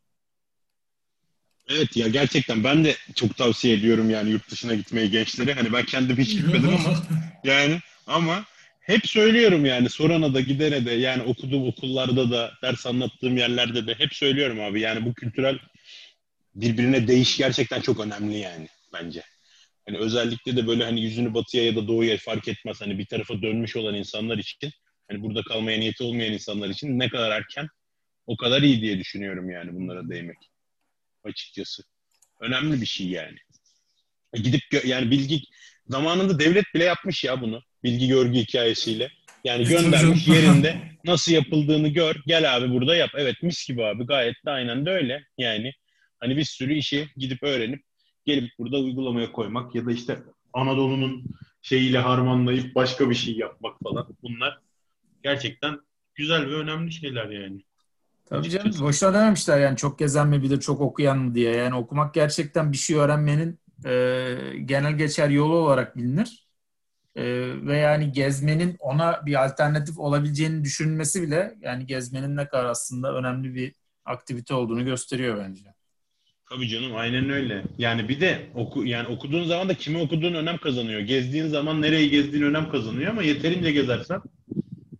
Evet 1.68 1.96
ya 1.96 2.08
gerçekten 2.08 2.64
ben 2.64 2.84
de 2.84 2.96
çok 3.14 3.36
tavsiye 3.36 3.74
ediyorum 3.76 4.10
yani 4.10 4.30
yurt 4.30 4.50
dışına 4.50 4.74
gitmeyi 4.74 5.10
gençlere. 5.10 5.54
Hani 5.54 5.72
ben 5.72 5.84
kendim 5.84 6.16
hiç 6.16 6.30
gitmedim 6.30 6.68
ama 6.68 6.94
yani 7.44 7.80
ama 8.06 8.44
hep 8.88 9.06
söylüyorum 9.06 9.66
yani 9.66 9.90
sorana 9.90 10.34
da 10.34 10.40
gidene 10.40 10.86
de 10.86 10.92
yani 10.92 11.22
okuduğum 11.22 11.68
okullarda 11.68 12.30
da 12.30 12.52
ders 12.62 12.86
anlattığım 12.86 13.36
yerlerde 13.36 13.86
de 13.86 13.94
hep 13.94 14.14
söylüyorum 14.14 14.60
abi 14.60 14.80
yani 14.80 15.06
bu 15.06 15.14
kültürel 15.14 15.58
birbirine 16.54 17.08
değiş 17.08 17.38
gerçekten 17.38 17.80
çok 17.80 18.00
önemli 18.00 18.38
yani 18.38 18.68
bence. 18.92 19.22
Hani 19.86 19.98
özellikle 19.98 20.56
de 20.56 20.66
böyle 20.66 20.84
hani 20.84 21.00
yüzünü 21.02 21.34
batıya 21.34 21.64
ya 21.64 21.76
da 21.76 21.88
doğuya 21.88 22.18
fark 22.18 22.48
etmez 22.48 22.80
hani 22.80 22.98
bir 22.98 23.06
tarafa 23.06 23.42
dönmüş 23.42 23.76
olan 23.76 23.94
insanlar 23.94 24.38
için 24.38 24.72
hani 25.10 25.22
burada 25.22 25.42
kalmaya 25.42 25.78
niyeti 25.78 26.04
olmayan 26.04 26.32
insanlar 26.32 26.68
için 26.68 26.98
ne 26.98 27.08
kadar 27.08 27.30
erken 27.30 27.68
o 28.26 28.36
kadar 28.36 28.62
iyi 28.62 28.82
diye 28.82 28.98
düşünüyorum 28.98 29.50
yani 29.50 29.74
bunlara 29.74 30.10
değmek 30.10 30.38
açıkçası. 31.24 31.82
Önemli 32.40 32.80
bir 32.80 32.86
şey 32.86 33.08
yani. 33.08 33.38
E, 34.34 34.40
gidip 34.40 34.62
yani 34.84 35.10
bilgi 35.10 35.40
zamanında 35.88 36.38
devlet 36.40 36.74
bile 36.74 36.84
yapmış 36.84 37.24
ya 37.24 37.40
bunu. 37.40 37.62
Bilgi 37.84 38.08
görgü 38.08 38.38
hikayesiyle. 38.38 39.10
Yani 39.44 39.64
göndermiş 39.64 40.28
yerinde 40.34 40.76
nasıl 41.04 41.32
yapıldığını 41.32 41.88
gör. 41.88 42.16
Gel 42.26 42.56
abi 42.56 42.70
burada 42.70 42.96
yap. 42.96 43.10
Evet 43.16 43.42
mis 43.42 43.68
gibi 43.68 43.84
abi 43.84 44.06
gayet 44.06 44.36
de 44.46 44.50
aynen 44.50 44.86
de 44.86 44.90
öyle. 44.90 45.24
Yani 45.38 45.72
hani 46.20 46.36
bir 46.36 46.44
sürü 46.44 46.74
işi 46.74 47.08
gidip 47.16 47.42
öğrenip 47.42 47.82
gelip 48.24 48.50
burada 48.58 48.78
uygulamaya 48.78 49.32
koymak 49.32 49.74
ya 49.74 49.86
da 49.86 49.92
işte 49.92 50.18
Anadolu'nun 50.52 51.24
şeyiyle 51.62 51.98
harmanlayıp 51.98 52.74
başka 52.74 53.10
bir 53.10 53.14
şey 53.14 53.34
yapmak 53.34 53.76
falan. 53.82 54.16
Bunlar 54.22 54.58
gerçekten 55.22 55.80
güzel 56.14 56.46
ve 56.46 56.54
önemli 56.54 56.92
şeyler 56.92 57.28
yani. 57.28 57.62
Tabii 58.26 58.50
canım 58.50 58.72
boşuna 58.80 59.14
dememişler 59.14 59.60
yani 59.60 59.76
çok 59.76 59.98
gezen 59.98 60.28
mi 60.28 60.42
bilir 60.42 60.60
çok 60.60 60.80
okuyan 60.80 61.18
mı 61.18 61.34
diye. 61.34 61.56
Yani 61.56 61.74
okumak 61.74 62.14
gerçekten 62.14 62.72
bir 62.72 62.76
şey 62.76 62.96
öğrenmenin 62.96 63.60
e, 63.84 64.34
genel 64.64 64.92
geçer 64.92 65.28
yolu 65.28 65.54
olarak 65.54 65.96
bilinir. 65.96 66.47
E, 67.16 67.24
ve 67.66 67.76
yani 67.76 68.12
gezmenin 68.12 68.76
ona 68.78 69.26
bir 69.26 69.44
alternatif 69.44 69.98
olabileceğini 69.98 70.64
düşünmesi 70.64 71.22
bile 71.22 71.54
yani 71.60 71.86
gezmenin 71.86 72.36
ne 72.36 72.48
kadar 72.48 72.64
aslında 72.64 73.14
önemli 73.14 73.54
bir 73.54 73.72
aktivite 74.04 74.54
olduğunu 74.54 74.84
gösteriyor 74.84 75.38
bence. 75.38 75.64
Tabii 76.50 76.68
canım 76.68 76.96
aynen 76.96 77.30
öyle. 77.30 77.64
Yani 77.78 78.08
bir 78.08 78.20
de 78.20 78.50
oku 78.54 78.84
yani 78.84 79.08
okuduğun 79.08 79.44
zaman 79.44 79.68
da 79.68 79.74
kimi 79.74 79.98
okuduğun 79.98 80.34
önem 80.34 80.58
kazanıyor. 80.58 81.00
Gezdiğin 81.00 81.46
zaman 81.46 81.82
nereyi 81.82 82.10
gezdiğin 82.10 82.44
önem 82.44 82.70
kazanıyor 82.70 83.10
ama 83.10 83.22
yeterince 83.22 83.72
gezersen 83.72 84.20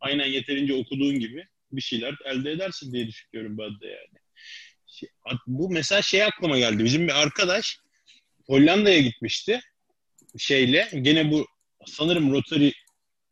aynen 0.01 0.27
yeterince 0.27 0.75
okuduğun 0.75 1.19
gibi 1.19 1.45
bir 1.73 1.81
şeyler 1.81 2.15
elde 2.25 2.51
edersin 2.51 2.93
diye 2.93 3.07
düşünüyorum 3.07 3.59
ben 3.59 3.81
de 3.81 3.87
yani. 3.87 4.19
Şey, 4.87 5.09
bu 5.47 5.71
mesela 5.71 6.03
şey 6.03 6.25
aklıma 6.25 6.59
geldi. 6.59 6.85
Bizim 6.85 7.09
bir 7.09 7.23
arkadaş 7.23 7.79
Hollanda'ya 8.47 9.01
gitmişti 9.01 9.61
şeyle. 10.39 10.89
Gene 11.03 11.31
bu 11.31 11.47
sanırım 11.87 12.33
Rotary 12.33 12.71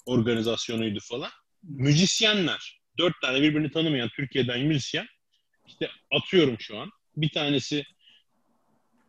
organizasyonuydu 0.06 1.00
falan. 1.00 1.30
Müzisyenler. 1.62 2.80
Dört 2.98 3.20
tane 3.22 3.42
birbirini 3.42 3.70
tanımayan 3.70 4.08
Türkiye'den 4.08 4.60
müzisyen. 4.60 5.06
İşte 5.66 5.90
atıyorum 6.10 6.60
şu 6.60 6.78
an. 6.78 6.90
Bir 7.16 7.28
tanesi 7.28 7.84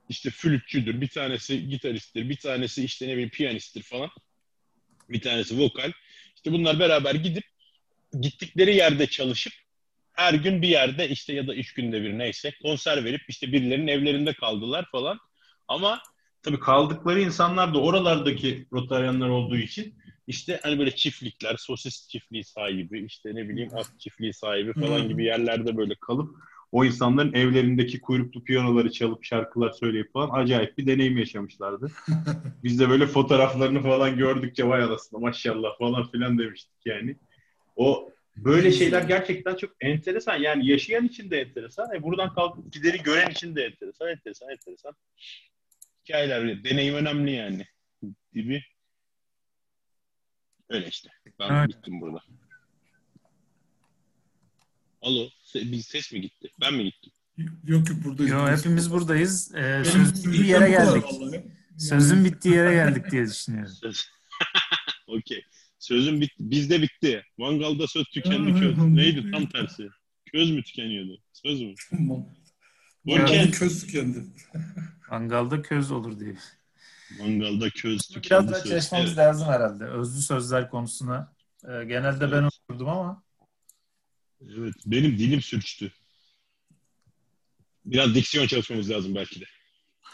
işte 0.09 0.29
flütçüdür, 0.29 1.01
bir 1.01 1.07
tanesi 1.07 1.69
gitaristtir, 1.69 2.29
bir 2.29 2.37
tanesi 2.37 2.83
işte 2.83 3.07
ne 3.07 3.11
bileyim 3.11 3.29
piyanisttir 3.29 3.83
falan. 3.83 4.09
Bir 5.09 5.21
tanesi 5.21 5.59
vokal. 5.59 5.91
İşte 6.35 6.51
bunlar 6.51 6.79
beraber 6.79 7.15
gidip 7.15 7.43
gittikleri 8.21 8.75
yerde 8.75 9.07
çalışıp 9.07 9.53
her 10.13 10.33
gün 10.33 10.61
bir 10.61 10.67
yerde 10.67 11.09
işte 11.09 11.33
ya 11.33 11.47
da 11.47 11.55
üç 11.55 11.73
günde 11.73 12.01
bir 12.01 12.17
neyse 12.17 12.53
konser 12.61 13.05
verip 13.05 13.21
işte 13.27 13.51
birilerinin 13.51 13.87
evlerinde 13.87 14.33
kaldılar 14.33 14.85
falan. 14.91 15.19
Ama 15.67 16.01
tabii 16.47 16.59
kaldıkları 16.59 17.21
insanlar 17.21 17.73
da 17.73 17.81
oralardaki 17.81 18.67
Rotaryanlar 18.73 19.29
olduğu 19.29 19.57
için 19.57 19.93
işte 20.27 20.59
hani 20.63 20.79
böyle 20.79 20.95
çiftlikler, 20.95 21.55
sosis 21.57 22.07
çiftliği 22.07 22.43
sahibi, 22.43 23.05
işte 23.05 23.35
ne 23.35 23.49
bileyim 23.49 23.69
at 23.75 23.99
çiftliği 23.99 24.33
sahibi 24.33 24.73
falan 24.73 25.01
hmm. 25.01 25.07
gibi 25.07 25.25
yerlerde 25.25 25.77
böyle 25.77 25.95
kalıp 25.95 26.35
o 26.71 26.85
insanların 26.85 27.33
evlerindeki 27.33 28.01
kuyruklu 28.01 28.43
piyanoları 28.43 28.91
çalıp 28.91 29.23
şarkılar 29.23 29.71
söyleyip 29.71 30.13
falan 30.13 30.29
acayip 30.43 30.77
bir 30.77 30.87
deneyim 30.87 31.17
yaşamışlardı. 31.17 31.91
Biz 32.63 32.79
de 32.79 32.89
böyle 32.89 33.07
fotoğraflarını 33.07 33.81
falan 33.81 34.17
gördükçe 34.17 34.67
vay 34.67 34.83
anasını 34.83 35.19
maşallah 35.19 35.77
falan 35.77 36.11
filan 36.11 36.39
demiştik 36.39 36.85
yani. 36.85 37.15
O 37.75 38.09
böyle 38.37 38.71
şeyler 38.71 39.01
gerçekten 39.01 39.55
çok 39.55 39.69
enteresan. 39.81 40.35
Yani 40.35 40.67
yaşayan 40.67 41.05
için 41.05 41.31
de 41.31 41.41
enteresan. 41.41 41.95
E 41.95 42.03
buradan 42.03 42.33
kalkıp 42.33 42.73
gideri 42.73 43.03
gören 43.03 43.29
için 43.29 43.55
de 43.55 43.63
enteresan, 43.63 44.07
enteresan, 44.09 44.49
enteresan. 44.49 44.93
Hikayeler, 46.07 46.63
deneyim 46.63 46.95
önemli 46.95 47.31
yani. 47.31 47.65
Gibi. 48.33 48.63
Öyle 50.69 50.87
işte. 50.87 51.09
Ben 51.39 51.55
evet. 51.55 51.69
bittim 51.69 52.01
burada. 52.01 52.23
Alo, 55.01 55.29
bir 55.55 55.81
ses 55.81 56.11
mi 56.13 56.21
gitti? 56.21 56.49
Ben 56.61 56.73
mi 56.73 56.83
gittim? 56.83 57.11
Yok 57.63 57.89
yok 57.89 58.03
buradayız. 58.03 58.31
Yok 58.31 58.49
hepimiz 58.49 58.91
buradayız. 58.91 59.55
Ee, 59.55 59.83
sözün 59.85 60.15
bittiği 60.15 60.47
yere 60.47 60.69
geldik. 60.69 61.03
Sözün 61.77 62.25
bittiği 62.25 62.55
yere 62.55 62.73
geldik 62.73 63.11
diye 63.11 63.25
düşünüyorum. 63.25 63.73
Okey. 65.07 65.43
Sözüm 65.79 66.21
bitti. 66.21 66.35
Bizde 66.39 66.81
bitti. 66.81 67.23
Mangalda 67.37 67.87
söz 67.87 68.05
tükendi 68.05 68.59
köz. 68.59 68.77
Neydi 68.77 69.31
tam 69.31 69.49
tersi? 69.49 69.89
Köz 70.31 70.51
mü 70.51 70.63
tükeniyordu? 70.63 71.21
Söz 71.33 71.61
mü? 71.61 71.73
Mangalda 73.05 73.51
köz 73.51 73.85
tükendi. 73.85 74.23
Mangalda 75.11 75.61
köz 75.61 75.91
olur 75.91 76.19
diye. 76.19 76.37
Mangalda 77.19 77.69
köz 77.69 78.01
tükendi. 78.07 78.47
Biraz 78.47 78.65
daha 78.65 78.69
çalışmamız 78.69 79.07
evet. 79.07 79.17
lazım 79.17 79.47
herhalde. 79.47 79.83
Özlü 79.85 80.21
sözler 80.21 80.69
konusuna. 80.69 81.33
Ee, 81.63 81.83
genelde 81.83 82.25
evet. 82.25 82.33
ben 82.33 82.43
okurdum 82.43 82.89
ama. 82.89 83.23
Evet. 84.41 84.73
Benim 84.85 85.17
dilim 85.17 85.41
sürçtü. 85.41 85.91
Biraz 87.85 88.15
diksiyon 88.15 88.47
çalışmamız 88.47 88.89
lazım 88.89 89.15
belki 89.15 89.41
de. 89.41 89.45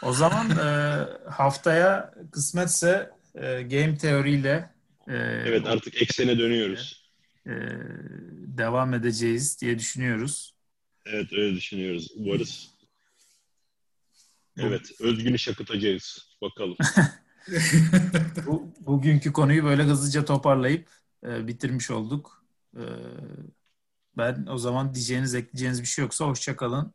O 0.02 0.14
zaman 0.14 0.50
e, 0.50 1.06
haftaya 1.30 2.14
kısmetse 2.32 3.12
e, 3.36 3.62
game 3.62 3.98
teoriyle 3.98 4.70
e, 5.08 5.14
evet 5.16 5.68
artık 5.68 6.02
eksene 6.02 6.40
dönüyoruz. 6.40 7.12
E, 7.48 7.52
devam 8.58 8.94
edeceğiz 8.94 9.62
diye 9.62 9.80
düşünüyoruz. 9.80 10.54
Evet 11.06 11.34
öyle 11.34 11.56
düşünüyoruz. 11.56 12.12
Umarız. 12.16 12.73
Evet. 14.58 14.92
Özgün'ü 15.00 15.40
şakıtacağız. 15.40 16.28
Bakalım. 16.42 16.78
Bu, 18.46 18.74
bugünkü 18.80 19.34
konuyu 19.34 19.64
böyle 19.64 19.84
hızlıca 19.84 20.26
toparlayıp 20.26 20.90
e, 21.26 21.48
bitirmiş 21.48 21.92
olduk. 21.92 22.46
E, 22.76 22.84
ben 24.18 24.46
o 24.50 24.58
zaman 24.58 24.94
diyeceğiniz, 24.94 25.36
ekleyeceğiniz 25.36 25.82
bir 25.82 25.88
şey 25.88 26.04
yoksa 26.04 26.26
hoşça 26.26 26.56
kalın. 26.56 26.94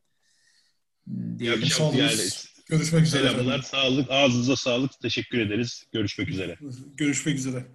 İyi 1.07 1.39
Diyelim. 1.39 1.69
olun. 1.81 1.97
Yani, 1.97 2.21
Görüşmek 2.69 3.03
üzere. 3.07 3.29
selamlar. 3.29 3.63
Sağlık. 3.63 4.11
Ağzınıza 4.11 4.57
sağlık. 4.57 4.91
Teşekkür 5.03 5.39
ederiz. 5.39 5.85
Görüşmek 5.93 6.29
üzere. 6.29 6.59
Görüşmek 6.97 7.39
üzere. 7.39 7.67